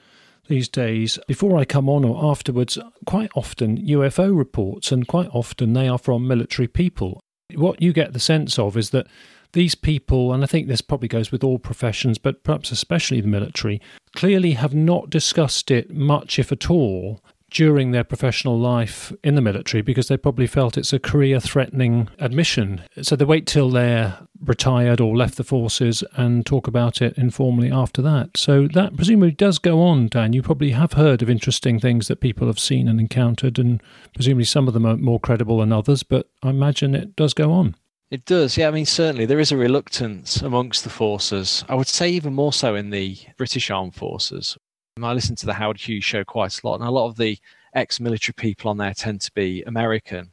these 0.47 0.69
days, 0.69 1.19
before 1.27 1.57
I 1.57 1.65
come 1.65 1.89
on 1.89 2.05
or 2.05 2.31
afterwards, 2.31 2.77
quite 3.05 3.31
often 3.35 3.77
UFO 3.77 4.35
reports, 4.35 4.91
and 4.91 5.07
quite 5.07 5.29
often 5.31 5.73
they 5.73 5.87
are 5.87 5.97
from 5.97 6.27
military 6.27 6.67
people. 6.67 7.21
What 7.53 7.81
you 7.81 7.93
get 7.93 8.13
the 8.13 8.19
sense 8.19 8.57
of 8.57 8.75
is 8.77 8.89
that 8.91 9.07
these 9.53 9.75
people, 9.75 10.33
and 10.33 10.43
I 10.43 10.47
think 10.47 10.67
this 10.67 10.81
probably 10.81 11.07
goes 11.07 11.31
with 11.31 11.43
all 11.43 11.59
professions, 11.59 12.17
but 12.17 12.43
perhaps 12.43 12.71
especially 12.71 13.21
the 13.21 13.27
military, 13.27 13.81
clearly 14.15 14.51
have 14.51 14.75
not 14.75 15.09
discussed 15.09 15.71
it 15.71 15.91
much, 15.91 16.37
if 16.39 16.51
at 16.51 16.69
all, 16.69 17.21
during 17.51 17.91
their 17.91 18.03
professional 18.03 18.59
life 18.59 19.13
in 19.23 19.35
the 19.35 19.41
military 19.41 19.81
because 19.81 20.07
they 20.07 20.17
probably 20.17 20.47
felt 20.47 20.77
it's 20.77 20.93
a 20.93 20.99
career 20.99 21.39
threatening 21.39 22.09
admission. 22.19 22.81
So 23.01 23.15
they 23.15 23.25
wait 23.25 23.47
till 23.47 23.69
they're 23.69 24.19
retired 24.43 24.99
or 24.99 25.15
left 25.15 25.37
the 25.37 25.43
forces 25.43 26.03
and 26.15 26.45
talk 26.45 26.67
about 26.67 27.01
it 27.01 27.17
informally 27.17 27.71
after 27.71 28.01
that. 28.01 28.37
So 28.37 28.67
that 28.73 28.95
presumably 28.95 29.31
does 29.31 29.59
go 29.59 29.81
on, 29.81 30.07
Dan. 30.07 30.33
You 30.33 30.41
probably 30.41 30.71
have 30.71 30.93
heard 30.93 31.21
of 31.21 31.29
interesting 31.29 31.79
things 31.79 32.07
that 32.07 32.19
people 32.19 32.47
have 32.47 32.59
seen 32.59 32.87
and 32.87 32.99
encountered, 32.99 33.57
and 33.57 33.81
presumably 34.13 34.45
some 34.45 34.67
of 34.67 34.73
them 34.73 34.85
are 34.85 34.97
more 34.97 35.19
credible 35.19 35.59
than 35.59 35.71
others, 35.71 36.03
but 36.03 36.29
I 36.43 36.49
imagine 36.49 36.95
it 36.95 37.15
does 37.15 37.33
go 37.33 37.51
on. 37.51 37.75
It 38.11 38.25
does, 38.25 38.55
yeah. 38.55 38.67
I 38.67 38.71
mean, 38.71 38.85
certainly 38.85 39.25
there 39.25 39.39
is 39.39 39.51
a 39.51 39.57
reluctance 39.57 40.41
amongst 40.41 40.83
the 40.83 40.89
forces. 40.89 41.65
I 41.67 41.75
would 41.75 41.87
say 41.87 42.09
even 42.09 42.33
more 42.33 42.53
so 42.53 42.75
in 42.75 42.91
the 42.91 43.17
British 43.35 43.71
Armed 43.71 43.95
Forces, 43.95 44.57
I 45.03 45.11
listen 45.11 45.35
to 45.35 45.45
the 45.45 45.53
Howard 45.53 45.77
Hughes 45.77 46.05
show 46.05 46.23
quite 46.23 46.57
a 46.57 46.65
lot, 46.65 46.79
and 46.79 46.87
a 46.87 46.91
lot 46.91 47.07
of 47.07 47.17
the 47.17 47.37
ex-military 47.73 48.33
people 48.33 48.71
on 48.71 48.77
there 48.77 48.93
tend 48.93 49.19
to 49.21 49.31
be 49.33 49.61
American. 49.63 50.31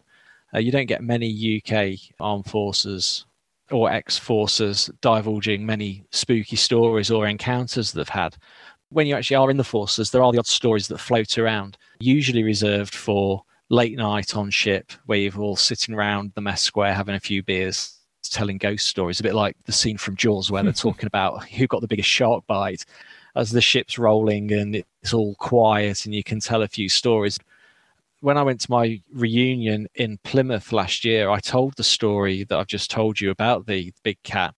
Uh, 0.54 0.60
you 0.60 0.70
don't 0.70 0.86
get 0.86 1.02
many 1.02 1.60
UK 1.60 1.98
armed 2.20 2.46
forces 2.46 3.26
or 3.72 3.90
ex-forces 3.90 4.88
divulging 5.00 5.66
many 5.66 6.04
spooky 6.12 6.54
stories 6.54 7.10
or 7.10 7.26
encounters 7.26 7.90
they've 7.90 8.08
had. 8.08 8.36
When 8.90 9.08
you 9.08 9.16
actually 9.16 9.34
are 9.34 9.50
in 9.50 9.56
the 9.56 9.64
forces, 9.64 10.12
there 10.12 10.22
are 10.22 10.30
the 10.30 10.38
odd 10.38 10.46
stories 10.46 10.86
that 10.88 10.98
float 10.98 11.38
around, 11.38 11.76
usually 11.98 12.44
reserved 12.44 12.94
for 12.94 13.42
late 13.68 13.96
night 13.96 14.36
on 14.36 14.48
ship, 14.48 14.92
where 15.06 15.18
you're 15.18 15.40
all 15.40 15.56
sitting 15.56 15.92
around 15.92 16.34
the 16.36 16.40
mess 16.40 16.62
square 16.62 16.94
having 16.94 17.16
a 17.16 17.20
few 17.20 17.42
beers, 17.42 17.98
telling 18.22 18.58
ghost 18.58 18.86
stories, 18.86 19.18
a 19.18 19.24
bit 19.24 19.34
like 19.34 19.56
the 19.64 19.72
scene 19.72 19.98
from 19.98 20.14
Jaws 20.14 20.52
where 20.52 20.62
they're 20.62 20.72
talking 20.72 21.08
about 21.08 21.48
who 21.48 21.66
got 21.66 21.80
the 21.80 21.88
biggest 21.88 22.08
shark 22.08 22.46
bite 22.46 22.84
as 23.34 23.50
the 23.50 23.60
ship's 23.60 23.98
rolling 23.98 24.52
and 24.52 24.76
it's 24.76 25.14
all 25.14 25.34
quiet 25.36 26.04
and 26.04 26.14
you 26.14 26.22
can 26.22 26.40
tell 26.40 26.62
a 26.62 26.68
few 26.68 26.88
stories. 26.88 27.38
When 28.20 28.38
I 28.38 28.42
went 28.42 28.60
to 28.60 28.70
my 28.70 29.00
reunion 29.12 29.88
in 29.94 30.18
Plymouth 30.22 30.72
last 30.72 31.04
year, 31.04 31.30
I 31.30 31.40
told 31.40 31.74
the 31.74 31.84
story 31.84 32.44
that 32.44 32.58
I've 32.58 32.66
just 32.66 32.90
told 32.90 33.20
you 33.20 33.30
about 33.30 33.66
the 33.66 33.92
big 34.02 34.22
cat. 34.22 34.54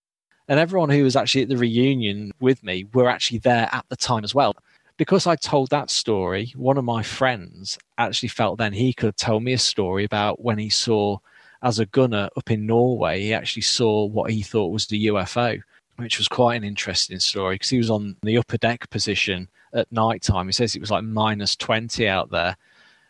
And 0.49 0.61
everyone 0.61 0.91
who 0.91 1.05
was 1.05 1.16
actually 1.16 1.43
at 1.43 1.49
the 1.49 1.57
reunion 1.57 2.33
with 2.41 2.62
me 2.62 2.85
were 2.93 3.09
actually 3.09 3.39
there 3.39 3.68
at 3.72 3.87
the 3.89 3.97
time 3.97 4.25
as 4.25 4.35
well. 4.35 4.55
Because 4.99 5.27
I 5.27 5.37
told 5.37 5.70
that 5.70 5.91
story, 5.91 6.53
one 6.55 6.77
of 6.77 6.85
my 6.85 7.03
friends 7.03 7.79
actually 7.97 8.29
felt 8.29 8.59
then 8.59 8.72
he 8.72 8.93
could 8.93 9.16
tell 9.16 9.41
me 9.41 9.55
a 9.55 9.59
story 9.59 10.05
about 10.05 10.45
when 10.45 10.59
he 10.59 10.68
saw, 10.68 11.18
as 11.62 11.79
a 11.79 11.87
gunner 11.87 12.29
up 12.37 12.51
in 12.51 12.66
Norway, 12.66 13.22
he 13.22 13.35
actually 13.35 13.62
saw 13.62 14.05
what 14.05 14.31
he 14.31 14.43
thought 14.43 14.72
was 14.72 14.87
the 14.87 15.07
UFO 15.07 15.61
which 15.97 16.18
was 16.18 16.28
quite 16.28 16.57
an 16.57 16.64
interesting 16.64 17.20
story 17.20 17.55
because 17.55 17.70
he 17.70 17.78
was 17.78 17.90
on 17.90 18.16
the 18.22 18.38
upper 18.38 18.57
deck 18.57 18.88
position 18.90 19.49
at 19.72 19.90
night 19.92 20.22
time. 20.22 20.47
He 20.47 20.53
says 20.53 20.74
it 20.74 20.80
was 20.80 20.90
like 20.90 21.05
minus 21.05 21.57
20 21.57 22.09
out 22.09 22.30
there 22.30 22.57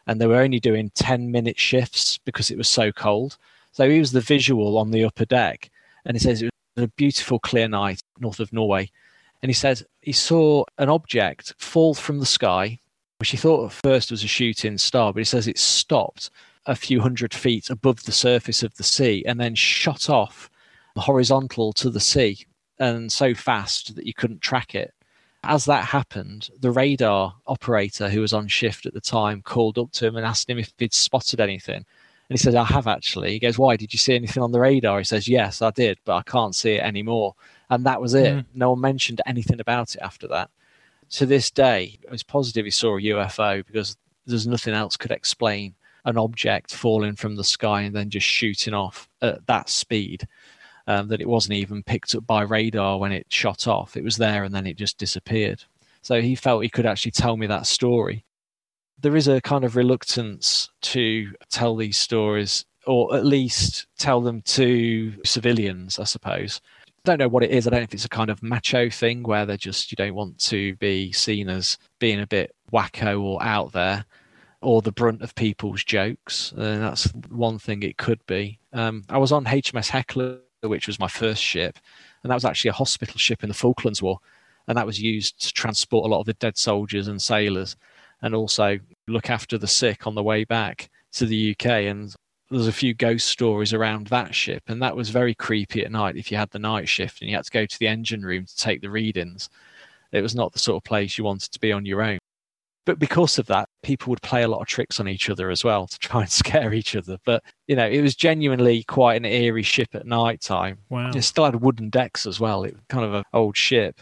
and 0.06 0.20
they 0.20 0.26
were 0.26 0.40
only 0.40 0.60
doing 0.60 0.90
10 0.94 1.30
minute 1.30 1.58
shifts 1.58 2.18
because 2.18 2.50
it 2.50 2.58
was 2.58 2.68
so 2.68 2.92
cold. 2.92 3.38
So 3.72 3.88
he 3.88 3.98
was 3.98 4.12
the 4.12 4.20
visual 4.20 4.78
on 4.78 4.90
the 4.90 5.04
upper 5.04 5.24
deck 5.24 5.70
and 6.04 6.16
he 6.16 6.20
says 6.20 6.42
it 6.42 6.50
was 6.76 6.84
a 6.84 6.88
beautiful 6.88 7.38
clear 7.38 7.68
night 7.68 8.02
north 8.18 8.40
of 8.40 8.52
Norway. 8.52 8.90
And 9.42 9.50
he 9.50 9.54
says 9.54 9.84
he 10.00 10.12
saw 10.12 10.64
an 10.78 10.88
object 10.88 11.54
fall 11.58 11.94
from 11.94 12.18
the 12.18 12.26
sky, 12.26 12.78
which 13.18 13.30
he 13.30 13.36
thought 13.36 13.66
at 13.66 13.72
first 13.72 14.10
was 14.10 14.24
a 14.24 14.28
shooting 14.28 14.78
star, 14.78 15.12
but 15.12 15.20
he 15.20 15.24
says 15.24 15.46
it 15.46 15.58
stopped 15.58 16.30
a 16.66 16.74
few 16.74 17.00
hundred 17.00 17.34
feet 17.34 17.68
above 17.68 18.04
the 18.04 18.12
surface 18.12 18.62
of 18.62 18.74
the 18.76 18.82
sea 18.82 19.22
and 19.26 19.38
then 19.38 19.54
shot 19.54 20.08
off 20.08 20.50
horizontal 20.96 21.72
to 21.72 21.90
the 21.90 22.00
sea 22.00 22.38
and 22.78 23.10
so 23.10 23.34
fast 23.34 23.94
that 23.96 24.06
you 24.06 24.14
couldn't 24.14 24.40
track 24.40 24.74
it. 24.74 24.92
As 25.42 25.66
that 25.66 25.84
happened, 25.84 26.50
the 26.58 26.70
radar 26.70 27.34
operator 27.46 28.08
who 28.08 28.20
was 28.20 28.32
on 28.32 28.48
shift 28.48 28.86
at 28.86 28.94
the 28.94 29.00
time 29.00 29.42
called 29.42 29.78
up 29.78 29.92
to 29.92 30.06
him 30.06 30.16
and 30.16 30.24
asked 30.24 30.48
him 30.48 30.58
if 30.58 30.72
he'd 30.78 30.94
spotted 30.94 31.40
anything. 31.40 31.84
And 32.28 32.38
he 32.38 32.42
says, 32.42 32.54
I 32.54 32.64
have 32.64 32.86
actually. 32.86 33.32
He 33.32 33.38
goes, 33.38 33.58
Why? 33.58 33.76
Did 33.76 33.92
you 33.92 33.98
see 33.98 34.14
anything 34.14 34.42
on 34.42 34.52
the 34.52 34.60
radar? 34.60 34.98
He 34.98 35.04
says, 35.04 35.28
Yes, 35.28 35.60
I 35.60 35.70
did, 35.70 35.98
but 36.06 36.16
I 36.16 36.22
can't 36.22 36.54
see 36.54 36.74
it 36.74 36.82
anymore. 36.82 37.34
And 37.68 37.84
that 37.84 38.00
was 38.00 38.14
it. 38.14 38.34
Mm. 38.34 38.44
No 38.54 38.70
one 38.70 38.80
mentioned 38.80 39.20
anything 39.26 39.60
about 39.60 39.94
it 39.94 40.00
after 40.00 40.26
that. 40.28 40.50
To 41.10 41.26
this 41.26 41.50
day, 41.50 41.98
I 42.08 42.10
was 42.10 42.22
positive 42.22 42.64
he 42.64 42.70
saw 42.70 42.96
a 42.96 43.02
UFO 43.02 43.64
because 43.66 43.98
there's 44.26 44.46
nothing 44.46 44.72
else 44.72 44.96
could 44.96 45.10
explain 45.10 45.74
an 46.06 46.18
object 46.18 46.74
falling 46.74 47.16
from 47.16 47.36
the 47.36 47.44
sky 47.44 47.82
and 47.82 47.94
then 47.94 48.10
just 48.10 48.26
shooting 48.26 48.74
off 48.74 49.08
at 49.22 49.46
that 49.46 49.68
speed 49.68 50.26
um, 50.86 51.08
that 51.08 51.20
it 51.20 51.28
wasn't 51.28 51.54
even 51.54 51.82
picked 51.82 52.14
up 52.14 52.26
by 52.26 52.42
radar 52.42 52.98
when 52.98 53.12
it 53.12 53.26
shot 53.28 53.66
off. 53.66 53.96
It 53.96 54.04
was 54.04 54.16
there 54.16 54.44
and 54.44 54.54
then 54.54 54.66
it 54.66 54.76
just 54.76 54.98
disappeared. 54.98 55.64
So 56.02 56.20
he 56.20 56.34
felt 56.34 56.62
he 56.62 56.68
could 56.68 56.86
actually 56.86 57.12
tell 57.12 57.36
me 57.36 57.46
that 57.46 57.66
story. 57.66 58.24
There 59.00 59.16
is 59.16 59.28
a 59.28 59.40
kind 59.40 59.64
of 59.64 59.76
reluctance 59.76 60.70
to 60.82 61.32
tell 61.50 61.76
these 61.76 61.96
stories, 61.96 62.64
or 62.86 63.16
at 63.16 63.24
least 63.24 63.86
tell 63.98 64.20
them 64.20 64.42
to 64.42 65.14
civilians, 65.24 65.98
I 65.98 66.04
suppose. 66.04 66.60
don't 67.04 67.18
know 67.18 67.28
what 67.28 67.42
it 67.42 67.50
is. 67.50 67.66
I 67.66 67.70
don't 67.70 67.80
know 67.80 67.84
if 67.84 67.94
it's 67.94 68.04
a 68.04 68.10
kind 68.10 68.30
of 68.30 68.42
macho 68.42 68.90
thing 68.90 69.22
where 69.22 69.46
they're 69.46 69.56
just, 69.56 69.90
you 69.90 69.96
don't 69.96 70.14
want 70.14 70.38
to 70.40 70.76
be 70.76 71.12
seen 71.12 71.48
as 71.48 71.78
being 71.98 72.20
a 72.20 72.26
bit 72.26 72.54
wacko 72.72 73.22
or 73.22 73.42
out 73.42 73.72
there 73.72 74.04
or 74.60 74.82
the 74.82 74.92
brunt 74.92 75.22
of 75.22 75.34
people's 75.34 75.84
jokes. 75.84 76.52
And 76.52 76.82
that's 76.82 77.04
one 77.28 77.58
thing 77.58 77.82
it 77.82 77.98
could 77.98 78.24
be. 78.26 78.58
Um, 78.72 79.04
I 79.08 79.18
was 79.18 79.32
on 79.32 79.44
HMS 79.44 79.88
Hecla 79.88 80.38
which 80.68 80.86
was 80.86 80.98
my 80.98 81.08
first 81.08 81.42
ship, 81.42 81.78
and 82.22 82.30
that 82.30 82.36
was 82.36 82.44
actually 82.44 82.70
a 82.70 82.74
hospital 82.74 83.18
ship 83.18 83.42
in 83.42 83.48
the 83.48 83.54
Falklands 83.54 84.02
War, 84.02 84.18
and 84.66 84.76
that 84.78 84.86
was 84.86 85.00
used 85.00 85.40
to 85.42 85.52
transport 85.52 86.06
a 86.06 86.08
lot 86.08 86.20
of 86.20 86.26
the 86.26 86.34
dead 86.34 86.56
soldiers 86.56 87.08
and 87.08 87.20
sailors, 87.20 87.76
and 88.22 88.34
also 88.34 88.78
look 89.06 89.30
after 89.30 89.58
the 89.58 89.66
sick 89.66 90.06
on 90.06 90.14
the 90.14 90.22
way 90.22 90.44
back 90.44 90.90
to 91.12 91.26
the 91.26 91.50
UK. 91.50 91.66
And 91.66 92.14
there's 92.50 92.66
a 92.66 92.72
few 92.72 92.94
ghost 92.94 93.28
stories 93.28 93.72
around 93.72 94.06
that 94.08 94.34
ship, 94.34 94.62
and 94.68 94.80
that 94.82 94.96
was 94.96 95.10
very 95.10 95.34
creepy 95.34 95.84
at 95.84 95.92
night 95.92 96.16
if 96.16 96.30
you 96.30 96.36
had 96.36 96.50
the 96.50 96.58
night 96.58 96.88
shift 96.88 97.20
and 97.20 97.30
you 97.30 97.36
had 97.36 97.44
to 97.44 97.50
go 97.50 97.66
to 97.66 97.78
the 97.78 97.88
engine 97.88 98.22
room 98.22 98.46
to 98.46 98.56
take 98.56 98.80
the 98.80 98.90
readings. 98.90 99.50
It 100.12 100.22
was 100.22 100.34
not 100.34 100.52
the 100.52 100.58
sort 100.58 100.76
of 100.76 100.84
place 100.84 101.18
you 101.18 101.24
wanted 101.24 101.50
to 101.52 101.60
be 101.60 101.72
on 101.72 101.84
your 101.84 102.02
own 102.02 102.18
but 102.86 102.98
because 102.98 103.38
of 103.38 103.46
that, 103.46 103.68
people 103.82 104.10
would 104.10 104.22
play 104.22 104.42
a 104.42 104.48
lot 104.48 104.60
of 104.60 104.66
tricks 104.66 105.00
on 105.00 105.08
each 105.08 105.30
other 105.30 105.50
as 105.50 105.64
well 105.64 105.86
to 105.86 105.98
try 105.98 106.22
and 106.22 106.30
scare 106.42 106.72
each 106.72 106.94
other. 106.96 107.18
But 107.24 107.42
you 107.66 107.76
know, 107.76 107.86
it 107.86 108.00
was 108.00 108.14
genuinely 108.14 108.82
quite 108.84 109.16
an 109.16 109.24
eerie 109.24 109.62
ship 109.62 109.94
at 109.94 110.06
night 110.06 110.40
time. 110.40 110.78
Wow! 110.90 111.10
It 111.14 111.22
still 111.22 111.44
had 111.44 111.56
wooden 111.56 111.90
decks 111.90 112.26
as 112.26 112.40
well. 112.40 112.64
It 112.64 112.74
was 112.74 112.82
kind 112.88 113.04
of 113.04 113.14
an 113.14 113.24
old 113.32 113.56
ship. 113.56 114.00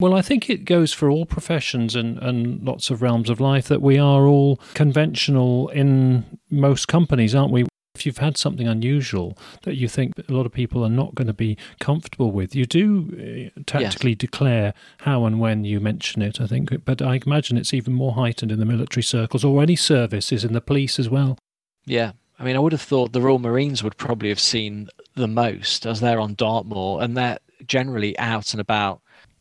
Well, 0.00 0.14
I 0.14 0.22
think 0.22 0.48
it 0.48 0.64
goes 0.64 0.92
for 0.92 1.10
all 1.10 1.26
professions 1.26 1.96
and, 1.96 2.18
and 2.18 2.62
lots 2.62 2.88
of 2.88 3.02
realms 3.02 3.28
of 3.28 3.40
life 3.40 3.66
that 3.66 3.82
we 3.82 3.98
are 3.98 4.26
all 4.26 4.60
conventional 4.74 5.68
in 5.70 6.38
most 6.50 6.86
companies, 6.86 7.34
aren't 7.34 7.50
we? 7.50 7.64
If 7.98 8.06
you've 8.06 8.18
had 8.18 8.36
something 8.36 8.68
unusual 8.68 9.36
that 9.64 9.74
you 9.74 9.88
think 9.88 10.12
a 10.16 10.32
lot 10.32 10.46
of 10.46 10.52
people 10.52 10.84
are 10.84 10.88
not 10.88 11.16
going 11.16 11.26
to 11.26 11.32
be 11.32 11.56
comfortable 11.80 12.30
with, 12.30 12.54
you 12.54 12.64
do 12.64 13.50
uh, 13.56 13.60
tactically 13.66 14.12
yes. 14.12 14.18
declare 14.18 14.72
how 14.98 15.24
and 15.24 15.40
when 15.40 15.64
you 15.64 15.80
mention 15.80 16.22
it, 16.22 16.40
I 16.40 16.46
think. 16.46 16.84
But 16.84 17.02
I 17.02 17.20
imagine 17.26 17.58
it's 17.58 17.74
even 17.74 17.94
more 17.94 18.12
heightened 18.12 18.52
in 18.52 18.60
the 18.60 18.64
military 18.64 19.02
circles 19.02 19.44
or 19.44 19.60
any 19.60 19.74
services 19.74 20.44
in 20.44 20.52
the 20.52 20.60
police 20.60 21.00
as 21.00 21.08
well. 21.08 21.38
Yeah. 21.86 22.12
I 22.38 22.44
mean, 22.44 22.54
I 22.54 22.60
would 22.60 22.70
have 22.70 22.80
thought 22.80 23.12
the 23.12 23.20
Royal 23.20 23.40
Marines 23.40 23.82
would 23.82 23.96
probably 23.96 24.28
have 24.28 24.38
seen 24.38 24.88
the 25.16 25.26
most 25.26 25.84
as 25.84 25.98
they're 25.98 26.20
on 26.20 26.34
Dartmoor 26.34 27.02
and 27.02 27.16
they're 27.16 27.38
generally 27.66 28.16
out 28.16 28.54
and 28.54 28.60
about 28.60 29.00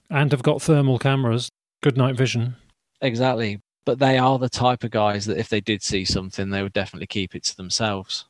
and 0.09 0.31
have 0.31 0.41
got 0.41 0.63
thermal 0.63 0.97
cameras, 0.97 1.51
good 1.83 1.95
night 1.95 2.15
vision. 2.15 2.55
Exactly. 3.01 3.61
But 3.85 3.99
they 3.99 4.17
are 4.17 4.39
the 4.39 4.49
type 4.49 4.83
of 4.83 4.91
guys 4.91 5.25
that 5.27 5.37
if 5.37 5.49
they 5.49 5.61
did 5.61 5.81
see 5.83 6.03
something, 6.03 6.49
they 6.49 6.63
would 6.63 6.73
definitely 6.73 7.07
keep 7.07 7.35
it 7.35 7.43
to 7.45 7.55
themselves. 7.55 8.25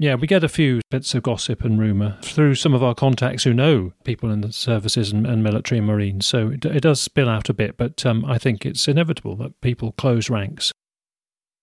Yeah, 0.00 0.14
we 0.14 0.28
get 0.28 0.44
a 0.44 0.48
few 0.48 0.80
bits 0.92 1.12
of 1.16 1.24
gossip 1.24 1.64
and 1.64 1.76
rumour 1.76 2.18
through 2.22 2.54
some 2.54 2.72
of 2.72 2.84
our 2.84 2.94
contacts 2.94 3.42
who 3.42 3.52
know 3.52 3.92
people 4.04 4.30
in 4.30 4.42
the 4.42 4.52
services 4.52 5.10
and, 5.10 5.26
and 5.26 5.42
military 5.42 5.78
and 5.78 5.88
marines. 5.88 6.24
So 6.24 6.50
it, 6.50 6.64
it, 6.64 6.82
does 6.82 7.00
spill 7.00 7.28
out 7.28 7.48
a 7.48 7.54
bit, 7.54 7.76
but 7.76 8.06
um, 8.06 8.24
I 8.24 8.38
think 8.38 8.64
it's 8.64 8.86
inevitable 8.86 9.34
that 9.36 9.60
people 9.60 9.90
close 9.92 10.30
ranks. 10.30 10.70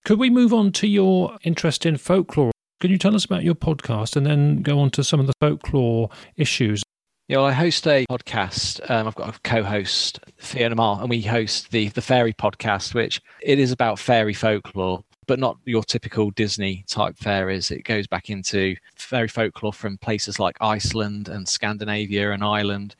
Could 0.03 0.19
we 0.19 0.29
move 0.29 0.53
on 0.53 0.73
to 0.73 0.87
your 0.87 1.37
interest 1.43 1.85
in 1.85 1.95
folklore? 1.95 2.51
Can 2.81 2.91
you 2.91 2.97
tell 2.97 3.15
us 3.15 3.23
about 3.23 3.45
your 3.45 3.55
podcast 3.55 4.17
and 4.17 4.25
then 4.25 4.61
go 4.61 4.79
on 4.79 4.89
to 4.91 5.03
some 5.03 5.21
of 5.21 5.27
the 5.27 5.33
folklore 5.39 6.09
issues? 6.35 6.83
Yeah, 7.29 7.37
well, 7.37 7.47
I 7.47 7.53
host 7.53 7.87
a 7.87 8.05
podcast. 8.11 8.87
Um, 8.91 9.07
I've 9.07 9.15
got 9.15 9.35
a 9.35 9.39
co-host, 9.41 10.19
Fiona 10.37 10.75
Marr, 10.75 10.99
and 10.99 11.09
we 11.09 11.21
host 11.21 11.71
the 11.71 11.87
the 11.89 12.01
Fairy 12.01 12.33
podcast, 12.33 12.93
which 12.93 13.19
it 13.41 13.57
is 13.57 13.71
about 13.71 13.97
fairy 13.97 14.33
folklore, 14.33 15.03
but 15.27 15.39
not 15.39 15.57
your 15.65 15.83
typical 15.83 16.31
Disney 16.31 16.85
type 16.87 17.17
fairies. 17.17 17.71
It 17.71 17.83
goes 17.83 18.07
back 18.07 18.29
into 18.29 18.75
fairy 18.95 19.27
folklore 19.27 19.73
from 19.73 19.97
places 19.97 20.39
like 20.39 20.57
Iceland 20.61 21.27
and 21.27 21.47
Scandinavia 21.47 22.31
and 22.31 22.43
Ireland, 22.43 22.95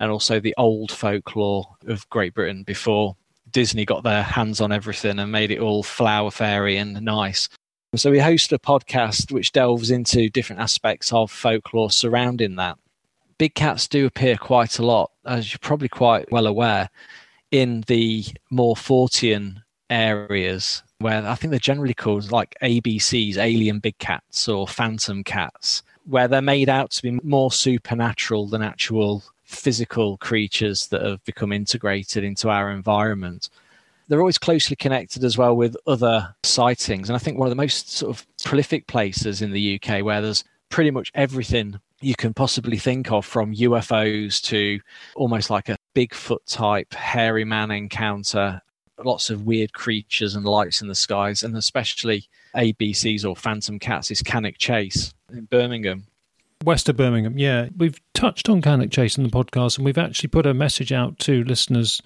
and 0.00 0.10
also 0.10 0.40
the 0.40 0.54
old 0.58 0.90
folklore 0.90 1.76
of 1.86 2.08
Great 2.10 2.34
Britain 2.34 2.62
before 2.62 3.16
Disney 3.52 3.84
got 3.84 4.02
their 4.02 4.22
hands 4.22 4.60
on 4.60 4.72
everything 4.72 5.18
and 5.18 5.32
made 5.32 5.50
it 5.50 5.60
all 5.60 5.82
flower 5.82 6.30
fairy 6.30 6.76
and 6.76 7.00
nice. 7.02 7.48
So 7.94 8.10
we 8.10 8.18
host 8.18 8.52
a 8.52 8.58
podcast 8.58 9.32
which 9.32 9.52
delves 9.52 9.90
into 9.90 10.28
different 10.28 10.60
aspects 10.60 11.12
of 11.12 11.30
folklore 11.30 11.90
surrounding 11.90 12.56
that 12.56 12.78
big 13.38 13.54
cats 13.54 13.88
do 13.88 14.06
appear 14.06 14.36
quite 14.36 14.78
a 14.78 14.84
lot, 14.84 15.10
as 15.24 15.52
you're 15.52 15.58
probably 15.60 15.88
quite 15.88 16.30
well 16.30 16.46
aware, 16.46 16.90
in 17.50 17.82
the 17.86 18.24
more 18.50 18.74
Fortean 18.74 19.62
areas 19.90 20.82
where 20.98 21.26
I 21.26 21.34
think 21.34 21.50
they're 21.50 21.60
generally 21.60 21.94
called 21.94 22.30
like 22.30 22.56
ABCs, 22.62 23.36
alien 23.36 23.78
big 23.78 23.98
cats 23.98 24.48
or 24.48 24.66
phantom 24.66 25.24
cats, 25.24 25.82
where 26.06 26.28
they're 26.28 26.42
made 26.42 26.68
out 26.68 26.90
to 26.92 27.02
be 27.02 27.18
more 27.22 27.52
supernatural 27.52 28.46
than 28.46 28.62
actual 28.62 29.22
physical 29.44 30.16
creatures 30.18 30.88
that 30.88 31.02
have 31.02 31.24
become 31.24 31.52
integrated 31.52 32.24
into 32.24 32.48
our 32.48 32.70
environment. 32.70 33.48
They're 34.08 34.20
always 34.20 34.38
closely 34.38 34.76
connected 34.76 35.24
as 35.24 35.36
well 35.36 35.56
with 35.56 35.76
other 35.86 36.34
sightings. 36.44 37.08
And 37.08 37.16
I 37.16 37.18
think 37.18 37.38
one 37.38 37.46
of 37.46 37.50
the 37.50 37.56
most 37.56 37.90
sort 37.90 38.16
of 38.16 38.26
prolific 38.44 38.86
places 38.86 39.42
in 39.42 39.52
the 39.52 39.80
UK 39.80 40.04
where 40.04 40.22
there's 40.22 40.44
pretty 40.68 40.90
much 40.90 41.10
everything 41.14 41.80
you 42.00 42.14
can 42.14 42.34
possibly 42.34 42.76
think 42.76 43.10
of 43.10 43.24
from 43.24 43.54
UFOs 43.54 44.40
to 44.42 44.80
almost 45.14 45.50
like 45.50 45.68
a 45.68 45.78
Bigfoot 45.94 46.44
type 46.46 46.92
hairy 46.92 47.44
man 47.44 47.70
encounter, 47.70 48.60
lots 49.04 49.30
of 49.30 49.46
weird 49.46 49.72
creatures 49.72 50.34
and 50.34 50.44
lights 50.44 50.82
in 50.82 50.88
the 50.88 50.94
skies, 50.94 51.42
and 51.42 51.56
especially 51.56 52.28
ABCs 52.54 53.24
or 53.24 53.36
phantom 53.36 53.78
cats 53.78 54.10
is 54.10 54.22
Cannock 54.22 54.56
Chase 54.58 55.12
in 55.32 55.44
Birmingham. 55.46 56.06
West 56.64 56.88
of 56.88 56.96
Birmingham, 56.96 57.38
yeah. 57.38 57.68
We've 57.76 58.00
touched 58.14 58.48
on 58.48 58.62
Cannock 58.62 58.90
Chase 58.90 59.18
in 59.18 59.24
the 59.24 59.30
podcast, 59.30 59.76
and 59.76 59.84
we've 59.84 59.98
actually 59.98 60.28
put 60.28 60.46
a 60.46 60.54
message 60.54 60.92
out 60.92 61.18
to 61.20 61.44
listeners 61.44 62.00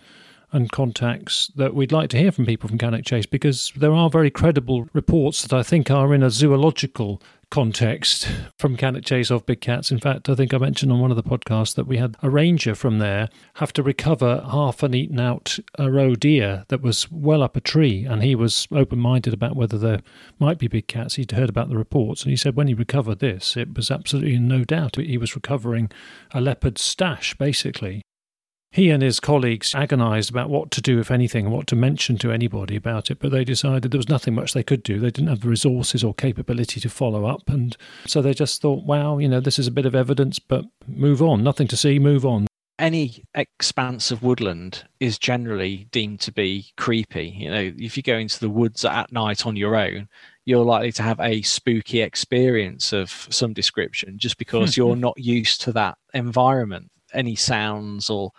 and 0.53 0.72
contacts 0.72 1.51
that 1.57 1.74
we'd 1.74 1.92
like 1.92 2.11
to 2.11 2.18
hear 2.18 2.32
from 2.32 2.46
people 2.46 2.68
from 2.68 2.78
Cannock 2.78 3.05
Chase 3.05 3.26
because 3.26 3.72
there 3.76 3.92
are 3.92 4.11
very 4.11 4.30
credible 4.30 4.88
reports 4.92 5.42
that 5.42 5.53
I 5.53 5.62
think 5.62 5.90
are 5.90 6.14
in 6.14 6.22
a 6.22 6.30
zoological 6.30 7.22
context 7.51 8.30
from 8.59 8.76
Cannock 8.76 9.05
Chase 9.05 9.30
of 9.30 9.44
big 9.44 9.61
cats. 9.61 9.90
In 9.90 9.98
fact, 9.98 10.28
I 10.28 10.34
think 10.36 10.55
I 10.55 10.59
mentioned 10.59 10.92
on 10.92 11.01
one 11.01 11.11
of 11.11 11.16
the 11.16 11.22
podcasts 11.22 11.74
that 11.74 11.86
we 11.86 11.96
had 11.96 12.16
a 12.22 12.30
ranger 12.30 12.74
from 12.74 12.98
there 12.98 13.28
have 13.55 13.72
to 13.74 13.82
recover 13.82 14.46
half 14.51 14.82
an 14.82 14.94
eaten 14.94 15.18
out 15.18 15.59
a 15.76 15.90
roe 15.90 16.14
deer 16.14 16.64
that 16.68 16.80
was 16.80 17.11
well 17.11 17.42
up 17.42 17.57
a 17.57 17.61
tree, 17.61 18.05
and 18.05 18.22
he 18.22 18.34
was 18.34 18.68
open 18.70 19.01
minded 19.01 19.34
about 19.34 19.57
whether 19.57 19.78
there 19.78 20.01
might 20.38 20.59
be 20.59 20.68
big 20.68 20.86
cats. 20.86 21.16
He'd 21.16 21.32
heard 21.32 21.48
about 21.48 21.68
the 21.68 21.76
reports, 21.76 22.22
and 22.22 22.30
he 22.30 22.36
said 22.36 22.55
when 22.55 22.68
he 22.68 22.74
recovered 22.74 23.18
this, 23.18 23.57
it 23.57 23.74
was 23.74 23.90
absolutely 23.90 24.38
no 24.38 24.64
doubt 24.64 24.96
he 24.96 25.18
was 25.18 25.34
recovering 25.34 25.90
a 26.32 26.40
leopard 26.40 26.78
stash, 26.78 27.34
basically. 27.34 28.03
He 28.72 28.90
and 28.90 29.02
his 29.02 29.18
colleagues 29.18 29.74
agonized 29.74 30.30
about 30.30 30.48
what 30.48 30.70
to 30.70 30.80
do, 30.80 31.00
if 31.00 31.10
anything, 31.10 31.46
and 31.46 31.54
what 31.54 31.66
to 31.68 31.76
mention 31.76 32.18
to 32.18 32.30
anybody 32.30 32.76
about 32.76 33.10
it, 33.10 33.18
but 33.18 33.32
they 33.32 33.44
decided 33.44 33.90
there 33.90 33.98
was 33.98 34.08
nothing 34.08 34.34
much 34.34 34.52
they 34.52 34.62
could 34.62 34.84
do. 34.84 35.00
They 35.00 35.10
didn't 35.10 35.28
have 35.28 35.40
the 35.40 35.48
resources 35.48 36.04
or 36.04 36.14
capability 36.14 36.78
to 36.80 36.88
follow 36.88 37.26
up. 37.26 37.48
And 37.48 37.76
so 38.06 38.22
they 38.22 38.32
just 38.32 38.62
thought, 38.62 38.84
wow, 38.84 39.18
you 39.18 39.28
know, 39.28 39.40
this 39.40 39.58
is 39.58 39.66
a 39.66 39.72
bit 39.72 39.86
of 39.86 39.96
evidence, 39.96 40.38
but 40.38 40.64
move 40.86 41.20
on. 41.20 41.42
Nothing 41.42 41.66
to 41.66 41.76
see, 41.76 41.98
move 41.98 42.24
on. 42.24 42.46
Any 42.78 43.24
expanse 43.34 44.12
of 44.12 44.22
woodland 44.22 44.84
is 45.00 45.18
generally 45.18 45.88
deemed 45.90 46.20
to 46.20 46.32
be 46.32 46.66
creepy. 46.76 47.34
You 47.38 47.50
know, 47.50 47.72
if 47.76 47.96
you 47.96 48.04
go 48.04 48.16
into 48.16 48.38
the 48.38 48.48
woods 48.48 48.84
at 48.84 49.10
night 49.10 49.46
on 49.46 49.56
your 49.56 49.74
own, 49.74 50.08
you're 50.44 50.64
likely 50.64 50.92
to 50.92 51.02
have 51.02 51.18
a 51.18 51.42
spooky 51.42 52.02
experience 52.02 52.92
of 52.92 53.26
some 53.30 53.52
description 53.52 54.16
just 54.16 54.38
because 54.38 54.76
hmm, 54.76 54.80
hmm. 54.80 54.86
you're 54.86 54.96
not 54.96 55.18
used 55.18 55.60
to 55.62 55.72
that 55.72 55.98
environment 56.14 56.88
any 57.12 57.34
sounds 57.34 58.10
or 58.10 58.30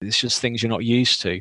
it's 0.00 0.18
just 0.18 0.40
things 0.40 0.62
you're 0.62 0.70
not 0.70 0.84
used 0.84 1.20
to. 1.22 1.40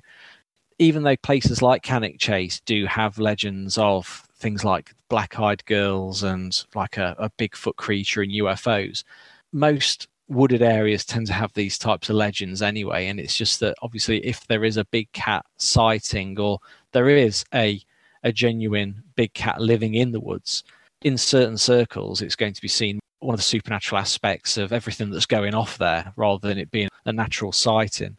Even 0.78 1.04
though 1.04 1.18
places 1.18 1.62
like 1.62 1.84
Cannock 1.84 2.18
Chase 2.20 2.62
do 2.62 2.86
have 2.86 3.20
legends 3.20 3.78
of 3.78 4.24
things 4.36 4.64
like 4.64 4.94
black 5.10 5.40
eyed 5.40 5.66
girls 5.66 6.24
and 6.24 6.66
like 6.74 6.98
a, 6.98 7.16
a 7.20 7.30
Bigfoot 7.32 7.76
creature 7.76 8.22
and 8.22 8.32
UFOs, 8.32 9.04
most 9.52 10.08
wooded 10.30 10.62
areas 10.62 11.04
tend 11.04 11.28
to 11.28 11.34
have 11.34 11.52
these 11.54 11.78
types 11.78 12.10
of 12.10 12.16
legends 12.16 12.62
anyway. 12.62 13.08
And 13.08 13.20
it's 13.20 13.36
just 13.36 13.60
that 13.60 13.76
obviously, 13.82 14.26
if 14.26 14.48
there 14.48 14.64
is 14.64 14.78
a 14.78 14.86
big 14.86 15.12
cat 15.12 15.46
sighting 15.58 16.40
or 16.40 16.60
there 16.94 17.10
is 17.10 17.44
a, 17.54 17.82
a 18.24 18.32
genuine 18.32 19.04
big 19.16 19.34
cat 19.34 19.60
living 19.60 19.96
in 19.96 20.12
the 20.12 20.20
woods, 20.20 20.64
in 21.02 21.18
certain 21.18 21.58
circles, 21.58 22.22
it's 22.22 22.36
going 22.36 22.54
to 22.54 22.62
be 22.62 22.68
seen 22.68 23.00
one 23.20 23.34
of 23.34 23.40
the 23.40 23.44
supernatural 23.44 24.00
aspects 24.00 24.58
of 24.58 24.72
everything 24.72 25.10
that's 25.10 25.26
going 25.26 25.54
off 25.54 25.78
there 25.78 26.14
rather 26.16 26.48
than 26.48 26.58
it 26.58 26.72
being 26.72 26.90
a 27.06 27.12
natural 27.12 27.52
sighting. 27.52 28.18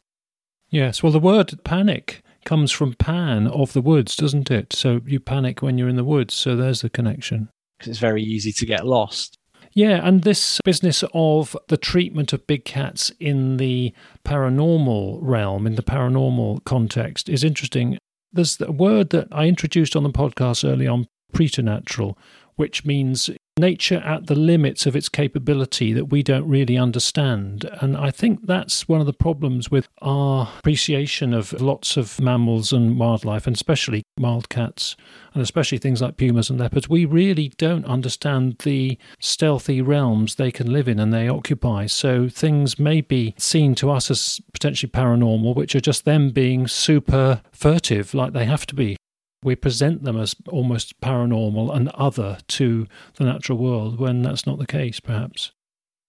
Yes, 0.71 1.03
well, 1.03 1.13
the 1.13 1.19
word 1.19 1.53
panic 1.65 2.23
comes 2.45 2.71
from 2.71 2.95
pan 2.95 3.49
of 3.49 3.73
the 3.73 3.83
woods, 3.83 4.17
doesn't 4.17 4.51
it? 4.51 4.73
So 4.73 5.01
you 5.05 5.21
panic 5.21 5.63
when 5.63 5.77
you're 5.77 5.89
in 5.89 5.97
the 5.97 6.05
woods. 6.05 6.35
So 6.35 6.57
there's 6.57 6.81
the 6.81 6.91
connection. 6.91 7.49
Because 7.79 7.91
it's 7.91 7.99
very 7.99 8.23
easy 8.23 8.53
to 8.53 8.67
get 8.67 8.87
lost. 8.87 9.37
Yeah, 9.73 10.01
and 10.07 10.23
this 10.23 10.61
business 10.65 11.05
of 11.15 11.57
the 11.69 11.77
treatment 11.77 12.33
of 12.33 12.47
big 12.47 12.65
cats 12.65 13.13
in 13.21 13.57
the 13.57 13.95
paranormal 14.25 15.19
realm, 15.23 15.67
in 15.67 15.77
the 15.77 15.83
paranormal 15.83 16.65
context, 16.65 17.29
is 17.29 17.45
interesting. 17.45 17.99
There's 18.33 18.61
a 18.61 18.73
word 18.73 19.11
that 19.11 19.29
I 19.31 19.47
introduced 19.47 19.95
on 19.95 20.03
the 20.03 20.11
podcast 20.11 20.69
early 20.69 20.89
on, 20.89 21.07
preternatural, 21.33 22.19
which 22.57 22.85
means 22.85 23.31
nature 23.61 23.99
at 23.99 24.27
the 24.27 24.35
limits 24.35 24.87
of 24.87 24.97
its 24.97 25.09
capability 25.09 25.93
that 25.93 26.07
we 26.07 26.23
don't 26.23 26.49
really 26.49 26.77
understand. 26.77 27.69
And 27.81 27.97
I 27.97 28.11
think 28.11 28.47
that's 28.47 28.89
one 28.89 29.01
of 29.01 29.07
the 29.07 29.13
problems 29.13 29.71
with 29.71 29.89
our 30.03 30.51
appreciation 30.59 31.35
of 31.35 31.53
lots 31.61 31.97
of 31.97 32.21
mammals 32.21 32.73
and 32.73 32.99
wildlife, 32.99 33.47
and 33.47 33.55
especially 33.55 34.03
wild 34.19 34.49
cats, 34.49 34.97
and 35.35 35.43
especially 35.43 35.79
things 35.79 36.01
like 36.01 36.17
pumas 36.17 36.51
and 36.51 36.59
leopards. 36.59 36.89
We 36.89 37.05
really 37.05 37.53
don't 37.59 37.85
understand 37.85 38.57
the 38.65 38.99
stealthy 39.21 39.83
realms 39.83 40.35
they 40.35 40.51
can 40.51 40.73
live 40.73 40.89
in 40.89 40.99
and 40.99 41.13
they 41.13 41.29
occupy. 41.29 41.87
So 41.87 42.29
things 42.29 42.79
may 42.79 43.01
be 43.01 43.35
seen 43.39 43.75
to 43.77 43.91
us 43.91 44.11
as 44.11 44.41
potentially 44.53 44.91
paranormal, 44.91 45.55
which 45.55 45.75
are 45.75 45.81
just 45.81 46.05
them 46.05 46.31
being 46.31 46.67
super 46.67 47.43
furtive, 47.53 48.15
like 48.15 48.33
they 48.33 48.47
have 48.47 48.67
to 48.67 48.75
be 48.75 48.97
we 49.43 49.57
present 49.57 50.05
them 50.05 50.19
as 50.19 50.37
almost 50.49 51.01
paranormal 51.01 51.75
and 51.75 51.89
other 51.91 52.39
to 52.49 52.87
the 53.15 53.25
natural 53.25 53.59
world 53.59 53.99
when 53.99 54.23
that's 54.23 54.47
not 54.47 54.59
the 54.59 54.67
case, 54.67 55.01
perhaps. 55.01 55.53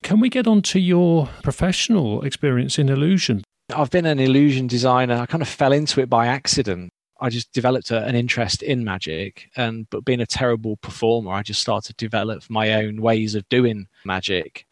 Can 0.03 0.19
we 0.19 0.29
get 0.29 0.47
on 0.47 0.61
to 0.63 0.79
your 0.79 1.29
professional 1.43 2.23
experience 2.23 2.79
in 2.79 2.89
illusion? 2.89 3.43
I've 3.73 3.91
been 3.91 4.05
an 4.05 4.19
illusion 4.19 4.67
designer. 4.67 5.15
I 5.15 5.25
kind 5.25 5.41
of 5.41 5.47
fell 5.47 5.71
into 5.71 6.01
it 6.01 6.09
by 6.09 6.27
accident. 6.27 6.89
I 7.21 7.29
just 7.29 7.53
developed 7.53 7.91
a, 7.91 8.03
an 8.03 8.15
interest 8.15 8.63
in 8.63 8.83
magic, 8.83 9.49
and 9.55 9.87
but 9.91 10.03
being 10.03 10.21
a 10.21 10.25
terrible 10.25 10.77
performer, 10.77 11.31
I 11.31 11.43
just 11.43 11.61
started 11.61 11.97
to 11.97 12.05
develop 12.05 12.43
my 12.49 12.73
own 12.73 12.99
ways 12.99 13.35
of 13.35 13.47
doing 13.47 13.87
magic. 14.03 14.65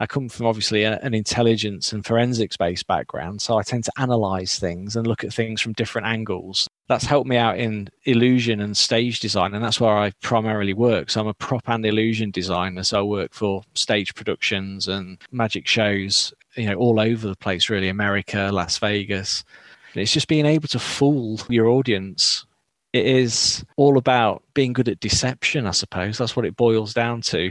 I 0.00 0.06
come 0.06 0.28
from 0.28 0.46
obviously 0.46 0.82
a, 0.82 0.98
an 1.00 1.14
intelligence 1.14 1.92
and 1.92 2.04
forensics 2.04 2.56
based 2.56 2.86
background, 2.86 3.40
so 3.40 3.58
I 3.58 3.62
tend 3.62 3.84
to 3.84 3.92
analyze 3.96 4.58
things 4.58 4.96
and 4.96 5.06
look 5.06 5.24
at 5.24 5.32
things 5.32 5.60
from 5.60 5.72
different 5.72 6.06
angles. 6.06 6.68
That's 6.88 7.04
helped 7.04 7.28
me 7.28 7.36
out 7.36 7.58
in 7.58 7.88
illusion 8.04 8.60
and 8.60 8.76
stage 8.76 9.20
design, 9.20 9.54
and 9.54 9.64
that's 9.64 9.80
where 9.80 9.96
I 9.96 10.12
primarily 10.22 10.74
work. 10.74 11.10
So 11.10 11.20
I'm 11.20 11.26
a 11.28 11.34
prop 11.34 11.68
and 11.68 11.86
illusion 11.86 12.30
designer, 12.30 12.82
so 12.82 12.98
I 12.98 13.02
work 13.02 13.34
for 13.34 13.62
stage 13.74 14.14
productions 14.14 14.88
and 14.88 15.18
magic 15.30 15.66
shows, 15.66 16.34
you 16.56 16.66
know, 16.66 16.74
all 16.74 17.00
over 17.00 17.28
the 17.28 17.36
place, 17.36 17.70
really, 17.70 17.88
America, 17.88 18.50
Las 18.52 18.78
Vegas. 18.78 19.44
And 19.92 20.02
it's 20.02 20.12
just 20.12 20.28
being 20.28 20.46
able 20.46 20.68
to 20.68 20.78
fool 20.78 21.40
your 21.48 21.68
audience. 21.68 22.46
It 22.92 23.06
is 23.06 23.64
all 23.76 23.96
about 23.96 24.42
being 24.54 24.72
good 24.72 24.88
at 24.88 25.00
deception, 25.00 25.66
I 25.66 25.72
suppose. 25.72 26.18
That's 26.18 26.36
what 26.36 26.44
it 26.44 26.56
boils 26.56 26.94
down 26.94 27.22
to. 27.22 27.50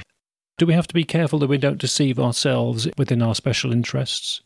Do 0.58 0.68
we 0.68 0.74
have 0.74 0.88
to 0.88 0.94
be 0.94 1.04
careful 1.04 1.40
that 1.40 1.50
we 1.50 1.58
don't 1.58 1.80
deceive 1.80 2.20
ourselves 2.20 2.88
within 2.98 3.22
our 3.22 3.34
special 3.34 3.72
interests? 3.72 4.42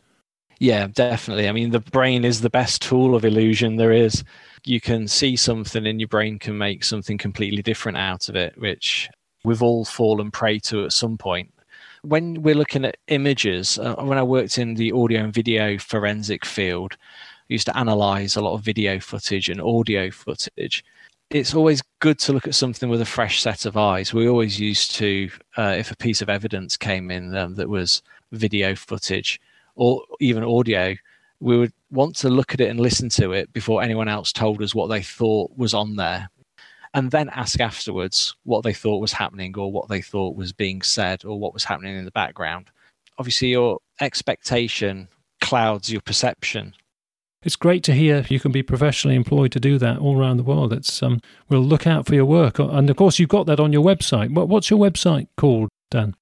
Yeah, 0.59 0.87
definitely. 0.87 1.47
I 1.47 1.51
mean, 1.51 1.71
the 1.71 1.79
brain 1.81 2.25
is 2.25 2.41
the 2.41 2.49
best 2.49 2.81
tool 2.81 3.13
of 3.13 3.25
illusion 3.25 3.75
there 3.75 3.91
is. 3.91 4.23
You 4.65 4.81
can 4.81 5.07
see 5.07 5.35
something 5.35 5.85
and 5.85 5.99
your 5.99 6.07
brain 6.07 6.39
can 6.39 6.57
make 6.57 6.83
something 6.83 7.17
completely 7.17 7.61
different 7.61 7.97
out 7.97 8.29
of 8.29 8.35
it, 8.35 8.57
which 8.57 9.09
we've 9.43 9.61
all 9.61 9.85
fallen 9.85 10.31
prey 10.31 10.59
to 10.59 10.85
at 10.85 10.93
some 10.93 11.17
point. 11.17 11.53
When 12.03 12.41
we're 12.41 12.55
looking 12.55 12.85
at 12.85 12.97
images, 13.07 13.77
uh, 13.77 13.95
when 13.95 14.17
I 14.17 14.23
worked 14.23 14.57
in 14.57 14.75
the 14.75 14.93
audio 14.93 15.23
and 15.23 15.33
video 15.33 15.77
forensic 15.77 16.45
field, 16.45 16.95
I 17.49 17.53
used 17.53 17.67
to 17.67 17.77
analyze 17.77 18.35
a 18.35 18.41
lot 18.41 18.53
of 18.53 18.61
video 18.61 18.99
footage 18.99 19.49
and 19.49 19.61
audio 19.61 20.09
footage 20.09 20.83
it's 21.29 21.53
always 21.53 21.81
good 21.99 22.19
to 22.19 22.33
look 22.33 22.47
at 22.47 22.55
something 22.55 22.89
with 22.89 23.01
a 23.01 23.05
fresh 23.05 23.41
set 23.41 23.65
of 23.65 23.75
eyes. 23.75 24.13
We 24.13 24.29
always 24.29 24.59
used 24.59 24.95
to, 24.95 25.29
uh, 25.57 25.75
if 25.77 25.91
a 25.91 25.97
piece 25.97 26.21
of 26.21 26.29
evidence 26.29 26.77
came 26.77 27.11
in 27.11 27.35
um, 27.35 27.55
that 27.55 27.67
was 27.67 28.01
video 28.31 28.75
footage 28.75 29.39
or 29.75 30.03
even 30.19 30.43
audio, 30.43 30.95
we 31.39 31.57
would 31.57 31.73
want 31.91 32.15
to 32.17 32.29
look 32.29 32.53
at 32.53 32.61
it 32.61 32.69
and 32.69 32.79
listen 32.79 33.09
to 33.09 33.33
it 33.33 33.51
before 33.53 33.83
anyone 33.83 34.07
else 34.07 34.31
told 34.31 34.61
us 34.61 34.73
what 34.73 34.87
they 34.87 35.01
thought 35.01 35.51
was 35.57 35.73
on 35.73 35.95
there. 35.95 36.29
And 36.93 37.11
then 37.11 37.29
ask 37.29 37.59
afterwards 37.59 38.35
what 38.43 38.63
they 38.63 38.73
thought 38.73 39.01
was 39.01 39.11
happening 39.11 39.55
or 39.57 39.71
what 39.71 39.89
they 39.89 40.01
thought 40.01 40.35
was 40.35 40.53
being 40.53 40.81
said 40.81 41.25
or 41.25 41.37
what 41.39 41.53
was 41.53 41.65
happening 41.65 41.97
in 41.97 42.05
the 42.05 42.11
background. 42.11 42.69
Obviously, 43.19 43.49
your 43.49 43.79
expectation 43.99 45.09
clouds 45.41 45.91
your 45.91 46.01
perception 46.01 46.73
it's 47.47 47.55
great 47.55 47.81
to 47.81 47.93
hear 47.93 48.25
you 48.27 48.41
can 48.41 48.51
be 48.51 48.61
professionally 48.61 49.15
employed 49.15 49.53
to 49.53 49.59
do 49.61 49.77
that 49.77 49.99
all 49.99 50.19
around 50.19 50.35
the 50.35 50.43
world. 50.43 50.73
It's 50.73 51.01
um, 51.01 51.21
we'll 51.47 51.61
look 51.61 51.87
out 51.87 52.05
for 52.05 52.13
your 52.13 52.25
work, 52.25 52.59
and 52.59 52.89
of 52.89 52.97
course 52.97 53.19
you've 53.19 53.29
got 53.29 53.45
that 53.45 53.57
on 53.57 53.71
your 53.71 53.85
website. 53.85 54.33
What's 54.33 54.69
your 54.69 54.79
website 54.79 55.29
called, 55.37 55.69
Dan? 55.89 56.13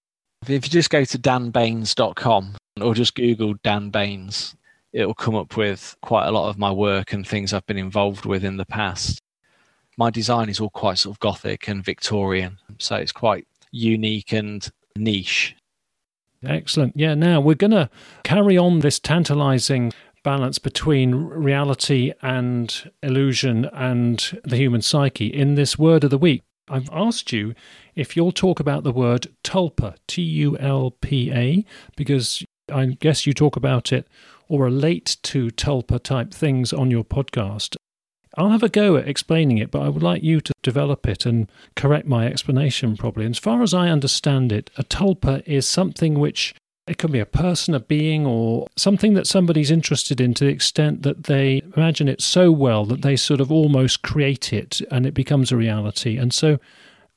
If 0.48 0.66
you 0.66 0.70
just 0.70 0.92
go 0.92 1.04
to 1.04 1.18
danbaines.com 1.18 2.56
or 2.80 2.94
just 2.94 3.16
Google 3.16 3.56
Dan 3.64 3.90
Baines, 3.90 4.56
it'll 4.94 5.16
come 5.16 5.34
up 5.34 5.58
with 5.58 5.96
quite 6.04 6.28
a 6.28 6.32
lot 6.32 6.48
of 6.48 6.60
my 6.60 6.72
work 6.72 7.12
and 7.12 7.28
things 7.28 7.54
I've 7.54 7.66
been 7.66 7.80
involved 7.80 8.28
with 8.28 8.46
in 8.46 8.58
the 8.58 8.66
past. 8.66 9.20
My 9.98 10.12
design 10.12 10.48
is 10.48 10.60
all 10.60 10.70
quite 10.70 11.00
sort 11.00 11.16
of 11.16 11.20
gothic 11.22 11.68
and 11.68 11.84
Victorian, 11.84 12.60
so 12.78 12.98
it's 12.98 13.12
quite 13.12 13.48
unique 13.72 14.32
and 14.32 14.70
niche. 14.96 15.56
Excellent. 16.46 16.94
Yeah, 16.96 17.16
now 17.16 17.40
we're 17.42 17.56
going 17.56 17.72
to 17.72 17.90
carry 18.24 18.60
on 18.60 18.82
this 18.82 19.00
tantalizing 19.00 19.92
balance 20.26 20.58
between 20.58 21.16
reality 21.16 22.12
and 22.24 22.92
illusion 23.04 23.66
and 23.72 24.42
the 24.44 24.58
human 24.58 24.82
psyche 24.82 25.28
in 25.28 25.54
this 25.54 25.78
word 25.78 26.04
of 26.04 26.10
the 26.10 26.18
week. 26.18 26.42
I've 26.68 26.90
asked 26.92 27.32
you 27.32 27.54
if 27.96 28.18
you'll 28.18 28.32
talk 28.32 28.60
about 28.60 28.84
the 28.84 28.92
word 28.92 29.28
tulpa, 29.44 29.96
T 30.08 30.24
U 30.24 30.58
L 30.58 30.92
P 31.00 31.32
A, 31.32 31.64
because 31.96 32.44
I 32.74 32.86
guess 32.88 33.28
you 33.28 33.34
talk 33.34 33.56
about 33.56 33.94
it 33.94 34.08
or 34.50 34.64
relate 34.64 35.18
to 35.22 35.50
tulpa 35.52 36.02
type 36.02 36.34
things 36.34 36.74
on 36.74 36.90
your 36.90 37.04
podcast. 37.04 37.76
I'll 38.36 38.50
have 38.50 38.64
a 38.64 38.70
go 38.70 38.98
at 38.98 39.08
explaining 39.08 39.60
it, 39.60 39.70
but 39.70 39.84
I 39.84 39.90
would 39.90 40.04
like 40.04 40.24
you 40.24 40.42
to 40.42 40.54
develop 40.64 41.08
it 41.08 41.28
and 41.28 41.50
correct 41.76 42.08
my 42.08 42.26
explanation 42.26 42.98
probably. 42.98 43.28
As 43.28 43.38
far 43.38 43.62
as 43.62 43.76
I 43.76 43.90
understand 43.90 44.52
it, 44.52 44.72
a 44.76 44.84
tulpa 44.84 45.44
is 45.46 45.68
something 45.68 46.20
which 46.20 46.56
it 46.88 46.98
can 46.98 47.12
be 47.12 47.20
a 47.20 47.26
person, 47.26 47.74
a 47.74 47.80
being, 47.80 48.26
or 48.26 48.68
something 48.76 49.14
that 49.16 49.28
somebody's 49.28 49.72
interested 49.72 50.22
in 50.22 50.34
to 50.36 50.46
the 50.46 50.52
extent 50.52 51.02
that 51.04 51.24
they 51.24 51.64
imagine 51.76 52.08
it 52.08 52.22
so 52.22 52.52
well 52.52 52.86
that 52.86 53.02
they 53.02 53.16
sort 53.16 53.42
of 53.42 53.52
almost 53.52 54.04
create 54.04 54.54
it 54.54 54.82
and 54.92 55.06
it 55.06 55.14
becomes 55.14 55.52
a 55.52 55.58
reality. 55.58 56.18
And 56.18 56.34
so 56.34 56.60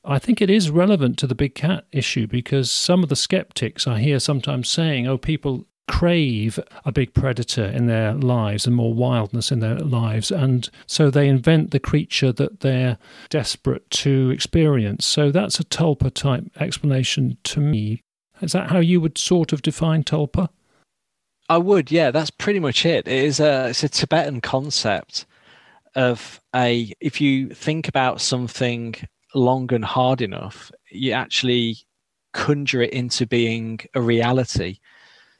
I 0.03 0.17
think 0.17 0.41
it 0.41 0.49
is 0.49 0.71
relevant 0.71 1.19
to 1.19 1.27
the 1.27 1.35
big 1.35 1.53
cat 1.53 1.85
issue 1.91 2.25
because 2.25 2.71
some 2.71 3.03
of 3.03 3.09
the 3.09 3.15
skeptics 3.15 3.85
I 3.85 3.99
hear 3.99 4.19
sometimes 4.19 4.69
saying, 4.69 5.07
oh, 5.07 5.17
people 5.17 5.65
crave 5.87 6.59
a 6.85 6.91
big 6.91 7.13
predator 7.13 7.65
in 7.65 7.87
their 7.87 8.13
lives 8.13 8.67
and 8.67 8.75
more 8.75 8.93
wildness 8.93 9.51
in 9.51 9.59
their 9.59 9.79
lives. 9.79 10.31
And 10.31 10.69
so 10.85 11.09
they 11.09 11.27
invent 11.27 11.71
the 11.71 11.79
creature 11.79 12.31
that 12.31 12.61
they're 12.61 12.97
desperate 13.29 13.89
to 13.91 14.29
experience. 14.29 15.05
So 15.05 15.31
that's 15.31 15.59
a 15.59 15.63
tulpa 15.63 16.13
type 16.13 16.45
explanation 16.59 17.37
to 17.43 17.59
me. 17.59 18.03
Is 18.41 18.53
that 18.53 18.69
how 18.69 18.79
you 18.79 19.01
would 19.01 19.17
sort 19.17 19.53
of 19.53 19.61
define 19.61 20.03
tulpa? 20.03 20.49
I 21.49 21.57
would, 21.57 21.91
yeah. 21.91 22.11
That's 22.11 22.29
pretty 22.29 22.59
much 22.59 22.85
it. 22.85 23.07
It 23.07 23.23
is 23.25 23.39
a 23.39 23.69
it's 23.69 23.83
a 23.83 23.89
Tibetan 23.89 24.41
concept 24.41 25.25
of 25.95 26.39
a 26.55 26.93
if 26.99 27.19
you 27.19 27.49
think 27.49 27.87
about 27.87 28.21
something 28.21 28.95
long 29.33 29.73
and 29.73 29.83
hard 29.83 30.21
enough, 30.21 30.71
you 30.91 31.11
actually 31.11 31.77
conjure 32.33 32.83
it 32.83 32.93
into 32.93 33.25
being 33.25 33.79
a 33.95 34.01
reality. 34.01 34.79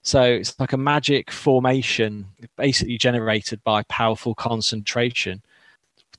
So 0.02 0.24
it's 0.24 0.60
like 0.60 0.74
a 0.74 0.78
magic 0.78 1.30
formation, 1.30 2.26
basically 2.58 2.98
generated 2.98 3.64
by 3.64 3.84
powerful 3.84 4.34
concentration 4.34 5.44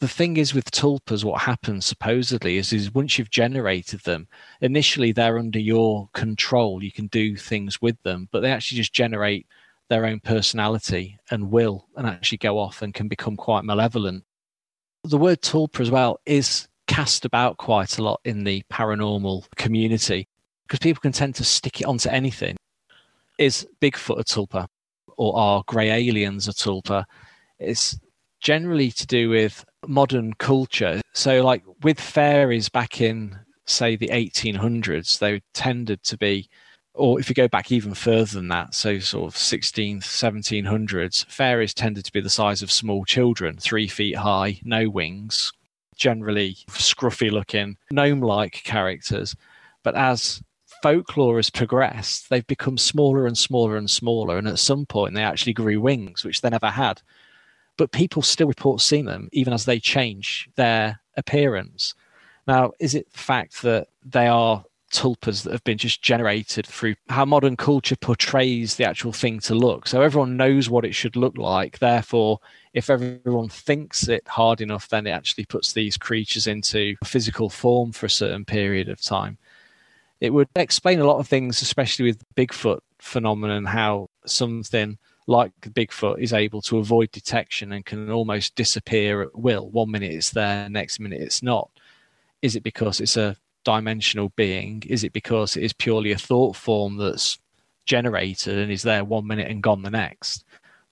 the 0.01 0.09
thing 0.09 0.39
is 0.39 0.55
with 0.55 0.71
tulpas, 0.71 1.25
what 1.25 1.43
happens 1.43 1.85
supposedly 1.85 2.57
is, 2.57 2.73
is 2.73 2.93
once 2.95 3.19
you've 3.19 3.31
generated 3.31 4.01
them, 4.01 4.27
initially 4.63 5.13
they're 5.13 5.39
under 5.39 5.59
your 5.59 6.09
control. 6.15 6.83
You 6.83 6.91
can 6.91 7.07
do 7.09 7.37
things 7.37 7.83
with 7.83 8.03
them, 8.03 8.27
but 8.33 8.41
they 8.41 8.51
actually 8.51 8.79
just 8.79 8.95
generate 8.95 9.47
their 9.91 10.07
own 10.07 10.21
personality 10.21 11.19
and 11.31 11.51
will 11.51 11.87
and 11.97 12.07
actually 12.07 12.39
go 12.39 12.59
off 12.59 12.81
and 12.81 12.95
can 12.95 13.09
become 13.09 13.37
quite 13.37 13.65
malevolent. 13.65 14.25
The 15.05 15.19
word 15.19 15.43
tulpa 15.43 15.81
as 15.81 15.91
well 15.91 16.19
is 16.25 16.67
cast 16.87 17.27
about 17.27 17.59
quite 17.59 17.99
a 17.99 18.03
lot 18.03 18.21
in 18.25 18.45
the 18.45 18.63
paranormal 18.73 19.45
community 19.57 20.29
because 20.63 20.79
people 20.79 21.03
can 21.03 21.13
tend 21.13 21.35
to 21.35 21.45
stick 21.45 21.83
it 21.83 21.87
onto 21.87 22.09
anything. 22.09 22.57
Is 23.39 23.67
Bigfoot 23.83 24.21
a 24.21 24.25
tulpa 24.25 24.67
or 25.19 25.37
are 25.39 25.63
grey 25.67 25.91
aliens 25.91 26.49
a 26.49 26.53
tulpa? 26.53 27.05
It's 27.59 27.99
generally 28.41 28.91
to 28.93 29.07
do 29.07 29.29
with 29.29 29.65
modern 29.87 30.33
culture. 30.35 31.01
So, 31.13 31.43
like 31.43 31.63
with 31.83 32.01
fairies 32.01 32.69
back 32.69 33.01
in, 33.01 33.39
say, 33.67 33.97
the 33.97 34.09
1800s, 34.09 35.19
they 35.19 35.43
tended 35.55 36.03
to 36.05 36.17
be, 36.17 36.49
or 36.95 37.21
if 37.21 37.29
you 37.29 37.35
go 37.35 37.49
back 37.49 37.71
even 37.71 37.95
further 37.95 38.35
than 38.35 38.49
that, 38.49 38.75
so 38.75 38.99
sort 38.99 39.33
of 39.33 39.39
16th, 39.39 40.03
1700s, 40.03 41.27
fairies 41.27 41.75
tended 41.75 42.05
to 42.05 42.13
be 42.13 42.21
the 42.21 42.31
size 42.31 42.63
of 42.63 42.73
small 42.73 43.05
children, 43.05 43.57
three 43.57 43.89
feet 43.89 44.17
high, 44.17 44.61
no 44.65 44.89
wings, 44.89 45.53
generally 45.97 46.57
scruffy 46.71 47.31
looking, 47.31 47.77
gnome 47.91 48.21
like 48.21 48.63
characters. 48.65 49.37
But 49.83 49.95
as 49.95 50.43
folklore 50.83 51.37
has 51.37 51.51
progressed, 51.51 52.31
they've 52.31 52.47
become 52.47 52.79
smaller 52.79 53.27
and 53.27 53.37
smaller 53.37 53.77
and 53.77 53.91
smaller. 53.91 54.39
And 54.39 54.49
at 54.49 54.59
some 54.59 54.87
point, 54.87 55.15
they 55.15 55.23
actually 55.23 55.53
grew 55.53 55.81
wings, 55.81 56.25
which 56.25 56.41
they 56.41 56.51
never 56.51 56.71
had 56.71 57.03
but 57.81 57.93
people 57.93 58.21
still 58.21 58.47
report 58.47 58.83
seeing 58.83 59.07
them 59.07 59.31
even 59.33 59.55
as 59.55 59.65
they 59.65 59.81
change 59.81 60.51
their 60.57 61.01
appearance. 61.17 61.95
Now, 62.47 62.73
is 62.79 62.95
it 62.95 63.11
the 63.11 63.19
fact 63.19 63.63
that 63.63 63.89
they 64.05 64.27
are 64.27 64.63
tulpas 64.93 65.45
that 65.45 65.53
have 65.53 65.65
been 65.65 65.79
just 65.79 66.03
generated 66.03 66.67
through 66.67 66.97
how 67.09 67.25
modern 67.25 67.57
culture 67.57 67.97
portrays 67.97 68.75
the 68.75 68.85
actual 68.85 69.13
thing 69.13 69.41
to 69.41 69.55
look? 69.55 69.89
So 69.89 70.03
everyone 70.03 70.37
knows 70.37 70.69
what 70.69 70.85
it 70.85 70.95
should 70.95 71.17
look 71.17 71.39
like. 71.39 71.79
Therefore, 71.79 72.41
if 72.75 72.91
everyone 72.91 73.49
thinks 73.49 74.09
it 74.09 74.29
hard 74.29 74.61
enough, 74.61 74.91
then 74.91 75.07
it 75.07 75.13
actually 75.13 75.47
puts 75.47 75.73
these 75.73 75.97
creatures 75.97 76.47
into 76.47 76.97
physical 77.03 77.49
form 77.49 77.93
for 77.93 78.05
a 78.05 78.11
certain 78.11 78.45
period 78.45 78.91
of 78.91 79.01
time. 79.01 79.39
It 80.21 80.35
would 80.35 80.49
explain 80.55 81.01
a 81.01 81.07
lot 81.07 81.19
of 81.19 81.29
things, 81.29 81.63
especially 81.63 82.05
with 82.05 82.35
Bigfoot 82.35 82.81
phenomenon, 82.99 83.65
how 83.65 84.11
something 84.27 84.99
like 85.31 85.53
Bigfoot, 85.61 86.19
is 86.19 86.33
able 86.33 86.61
to 86.63 86.79
avoid 86.79 87.13
detection 87.13 87.71
and 87.71 87.87
can 87.87 88.11
almost 88.11 88.57
disappear 88.57 89.23
at 89.23 89.39
will. 89.39 89.71
One 89.71 89.89
minute 89.89 90.13
it's 90.13 90.31
there, 90.31 90.69
next 90.69 90.99
minute 90.99 91.21
it's 91.21 91.41
not. 91.41 91.71
Is 92.43 92.57
it 92.57 92.65
because 92.65 93.01
it's 93.01 93.17
a 93.17 93.37
dimensional 93.65 94.31
being? 94.35 94.83
Is 94.89 95.05
it 95.05 95.13
because 95.13 95.57
it 95.57 95.63
is 95.63 95.73
purely 95.73 96.11
a 96.11 96.19
thought 96.19 96.57
form 96.57 96.97
that's 96.97 97.39
generated 97.87 98.59
and 98.59 98.73
is 98.73 98.83
there 98.83 99.05
one 99.05 99.25
minute 99.25 99.49
and 99.49 99.63
gone 99.63 99.83
the 99.83 99.91
next? 99.91 100.45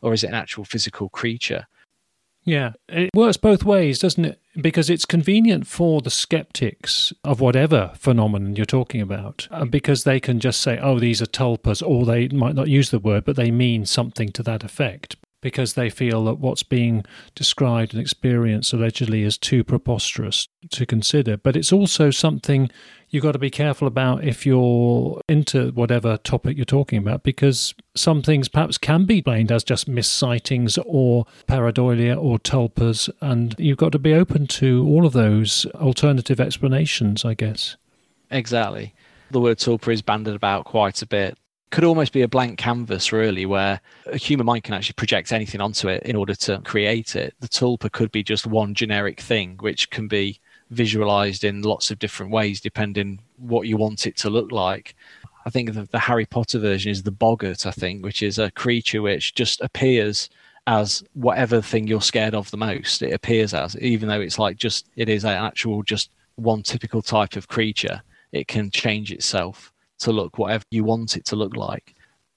Or 0.02 0.12
is 0.12 0.22
it 0.22 0.28
an 0.28 0.34
actual 0.34 0.64
physical 0.64 1.08
creature? 1.08 1.66
Yeah, 2.48 2.72
it 2.88 3.10
works 3.14 3.36
both 3.36 3.62
ways, 3.62 3.98
doesn't 3.98 4.24
it? 4.24 4.40
Because 4.58 4.88
it's 4.88 5.04
convenient 5.04 5.66
for 5.66 6.00
the 6.00 6.08
skeptics 6.08 7.12
of 7.22 7.42
whatever 7.42 7.92
phenomenon 7.94 8.56
you're 8.56 8.64
talking 8.64 9.02
about, 9.02 9.46
uh, 9.50 9.66
because 9.66 10.04
they 10.04 10.18
can 10.18 10.40
just 10.40 10.62
say, 10.62 10.78
oh, 10.78 10.98
these 10.98 11.20
are 11.20 11.26
tulpas, 11.26 11.86
or 11.86 12.06
they 12.06 12.28
might 12.28 12.54
not 12.54 12.68
use 12.68 12.88
the 12.88 12.98
word, 12.98 13.26
but 13.26 13.36
they 13.36 13.50
mean 13.50 13.84
something 13.84 14.30
to 14.30 14.42
that 14.44 14.64
effect 14.64 15.16
because 15.40 15.74
they 15.74 15.88
feel 15.90 16.24
that 16.24 16.38
what's 16.38 16.62
being 16.62 17.04
described 17.34 17.92
and 17.92 18.00
experienced 18.00 18.72
allegedly 18.72 19.22
is 19.22 19.38
too 19.38 19.62
preposterous 19.62 20.48
to 20.70 20.84
consider. 20.84 21.36
But 21.36 21.56
it's 21.56 21.72
also 21.72 22.10
something 22.10 22.70
you've 23.10 23.22
got 23.22 23.32
to 23.32 23.38
be 23.38 23.50
careful 23.50 23.86
about 23.86 24.24
if 24.24 24.44
you're 24.44 25.20
into 25.28 25.70
whatever 25.70 26.16
topic 26.16 26.56
you're 26.56 26.64
talking 26.64 26.98
about, 26.98 27.22
because 27.22 27.74
some 27.94 28.22
things 28.22 28.48
perhaps 28.48 28.78
can 28.78 29.04
be 29.04 29.20
blamed 29.20 29.52
as 29.52 29.64
just 29.64 29.88
missightings 29.88 30.78
or 30.84 31.24
pareidolia 31.46 32.20
or 32.20 32.38
tulpas, 32.38 33.08
and 33.20 33.54
you've 33.58 33.78
got 33.78 33.92
to 33.92 33.98
be 33.98 34.14
open 34.14 34.46
to 34.46 34.84
all 34.86 35.06
of 35.06 35.12
those 35.12 35.66
alternative 35.76 36.40
explanations, 36.40 37.24
I 37.24 37.34
guess. 37.34 37.76
Exactly. 38.30 38.94
The 39.30 39.40
word 39.40 39.58
tulpa 39.58 39.92
is 39.92 40.02
banded 40.02 40.34
about 40.34 40.64
quite 40.64 41.00
a 41.02 41.06
bit 41.06 41.38
could 41.70 41.84
almost 41.84 42.12
be 42.12 42.22
a 42.22 42.28
blank 42.28 42.58
canvas, 42.58 43.12
really, 43.12 43.46
where 43.46 43.80
a 44.06 44.16
human 44.16 44.46
mind 44.46 44.64
can 44.64 44.74
actually 44.74 44.94
project 44.94 45.32
anything 45.32 45.60
onto 45.60 45.88
it 45.88 46.02
in 46.04 46.16
order 46.16 46.34
to 46.34 46.60
create 46.60 47.16
it. 47.16 47.34
The 47.40 47.48
tulpa 47.48 47.92
could 47.92 48.10
be 48.10 48.22
just 48.22 48.46
one 48.46 48.74
generic 48.74 49.20
thing, 49.20 49.56
which 49.60 49.90
can 49.90 50.08
be 50.08 50.40
visualized 50.70 51.44
in 51.44 51.62
lots 51.62 51.90
of 51.90 51.98
different 51.98 52.30
ways 52.30 52.60
depending 52.60 53.20
what 53.36 53.66
you 53.66 53.76
want 53.76 54.06
it 54.06 54.16
to 54.18 54.30
look 54.30 54.52
like. 54.52 54.94
I 55.46 55.50
think 55.50 55.72
the, 55.72 55.84
the 55.84 55.98
Harry 55.98 56.26
Potter 56.26 56.58
version 56.58 56.90
is 56.90 57.02
the 57.02 57.10
boggart, 57.10 57.66
I 57.66 57.70
think, 57.70 58.04
which 58.04 58.22
is 58.22 58.38
a 58.38 58.50
creature 58.50 59.00
which 59.02 59.34
just 59.34 59.60
appears 59.60 60.28
as 60.66 61.02
whatever 61.14 61.62
thing 61.62 61.86
you're 61.86 62.02
scared 62.02 62.34
of 62.34 62.50
the 62.50 62.58
most. 62.58 63.00
It 63.00 63.12
appears 63.12 63.54
as, 63.54 63.76
even 63.78 64.08
though 64.08 64.20
it's 64.20 64.38
like 64.38 64.58
just, 64.58 64.88
it 64.96 65.08
is 65.08 65.24
an 65.24 65.30
actual, 65.30 65.82
just 65.82 66.10
one 66.36 66.62
typical 66.62 67.00
type 67.00 67.36
of 67.36 67.48
creature. 67.48 68.02
It 68.32 68.46
can 68.46 68.70
change 68.70 69.10
itself 69.10 69.72
to 69.98 70.12
look 70.12 70.38
whatever 70.38 70.64
you 70.70 70.84
want 70.84 71.16
it 71.16 71.24
to 71.26 71.36
look 71.36 71.56
like. 71.56 71.94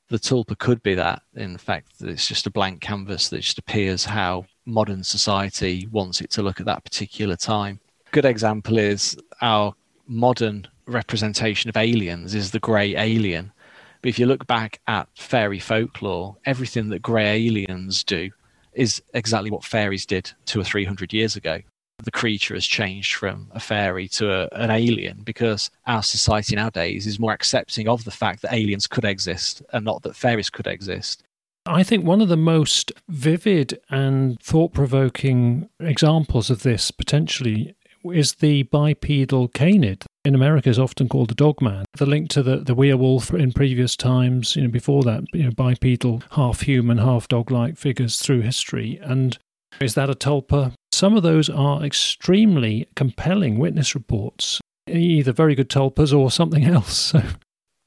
The 0.09 0.17
tulpa 0.17 0.57
could 0.57 0.83
be 0.83 0.95
that. 0.95 1.21
In 1.35 1.57
fact, 1.57 1.93
it's 2.01 2.27
just 2.27 2.47
a 2.47 2.49
blank 2.49 2.81
canvas 2.81 3.29
that 3.29 3.41
just 3.41 3.57
appears 3.57 4.03
how 4.03 4.45
modern 4.65 5.03
society 5.03 5.87
wants 5.91 6.21
it 6.21 6.29
to 6.31 6.41
look 6.41 6.59
at 6.59 6.65
that 6.65 6.83
particular 6.83 7.35
time. 7.35 7.79
Good 8.11 8.25
example 8.25 8.77
is 8.77 9.17
our 9.41 9.73
modern 10.07 10.67
representation 10.85 11.69
of 11.69 11.77
aliens 11.77 12.35
is 12.35 12.51
the 12.51 12.59
grey 12.59 12.95
alien. 12.97 13.53
But 14.01 14.09
if 14.09 14.19
you 14.19 14.25
look 14.25 14.45
back 14.47 14.81
at 14.87 15.07
fairy 15.15 15.59
folklore, 15.59 16.35
everything 16.45 16.89
that 16.89 17.01
grey 17.01 17.47
aliens 17.47 18.03
do 18.03 18.29
is 18.73 19.01
exactly 19.13 19.51
what 19.51 19.63
fairies 19.63 20.05
did 20.05 20.31
two 20.45 20.59
or 20.59 20.63
three 20.63 20.85
hundred 20.85 21.13
years 21.13 21.35
ago 21.35 21.61
the 22.03 22.11
creature 22.11 22.53
has 22.53 22.65
changed 22.65 23.15
from 23.15 23.47
a 23.51 23.59
fairy 23.59 24.07
to 24.09 24.31
a, 24.31 24.49
an 24.53 24.71
alien 24.71 25.21
because 25.23 25.69
our 25.87 26.03
society 26.03 26.55
nowadays 26.55 27.07
is 27.07 27.19
more 27.19 27.33
accepting 27.33 27.87
of 27.87 28.03
the 28.03 28.11
fact 28.11 28.41
that 28.41 28.53
aliens 28.53 28.87
could 28.87 29.05
exist 29.05 29.61
and 29.73 29.85
not 29.85 30.01
that 30.03 30.15
fairies 30.15 30.49
could 30.49 30.67
exist. 30.67 31.23
I 31.65 31.83
think 31.83 32.03
one 32.05 32.21
of 32.21 32.27
the 32.27 32.37
most 32.37 32.91
vivid 33.07 33.79
and 33.89 34.39
thought 34.41 34.73
provoking 34.73 35.69
examples 35.79 36.49
of 36.49 36.63
this 36.63 36.89
potentially 36.89 37.75
is 38.03 38.35
the 38.35 38.63
bipedal 38.63 39.47
canid. 39.49 40.05
In 40.23 40.35
America, 40.35 40.69
is 40.69 40.79
often 40.79 41.07
called 41.07 41.29
the 41.29 41.35
dogman. 41.35 41.85
The 41.93 42.05
link 42.05 42.29
to 42.31 42.43
the, 42.43 42.57
the 42.57 42.75
werewolf 42.75 43.33
in 43.33 43.51
previous 43.51 43.95
times, 43.95 44.55
you 44.55 44.63
know, 44.63 44.69
before 44.69 45.03
that, 45.03 45.23
you 45.33 45.43
know, 45.43 45.51
bipedal, 45.51 46.23
half 46.31 46.61
human, 46.61 46.97
half 46.97 47.27
dog 47.27 47.51
like 47.51 47.77
figures 47.77 48.19
through 48.19 48.41
history. 48.41 48.99
And 49.01 49.37
is 49.79 49.95
that 49.95 50.09
a 50.09 50.13
tulpa? 50.13 50.73
Some 51.01 51.17
of 51.17 51.23
those 51.23 51.49
are 51.49 51.83
extremely 51.83 52.87
compelling 52.95 53.57
witness 53.57 53.95
reports, 53.95 54.61
either 54.87 55.31
very 55.31 55.55
good 55.55 55.67
tulpas 55.67 56.15
or 56.15 56.29
something 56.29 56.63
else. 56.63 56.95
So. 56.95 57.23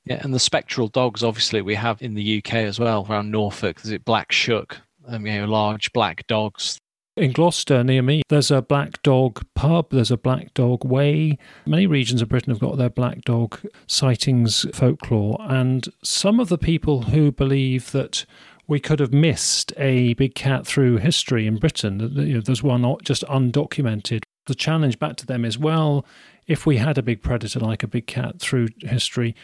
Yeah, 0.05 0.21
and 0.25 0.35
the 0.35 0.41
spectral 0.41 0.89
dogs, 0.89 1.23
obviously, 1.23 1.62
we 1.62 1.77
have 1.77 2.03
in 2.03 2.15
the 2.15 2.39
UK 2.39 2.55
as 2.55 2.81
well, 2.81 3.07
around 3.09 3.31
Norfolk. 3.31 3.85
Is 3.85 3.93
it 3.93 4.05
Black 4.05 4.33
Shuck? 4.33 4.79
Um, 5.07 5.29
you 5.29 5.41
know, 5.41 5.47
large 5.47 5.93
black 5.93 6.27
dogs. 6.27 6.77
In 7.17 7.31
Gloucester, 7.31 7.85
near 7.85 8.03
me, 8.03 8.23
there's 8.31 8.51
a 8.51 8.61
black 8.61 9.01
dog 9.05 9.47
pub, 9.55 9.91
there's 9.91 10.11
a 10.11 10.17
black 10.17 10.53
dog 10.53 10.85
way. 10.85 11.39
Many 11.65 11.87
regions 11.87 12.21
of 12.21 12.29
Britain 12.29 12.53
have 12.53 12.59
got 12.59 12.79
their 12.79 12.91
black 12.91 13.23
dog 13.23 13.61
sightings 13.87 14.67
folklore, 14.75 15.39
and 15.41 15.87
some 16.03 16.41
of 16.41 16.49
the 16.49 16.59
people 16.59 17.03
who 17.03 17.31
believe 17.31 17.93
that 17.93 18.27
we 18.67 18.81
could 18.81 19.01
have 19.01 19.12
missed 19.12 19.73
a 19.77 20.15
big 20.15 20.35
cat 20.35 20.67
through 20.67 20.99
history 20.99 21.47
in 21.47 21.59
Britain. 21.59 22.01
You 22.15 22.35
know, 22.35 22.41
there's 22.41 22.62
one 22.62 22.97
just 23.03 23.23
undocumented. 23.25 24.23
The 24.47 24.55
challenge 24.55 24.99
back 24.99 25.17
to 25.17 25.27
them 25.27 25.45
is 25.45 25.59
well, 25.59 26.05
if 26.47 26.67
we 26.67 26.77
had 26.77 26.99
a 26.99 27.03
big 27.03 27.23
predator 27.23 27.61
like 27.61 27.83
a 27.83 27.89
big 27.89 28.07
cat 28.07 28.41
through 28.41 28.69
history, 28.81 29.35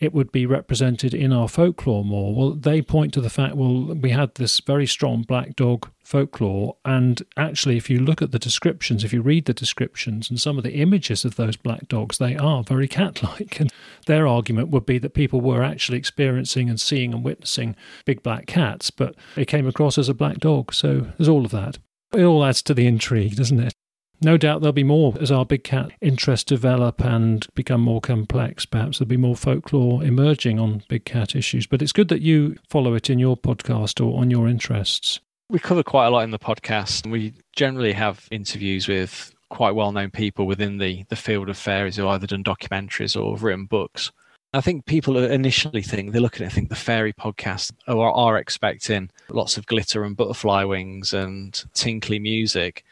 it 0.00 0.14
would 0.14 0.32
be 0.32 0.46
represented 0.46 1.12
in 1.12 1.32
our 1.32 1.46
folklore 1.46 2.04
more. 2.04 2.34
Well, 2.34 2.50
they 2.52 2.80
point 2.80 3.12
to 3.14 3.20
the 3.20 3.28
fact, 3.30 3.54
well, 3.54 3.94
we 3.94 4.10
had 4.10 4.34
this 4.34 4.58
very 4.60 4.86
strong 4.86 5.22
black 5.22 5.54
dog 5.56 5.90
folklore, 6.02 6.76
and 6.84 7.22
actually, 7.36 7.76
if 7.76 7.90
you 7.90 8.00
look 8.00 8.22
at 8.22 8.32
the 8.32 8.38
descriptions, 8.38 9.04
if 9.04 9.12
you 9.12 9.20
read 9.20 9.44
the 9.44 9.52
descriptions 9.52 10.30
and 10.30 10.40
some 10.40 10.56
of 10.56 10.64
the 10.64 10.72
images 10.72 11.24
of 11.24 11.36
those 11.36 11.56
black 11.56 11.86
dogs, 11.88 12.18
they 12.18 12.34
are 12.34 12.64
very 12.64 12.88
cat 12.88 13.22
like. 13.22 13.60
And 13.60 13.70
their 14.06 14.26
argument 14.26 14.70
would 14.70 14.86
be 14.86 14.98
that 14.98 15.14
people 15.14 15.42
were 15.42 15.62
actually 15.62 15.98
experiencing 15.98 16.70
and 16.70 16.80
seeing 16.80 17.12
and 17.12 17.22
witnessing 17.22 17.76
big 18.06 18.22
black 18.22 18.46
cats, 18.46 18.90
but 18.90 19.14
it 19.36 19.48
came 19.48 19.66
across 19.66 19.98
as 19.98 20.08
a 20.08 20.14
black 20.14 20.38
dog. 20.38 20.72
So 20.72 21.08
there's 21.18 21.28
all 21.28 21.44
of 21.44 21.50
that. 21.50 21.78
It 22.12 22.24
all 22.24 22.44
adds 22.44 22.62
to 22.62 22.74
the 22.74 22.86
intrigue, 22.86 23.36
doesn't 23.36 23.60
it? 23.60 23.74
No 24.22 24.36
doubt 24.36 24.60
there'll 24.60 24.72
be 24.72 24.84
more 24.84 25.14
as 25.18 25.30
our 25.30 25.46
big 25.46 25.64
cat 25.64 25.92
interests 26.02 26.44
develop 26.44 27.02
and 27.02 27.46
become 27.54 27.80
more 27.80 28.02
complex. 28.02 28.66
Perhaps 28.66 28.98
there'll 28.98 29.08
be 29.08 29.16
more 29.16 29.36
folklore 29.36 30.04
emerging 30.04 30.58
on 30.58 30.82
big 30.88 31.06
cat 31.06 31.34
issues. 31.34 31.66
But 31.66 31.80
it's 31.80 31.92
good 31.92 32.08
that 32.08 32.20
you 32.20 32.56
follow 32.68 32.94
it 32.94 33.08
in 33.08 33.18
your 33.18 33.36
podcast 33.36 34.04
or 34.04 34.20
on 34.20 34.30
your 34.30 34.46
interests. 34.46 35.20
We 35.48 35.58
cover 35.58 35.82
quite 35.82 36.06
a 36.06 36.10
lot 36.10 36.24
in 36.24 36.32
the 36.32 36.38
podcast. 36.38 37.10
We 37.10 37.32
generally 37.56 37.92
have 37.92 38.28
interviews 38.30 38.88
with 38.88 39.34
quite 39.48 39.74
well 39.74 39.90
known 39.90 40.10
people 40.10 40.46
within 40.46 40.76
the, 40.76 41.04
the 41.08 41.16
field 41.16 41.48
of 41.48 41.56
fairies 41.56 41.96
who 41.96 42.06
either 42.06 42.26
done 42.26 42.44
documentaries 42.44 43.20
or 43.20 43.36
written 43.38 43.64
books. 43.64 44.12
I 44.52 44.60
think 44.60 44.84
people 44.84 45.16
initially 45.16 45.82
think 45.82 46.12
they 46.12 46.18
look 46.18 46.34
at 46.34 46.40
it 46.40 46.44
and 46.44 46.52
think 46.52 46.68
the 46.68 46.74
fairy 46.74 47.12
podcast 47.12 47.72
oh, 47.86 48.00
are, 48.00 48.10
are 48.10 48.36
expecting 48.36 49.10
lots 49.28 49.56
of 49.56 49.66
glitter 49.66 50.02
and 50.04 50.16
butterfly 50.16 50.64
wings 50.64 51.14
and 51.14 51.64
tinkly 51.72 52.18
music 52.18 52.84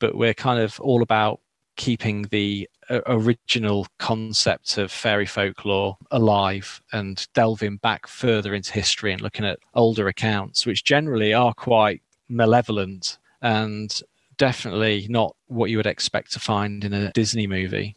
but 0.00 0.16
we're 0.16 0.34
kind 0.34 0.60
of 0.60 0.80
all 0.80 1.02
about 1.02 1.40
keeping 1.76 2.22
the 2.24 2.68
uh, 2.90 3.00
original 3.06 3.86
concept 3.98 4.76
of 4.76 4.90
fairy 4.90 5.24
folklore 5.24 5.96
alive 6.10 6.82
and 6.92 7.26
delving 7.32 7.76
back 7.76 8.06
further 8.06 8.54
into 8.54 8.72
history 8.72 9.12
and 9.12 9.22
looking 9.22 9.46
at 9.46 9.60
older 9.74 10.08
accounts, 10.08 10.66
which 10.66 10.84
generally 10.84 11.32
are 11.32 11.54
quite 11.54 12.02
malevolent 12.28 13.18
and 13.40 14.02
definitely 14.36 15.06
not 15.08 15.34
what 15.46 15.70
you 15.70 15.76
would 15.76 15.86
expect 15.86 16.32
to 16.32 16.40
find 16.40 16.84
in 16.84 16.92
a 16.92 17.12
Disney 17.12 17.46
movie. 17.46 17.94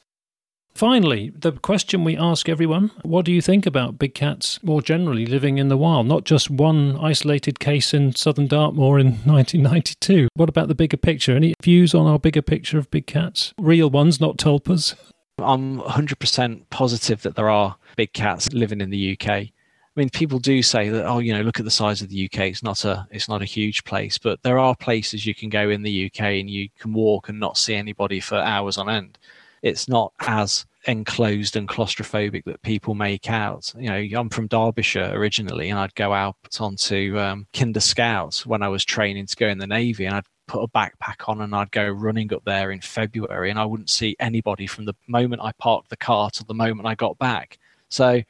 Finally, 0.76 1.32
the 1.38 1.52
question 1.52 2.04
we 2.04 2.18
ask 2.18 2.50
everyone 2.50 2.90
what 3.04 3.26
do 3.26 3.32
you 3.32 3.42
think 3.42 3.68
about 3.68 4.00
big 4.00 4.16
cats 4.16 4.62
more 4.64 4.82
generally 4.82 5.26
living 5.26 5.60
in 5.60 5.68
the 5.68 5.78
wild? 5.78 6.08
Not 6.08 6.24
just 6.24 6.50
one 6.50 6.98
isolated 6.98 7.60
case 7.60 7.94
in 7.94 8.16
southern 8.16 8.48
Dartmoor 8.48 8.98
in 8.98 9.08
1992. 9.26 10.30
What 10.34 10.50
about 10.50 10.70
the 10.70 10.76
bigger 10.76 10.98
picture? 10.98 11.36
Any 11.36 11.54
views 11.62 11.94
on 11.94 12.08
our 12.08 12.18
bigger 12.18 12.42
picture 12.42 12.80
of 12.80 12.90
big 12.90 13.06
cats? 13.06 13.54
Real 13.60 13.90
ones, 13.90 14.20
not 14.20 14.38
tulpas? 14.38 14.96
I'm 15.38 15.80
100% 15.80 16.64
positive 16.72 17.22
that 17.22 17.36
there 17.36 17.50
are 17.50 17.76
big 17.96 18.14
cats 18.14 18.52
living 18.52 18.82
in 18.82 18.90
the 18.90 19.14
UK. 19.14 19.30
I 19.30 19.52
mean, 19.96 20.10
people 20.10 20.40
do 20.40 20.64
say 20.64 20.90
that, 20.90 21.06
oh, 21.06 21.20
you 21.20 21.34
know, 21.34 21.42
look 21.42 21.60
at 21.60 21.66
the 21.66 21.72
size 21.72 22.02
of 22.02 22.10
the 22.10 22.26
UK. 22.26 22.40
It's 22.46 22.64
not 22.64 22.84
a, 22.84 23.08
it's 23.12 23.30
not 23.30 23.44
a 23.44 23.46
huge 23.46 23.84
place, 23.84 24.18
but 24.18 24.42
there 24.42 24.58
are 24.58 24.76
places 24.76 25.24
you 25.24 25.36
can 25.36 25.50
go 25.50 25.70
in 25.70 25.84
the 25.84 26.08
UK 26.08 26.22
and 26.22 26.50
you 26.50 26.70
can 26.80 26.94
walk 26.94 27.30
and 27.30 27.40
not 27.40 27.60
see 27.60 27.76
anybody 27.76 28.20
for 28.20 28.38
hours 28.38 28.80
on 28.80 28.90
end 28.90 29.20
it's 29.64 29.88
not 29.88 30.14
as 30.20 30.66
enclosed 30.86 31.56
and 31.56 31.70
claustrophobic 31.70 32.44
that 32.44 32.62
people 32.62 32.94
make 32.94 33.30
out. 33.30 33.74
You 33.78 33.90
know, 33.90 34.20
I'm 34.20 34.30
from 34.30 34.48
Derbyshire 34.48 35.12
originally, 35.14 35.70
and 35.70 35.80
I'd 35.80 35.96
go 35.96 36.14
out 36.14 36.36
onto 36.60 37.18
um, 37.18 37.48
Kinder 37.54 37.80
Scouts 37.80 38.46
when 38.46 38.62
I 38.62 38.68
was 38.68 38.84
training 38.84 39.26
to 39.28 39.36
go 39.36 39.48
in 39.48 39.58
the 39.58 39.66
Navy, 39.66 40.06
and 40.06 40.16
I'd 40.16 40.26
put 40.48 40.62
a 40.64 40.68
backpack 40.68 41.28
on 41.30 41.40
and 41.40 41.56
I'd 41.56 41.72
go 41.72 41.88
running 41.88 42.34
up 42.34 42.44
there 42.44 42.72
in 42.72 42.82
February, 42.82 43.50
and 43.50 43.58
I 43.58 43.66
wouldn't 43.66 43.90
see 43.90 44.18
anybody 44.20 44.68
from 44.68 44.86
the 44.86 44.96
moment 45.08 45.42
I 45.42 45.54
parked 45.54 45.90
the 45.90 45.98
car 45.98 46.30
to 46.32 46.44
the 46.44 46.54
moment 46.54 46.88
I 46.88 46.96
got 46.96 47.18
back. 47.18 47.58
So 47.88 48.22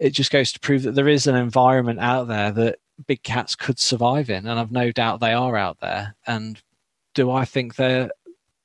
it 0.00 0.10
just 0.10 0.32
goes 0.32 0.52
to 0.52 0.60
prove 0.60 0.82
that 0.82 0.96
there 0.96 1.08
is 1.08 1.28
an 1.28 1.36
environment 1.36 2.00
out 2.00 2.26
there 2.26 2.50
that 2.50 2.78
big 3.06 3.22
cats 3.22 3.54
could 3.54 3.78
survive 3.78 4.30
in, 4.30 4.48
and 4.48 4.58
I've 4.58 4.72
no 4.72 4.90
doubt 4.90 5.20
they 5.20 5.32
are 5.32 5.56
out 5.56 5.78
there. 5.80 6.16
And 6.26 6.60
do 7.14 7.30
I 7.30 7.44
think 7.44 7.76
they're 7.76 8.10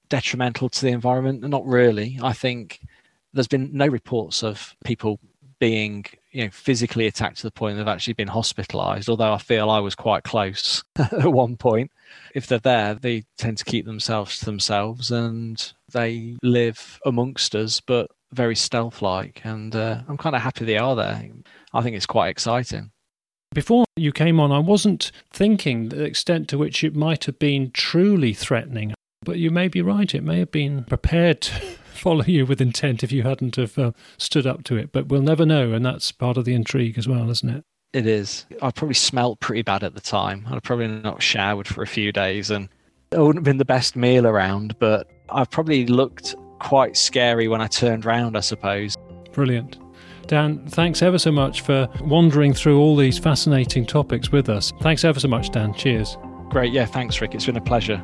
detrimental 0.10 0.70
to 0.70 0.82
the 0.82 0.92
environment? 0.92 1.42
Not 1.42 1.66
really. 1.66 2.20
I 2.22 2.34
think 2.34 2.82
there's 3.34 3.48
been 3.48 3.70
no 3.74 3.88
reports 3.88 4.44
of 4.44 4.76
people 4.84 5.20
being 5.60 6.06
you 6.32 6.44
know 6.44 6.52
physically 6.52 7.08
attacked 7.08 7.38
to 7.38 7.44
the 7.44 7.52
point 7.52 7.78
they've 7.78 7.88
actually 7.88 8.14
been 8.14 8.28
hospitalized 8.28 9.10
although 9.10 9.34
i 9.34 9.40
feel 9.40 9.72
i 9.72 9.80
was 9.80 9.96
quite 9.96 10.24
close 10.24 10.84
at 10.98 11.32
one 11.32 11.58
point 11.58 11.90
if 12.36 12.46
they're 12.46 12.60
there 12.60 12.94
they 12.94 13.24
tend 13.40 13.58
to 13.58 13.66
keep 13.66 13.84
themselves 13.84 14.38
to 14.38 14.46
themselves 14.46 15.10
and 15.10 15.74
they 15.92 16.38
live 16.44 17.00
amongst 17.08 17.56
us 17.56 17.82
but 17.82 18.12
very 18.34 18.56
stealth 18.56 19.02
like 19.02 19.42
and 19.46 19.76
uh, 19.76 20.00
i'm 20.08 20.18
kind 20.18 20.36
of 20.36 20.42
happy 20.44 20.64
they 20.64 20.78
are 20.78 20.96
there 20.96 21.24
i 21.74 21.82
think 21.82 21.96
it's 21.96 22.06
quite 22.06 22.30
exciting 22.30 22.92
before 23.54 23.86
you 23.96 24.12
came 24.12 24.40
on, 24.40 24.52
I 24.52 24.60
wasn't 24.60 25.12
thinking 25.32 25.90
the 25.90 26.04
extent 26.04 26.48
to 26.50 26.58
which 26.58 26.84
it 26.84 26.96
might 26.96 27.26
have 27.26 27.40
been 27.40 27.72
truly 27.72 28.34
threatening. 28.34 28.94
But 29.28 29.40
you 29.40 29.52
may 29.52 29.68
be 29.68 29.82
right. 29.82 30.16
It 30.16 30.24
may 30.24 30.40
have 30.40 30.52
been 30.52 30.86
prepared 30.86 31.42
to 31.42 31.52
follow 31.92 32.24
you 32.24 32.46
with 32.46 32.62
intent 32.62 33.04
if 33.04 33.12
you 33.12 33.24
hadn't 33.24 33.58
have 33.58 33.78
uh, 33.78 33.92
stood 34.18 34.48
up 34.48 34.64
to 34.64 34.78
it. 34.78 34.94
But 34.94 35.10
we'll 35.10 35.22
never 35.22 35.46
know, 35.46 35.74
and 35.74 35.86
that's 35.86 36.14
part 36.14 36.38
of 36.38 36.46
the 36.46 36.54
intrigue 36.54 36.98
as 36.98 37.10
well, 37.10 37.30
isn't 37.30 37.50
it? 37.50 37.66
It 37.92 38.08
is. 38.08 38.46
I 38.62 38.72
probably 38.72 38.94
smelt 38.94 39.42
pretty 39.42 39.64
bad 39.64 39.84
at 39.84 39.96
the 39.96 40.00
time. 40.00 40.48
I'd 40.50 40.64
probably 40.64 40.88
not 40.88 41.22
showered 41.22 41.68
for 41.68 41.82
a 41.82 41.88
few 41.88 42.14
days, 42.14 42.50
and 42.50 42.70
it 43.12 43.20
wouldn't 43.20 43.40
have 43.40 43.44
been 43.44 43.58
the 43.58 43.66
best 43.66 43.98
meal 43.98 44.26
around. 44.26 44.80
But 44.80 45.10
I 45.30 45.44
probably 45.44 45.86
looked 45.88 46.34
quite 46.60 46.96
scary 46.96 47.50
when 47.50 47.60
I 47.60 47.68
turned 47.68 48.06
round. 48.06 48.38
I 48.38 48.42
suppose. 48.42 48.96
Brilliant. 49.34 49.78
Dan, 50.28 50.66
thanks 50.68 51.02
ever 51.02 51.20
so 51.20 51.34
much 51.34 51.60
for 51.60 51.90
wandering 52.00 52.54
through 52.54 52.80
all 52.80 52.96
these 52.96 53.18
fascinating 53.20 53.86
topics 53.86 54.32
with 54.32 54.48
us. 54.48 54.72
Thanks 54.80 55.04
ever 55.04 55.20
so 55.20 55.28
much, 55.28 55.50
Dan. 55.50 55.74
Cheers. 55.74 56.18
Great. 56.50 56.72
Yeah, 56.72 56.86
thanks, 56.86 57.20
Rick. 57.20 57.36
It's 57.36 57.46
been 57.46 57.58
a 57.58 57.62
pleasure. 57.62 58.02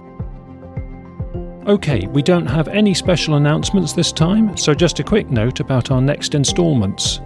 Okay, 1.66 2.06
we 2.08 2.22
don't 2.22 2.46
have 2.46 2.68
any 2.68 2.94
special 2.94 3.36
announcements 3.36 3.94
this 3.94 4.12
time, 4.12 4.58
so 4.58 4.74
just 4.74 5.00
a 5.00 5.04
quick 5.04 5.30
note 5.32 5.62
about 5.62 5.92
our 5.92 6.02
next 6.02 6.36
instalments. 6.36 7.22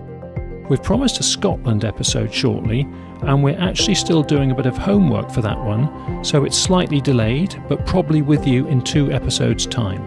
We've 0.69 0.83
promised 0.83 1.19
a 1.19 1.23
Scotland 1.23 1.83
episode 1.83 2.31
shortly, 2.31 2.81
and 3.23 3.43
we're 3.43 3.59
actually 3.59 3.95
still 3.95 4.21
doing 4.21 4.51
a 4.51 4.55
bit 4.55 4.67
of 4.67 4.77
homework 4.77 5.31
for 5.31 5.41
that 5.41 5.57
one, 5.57 6.23
so 6.23 6.45
it's 6.45 6.55
slightly 6.55 7.01
delayed, 7.01 7.59
but 7.67 7.87
probably 7.87 8.21
with 8.21 8.45
you 8.45 8.67
in 8.67 8.83
two 8.83 9.11
episodes' 9.11 9.65
time. 9.65 10.05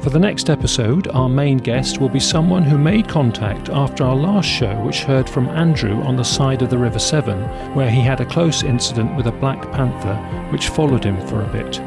For 0.00 0.10
the 0.10 0.20
next 0.20 0.48
episode, 0.48 1.08
our 1.08 1.28
main 1.28 1.58
guest 1.58 2.00
will 2.00 2.08
be 2.08 2.20
someone 2.20 2.62
who 2.62 2.78
made 2.78 3.08
contact 3.08 3.68
after 3.68 4.04
our 4.04 4.14
last 4.14 4.46
show, 4.48 4.80
which 4.84 5.02
heard 5.02 5.28
from 5.28 5.48
Andrew 5.48 6.00
on 6.02 6.14
the 6.14 6.22
side 6.22 6.62
of 6.62 6.70
the 6.70 6.78
River 6.78 7.00
Severn, 7.00 7.42
where 7.74 7.90
he 7.90 8.00
had 8.00 8.20
a 8.20 8.26
close 8.26 8.62
incident 8.62 9.16
with 9.16 9.26
a 9.26 9.32
black 9.32 9.60
panther 9.72 10.14
which 10.52 10.68
followed 10.68 11.02
him 11.02 11.20
for 11.26 11.42
a 11.42 11.48
bit. 11.48 11.80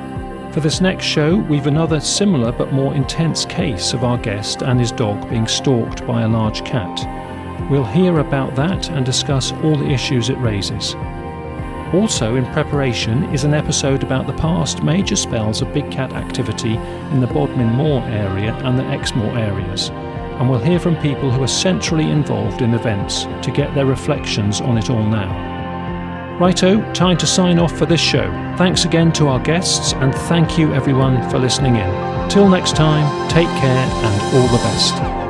For 0.52 0.60
this 0.60 0.82
next 0.82 1.06
show, 1.06 1.38
we've 1.38 1.68
another 1.68 2.02
similar 2.02 2.52
but 2.52 2.74
more 2.74 2.94
intense 2.94 3.46
case 3.46 3.94
of 3.94 4.04
our 4.04 4.18
guest 4.18 4.62
and 4.62 4.78
his 4.78 4.92
dog 4.92 5.30
being 5.30 5.48
stalked 5.48 6.06
by 6.06 6.24
a 6.24 6.28
large 6.28 6.66
cat. 6.66 7.70
We'll 7.72 7.86
hear 7.86 8.20
about 8.20 8.54
that 8.56 8.90
and 8.90 9.06
discuss 9.06 9.54
all 9.64 9.78
the 9.78 9.90
issues 9.90 10.30
it 10.30 10.38
raises. 10.40 10.94
Also, 11.94 12.36
in 12.36 12.46
preparation, 12.48 13.24
is 13.34 13.46
an 13.46 13.54
episode 13.54 14.04
about 14.04 14.28
the 14.28 14.34
past 14.34 14.84
major 14.84 15.16
spells 15.16 15.62
of 15.62 15.74
big 15.74 15.90
cat 15.90 16.12
activity 16.12 16.76
in 16.76 17.22
the 17.22 17.28
Bodmin 17.28 17.74
Moor 17.74 18.02
area 18.10 18.54
and 18.66 18.78
the 18.78 18.84
Exmoor 18.84 19.38
areas, 19.38 19.88
and 19.88 20.50
we'll 20.50 20.60
hear 20.60 20.80
from 20.80 20.98
people 20.98 21.32
who 21.32 21.44
are 21.44 21.48
centrally 21.48 22.12
involved 22.12 22.62
in 22.62 22.74
events 22.74 23.24
to 23.42 23.52
get 23.52 23.74
their 23.74 23.86
reflections 23.86 24.60
on 24.60 24.78
it 24.78 24.90
all 24.90 25.06
now. 25.06 25.51
Righto, 26.42 26.82
time 26.94 27.18
to 27.18 27.28
sign 27.28 27.60
off 27.60 27.78
for 27.78 27.86
this 27.86 28.02
show. 28.02 28.28
Thanks 28.58 28.86
again 28.86 29.14
to 29.14 29.28
our 29.28 29.40
guests, 29.40 29.94
and 29.94 30.12
thank 30.12 30.58
you 30.58 30.74
everyone 30.74 31.30
for 31.30 31.38
listening 31.38 31.76
in. 31.76 32.30
Till 32.32 32.50
next 32.50 32.76
time, 32.76 33.30
take 33.30 33.46
care 33.46 33.86
and 33.86 34.36
all 34.36 34.48
the 34.48 34.64
best. 34.64 35.21